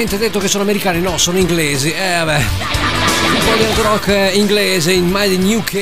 erroneamente 0.00 0.18
detto 0.18 0.38
che 0.38 0.48
sono 0.48 0.62
americani, 0.62 1.00
no, 1.00 1.18
sono 1.18 1.36
inglesi. 1.38 1.92
Eh 1.92 2.22
vabbè. 2.24 2.38
Un 2.38 3.44
po' 3.44 3.54
di 3.56 3.64
hard 3.64 3.78
rock 3.80 4.08
eh, 4.08 4.30
inglese 4.34 4.92
in 4.92 5.08
Made 5.08 5.34
in 5.34 5.56
UK. 5.56 5.74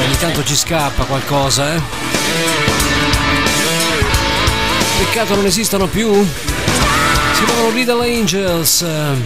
Ogni 0.00 0.16
tanto 0.18 0.44
ci 0.44 0.54
scappa 0.54 1.04
qualcosa, 1.04 1.74
eh. 1.74 1.80
Peccato 4.98 5.34
non 5.34 5.46
esistano 5.46 5.86
più. 5.86 6.12
Si 7.32 7.44
chiamano 7.44 7.70
Little 7.70 8.08
Angels. 8.08 8.82
eh. 8.82 9.16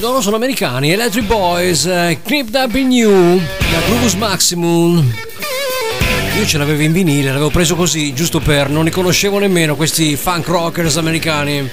Loro 0.00 0.22
sono 0.22 0.36
americani, 0.36 0.92
Electric 0.92 1.26
Boys, 1.26 1.82
Creeped 2.22 2.54
Up 2.54 2.74
in 2.74 2.90
You, 2.90 3.36
da 3.36 3.80
Groovus 3.86 4.14
Maximum. 4.14 5.12
Io 6.38 6.46
ce 6.46 6.56
l'avevo 6.56 6.80
in 6.80 6.92
vinile, 6.92 7.28
l'avevo 7.28 7.50
preso 7.50 7.76
così, 7.76 8.14
giusto 8.14 8.40
per, 8.40 8.70
non 8.70 8.84
li 8.84 8.90
conoscevo 8.90 9.38
nemmeno 9.38 9.76
questi 9.76 10.16
funk 10.16 10.46
rockers 10.46 10.96
americani. 10.96 11.68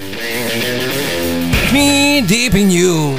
Knee 1.70 2.26
Deep 2.26 2.54
in 2.56 2.70
You. 2.70 3.18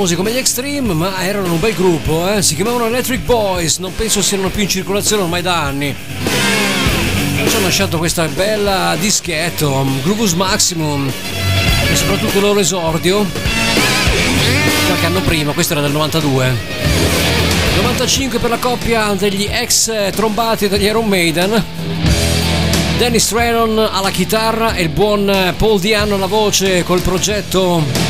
famosi 0.00 0.16
come 0.16 0.32
gli 0.32 0.38
Extreme, 0.38 0.94
ma 0.94 1.22
erano 1.22 1.52
un 1.52 1.60
bel 1.60 1.74
gruppo, 1.74 2.26
eh? 2.32 2.40
si 2.40 2.54
chiamavano 2.54 2.86
Electric 2.86 3.20
Boys, 3.20 3.76
non 3.76 3.94
penso 3.94 4.22
siano 4.22 4.48
più 4.48 4.62
in 4.62 4.68
circolazione 4.68 5.24
ormai 5.24 5.42
da 5.42 5.60
anni. 5.64 5.94
Ci 7.46 7.56
hanno 7.56 7.66
lasciato 7.66 7.98
questa 7.98 8.26
bella 8.28 8.96
dischetto, 8.98 9.70
um, 9.70 10.00
Groovus 10.02 10.32
Maximum, 10.32 11.06
e 11.90 11.96
soprattutto 11.96 12.38
il 12.38 12.42
loro 12.42 12.60
esordio, 12.60 13.26
qualche 14.86 15.04
anno 15.04 15.20
prima, 15.20 15.52
questo 15.52 15.74
era 15.74 15.82
del 15.82 15.92
92. 15.92 16.56
95 17.76 18.38
per 18.38 18.48
la 18.48 18.58
coppia 18.58 19.12
degli 19.18 19.46
ex 19.50 20.12
trombati 20.12 20.68
degli 20.68 20.84
Iron 20.84 21.08
Maiden. 21.08 21.62
Dennis 22.96 23.28
Trennon 23.28 23.78
alla 23.78 24.10
chitarra 24.10 24.72
e 24.72 24.82
il 24.82 24.88
buon 24.88 25.54
Paul 25.58 25.78
Diano 25.78 26.14
alla 26.14 26.26
voce 26.26 26.84
col 26.84 27.02
progetto 27.02 28.09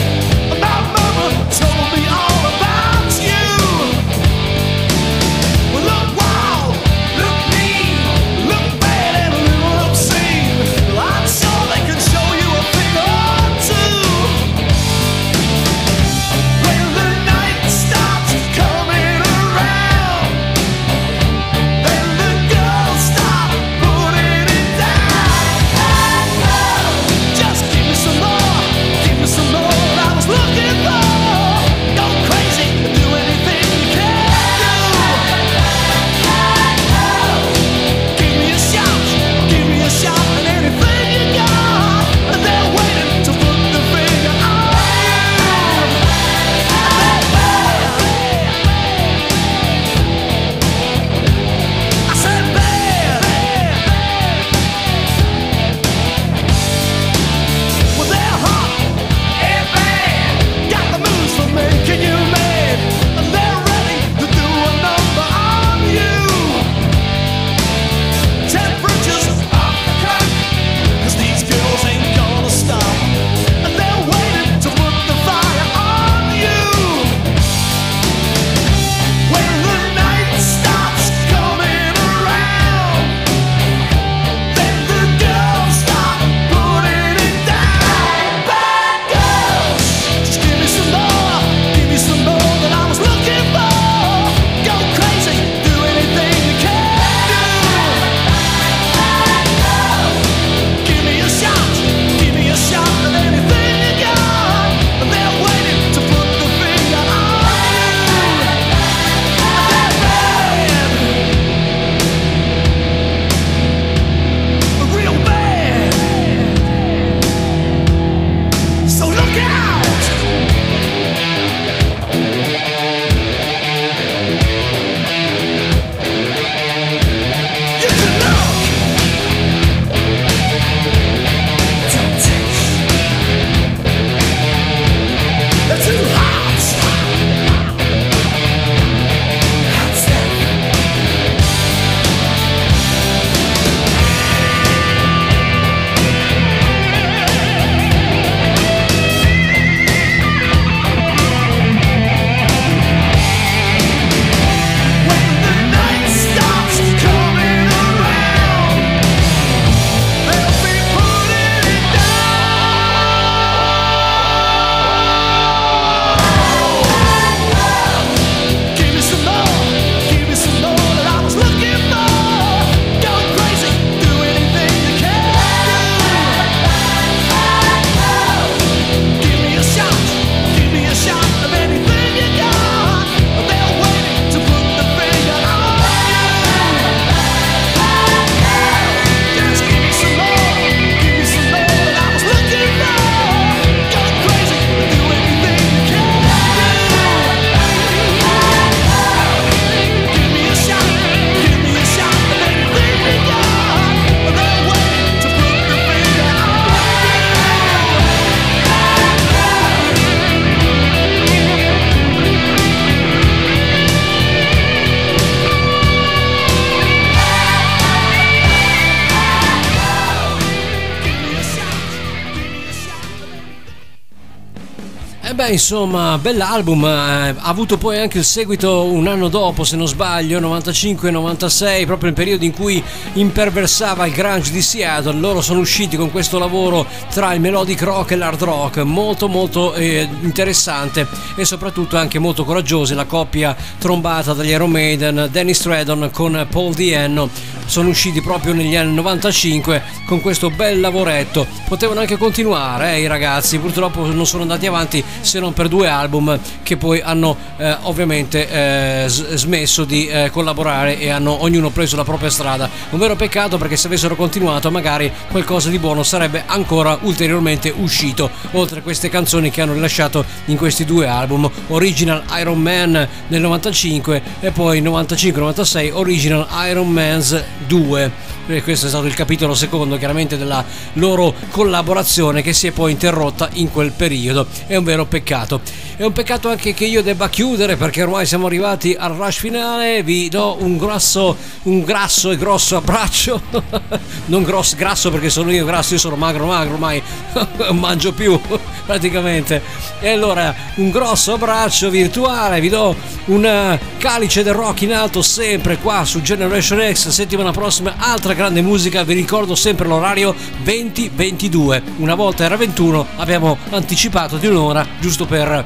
insomma, 225.51 226.17
bell'album. 226.17 226.83
eh, 226.85 226.87
ha 226.87 227.35
avuto 227.41 227.77
poi 227.77 227.99
anche 227.99 228.19
il 228.19 228.23
seguito 228.23 228.83
un 228.85 229.07
anno 229.07 229.27
dopo, 229.27 229.63
se 229.63 229.75
non 229.75 229.87
sbaglio, 229.87 230.39
95-96, 230.39 231.85
proprio 231.85 232.05
nel 232.05 232.13
periodo 232.13 232.45
in 232.45 232.53
cui 232.53 232.83
imperversava 233.13 234.05
il 234.05 234.13
grunge 234.13 234.51
di 234.51 234.61
Seattle. 234.61 235.19
Loro 235.19 235.41
sono 235.41 235.59
usciti 235.59 235.97
con 235.97 236.11
questo 236.11 236.39
lavoro 236.39 236.85
tra 237.09 237.33
il 237.33 237.41
melodic 237.41 237.81
rock 237.81 238.11
e 238.11 238.15
l'hard 238.15 238.41
rock, 238.41 238.77
molto 238.79 239.27
molto 239.27 239.73
eh, 239.73 240.07
interessante 240.21 241.07
e 241.35 241.45
soprattutto 241.45 241.97
anche 241.97 242.19
molto 242.19 242.43
coraggiosi. 242.43 242.93
La 242.93 243.05
coppia 243.05 243.55
trombata 243.77 244.33
dagli 244.33 244.49
Iron 244.49 244.69
Maiden, 244.69 245.29
Danny 245.31 245.53
Stradon 245.53 246.09
con 246.11 246.47
Paul 246.49 246.73
Dienno, 246.73 247.29
sono 247.65 247.89
usciti 247.89 248.21
proprio 248.21 248.53
negli 248.53 248.75
anni 248.75 248.93
95 248.93 249.81
con 250.05 250.21
questo 250.21 250.49
bel 250.49 250.79
lavoretto. 250.79 251.45
Potevano 251.67 251.99
anche 251.99 252.17
continuare 252.17 252.95
eh, 252.95 253.01
i 253.01 253.07
ragazzi, 253.07 253.59
purtroppo 253.59 254.05
non 254.05 254.25
sono 254.25 254.41
andati 254.41 254.65
avanti 254.67 255.03
se 255.21 255.39
non 255.39 255.53
per 255.53 255.67
due 255.67 255.87
album 255.87 256.37
che 256.63 256.77
poi 256.77 257.01
hanno 257.01 257.35
eh, 257.57 257.77
ovviamente 257.81 258.47
eh, 258.49 259.05
smesso 259.07 259.83
di 259.85 260.07
eh, 260.07 260.29
collaborare 260.31 260.99
e 260.99 261.09
hanno 261.09 261.41
ognuno 261.43 261.69
preso 261.69 261.95
la 261.95 262.03
propria 262.03 262.29
strada. 262.29 262.69
Un 262.89 262.99
vero 262.99 263.15
peccato 263.15 263.57
perché 263.57 263.77
se 263.77 263.87
avessero 263.87 264.15
continuato 264.15 264.69
magari 264.71 265.11
qualcosa 265.29 265.69
di 265.69 265.79
buono 265.79 266.03
sarebbe 266.03 266.43
ancora 266.45 266.97
ulteriormente 267.01 267.73
uscito, 267.75 268.29
oltre 268.51 268.79
a 268.79 268.81
queste 268.81 269.09
canzoni 269.09 269.49
che 269.49 269.61
hanno 269.61 269.73
rilasciato 269.73 270.25
in 270.45 270.57
questi 270.57 270.85
due 270.85 271.07
album, 271.07 271.49
Original 271.67 272.23
Iron 272.39 272.59
Man 272.59 273.07
nel 273.27 273.41
95 273.41 274.21
e 274.39 274.51
poi 274.51 274.81
95-96 274.81 275.91
Original 275.93 276.47
Iron 276.67 276.89
Man's 276.89 277.41
2. 277.67 278.11
E 278.47 278.63
questo 278.63 278.87
è 278.87 278.89
stato 278.89 279.05
il 279.05 279.13
capitolo 279.13 279.53
secondo 279.53 279.97
chiaramente 279.97 280.37
della 280.37 280.63
loro 280.93 281.33
collaborazione 281.51 282.41
che 282.41 282.53
si 282.53 282.67
è 282.67 282.71
poi 282.71 282.91
interrotta 282.91 283.49
in 283.53 283.71
quel 283.71 283.91
periodo. 283.91 284.47
È 284.67 284.75
un 284.75 284.83
vero 284.83 285.05
peccato. 285.05 285.61
È 285.95 286.03
un 286.03 286.13
peccato 286.13 286.49
anche 286.49 286.73
che 286.73 286.85
io 286.85 287.03
debba 287.03 287.29
chiudere 287.29 287.75
perché 287.75 288.01
ormai 288.01 288.25
siamo 288.25 288.47
arrivati 288.47 288.95
al 288.97 289.13
rush 289.13 289.37
finale. 289.37 290.01
Vi 290.03 290.29
do 290.29 290.57
un 290.59 290.77
grosso, 290.77 291.37
un 291.63 291.83
grasso 291.83 292.31
e 292.31 292.37
grosso 292.37 292.75
abbraccio. 292.75 293.39
non 294.25 294.43
grosso, 294.43 294.75
grasso 294.75 295.11
perché 295.11 295.29
sono 295.29 295.51
io 295.51 295.63
grasso, 295.63 295.93
io 295.93 295.99
sono 295.99 296.15
magro 296.15 296.47
magro, 296.47 296.73
ormai 296.73 297.01
non 297.57 297.77
mangio 297.77 298.13
più 298.13 298.39
praticamente. 298.85 299.61
E 299.99 300.09
allora 300.09 300.53
un 300.75 300.89
grosso 300.89 301.33
abbraccio 301.33 301.89
virtuale, 301.89 302.59
vi 302.59 302.69
do 302.69 302.95
un 303.25 303.45
eh, 303.45 303.79
calice 303.97 304.43
del 304.43 304.53
rock 304.53 304.81
in 304.81 304.93
alto 304.93 305.21
sempre 305.21 305.77
qua 305.77 306.03
su 306.03 306.21
Generation 306.21 306.79
X. 306.91 307.09
Settimana 307.09 307.50
prossima 307.51 307.95
altra 307.97 308.33
grande 308.33 308.61
musica, 308.61 309.03
vi 309.03 309.13
ricordo 309.13 309.55
sempre 309.55 309.87
l'orario 309.87 310.35
20-22. 310.63 311.81
Una 311.97 312.15
volta 312.15 312.43
era 312.43 312.55
21, 312.55 313.05
abbiamo 313.17 313.57
anticipato 313.69 314.37
di 314.37 314.47
un'ora 314.47 314.85
giusto 314.99 315.25
per 315.25 315.65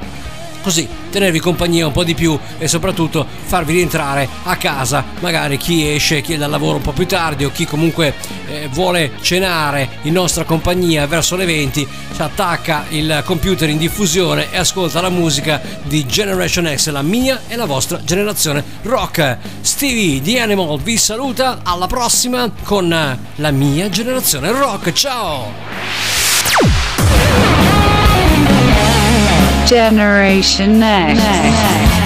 così 0.65 0.87
tenervi 1.11 1.39
compagnia 1.39 1.85
un 1.85 1.91
po' 1.91 2.03
di 2.03 2.15
più 2.15 2.37
e 2.57 2.67
soprattutto 2.67 3.23
farvi 3.43 3.73
rientrare 3.73 4.27
a 4.45 4.55
casa. 4.57 5.05
Magari 5.19 5.57
chi 5.57 5.87
esce 5.87 6.21
chi 6.21 6.33
è 6.33 6.37
dal 6.37 6.49
lavoro 6.49 6.77
un 6.77 6.81
po' 6.81 6.91
più 6.91 7.05
tardi 7.05 7.45
o 7.45 7.51
chi 7.51 7.67
comunque 7.67 8.15
eh, 8.47 8.67
vuole 8.71 9.11
cenare 9.21 9.99
in 10.01 10.13
nostra 10.13 10.43
compagnia 10.43 11.05
verso 11.05 11.35
le 11.35 11.45
20 11.45 11.87
si 12.13 12.21
attacca 12.21 12.85
il 12.89 13.21
computer 13.25 13.69
in 13.69 13.77
diffusione 13.77 14.51
e 14.51 14.57
ascolta 14.57 15.01
la 15.01 15.09
musica 15.09 15.61
di 15.83 16.03
Generation 16.07 16.73
X 16.75 16.89
la 16.89 17.03
mia 17.03 17.41
e 17.47 17.55
la 17.55 17.65
vostra 17.65 18.03
generazione 18.03 18.63
rock. 18.81 19.37
Stevie 19.61 20.19
di 20.19 20.39
Animal 20.39 20.79
vi 20.79 20.97
saluta 20.97 21.59
alla 21.61 21.85
prossima 21.85 22.49
con 22.63 22.89
la 23.35 23.51
mia 23.51 23.87
generazione 23.89 24.49
rock. 24.49 24.93
Ciao 24.93 26.14
Generation 29.65 30.79
Next. 30.79 32.04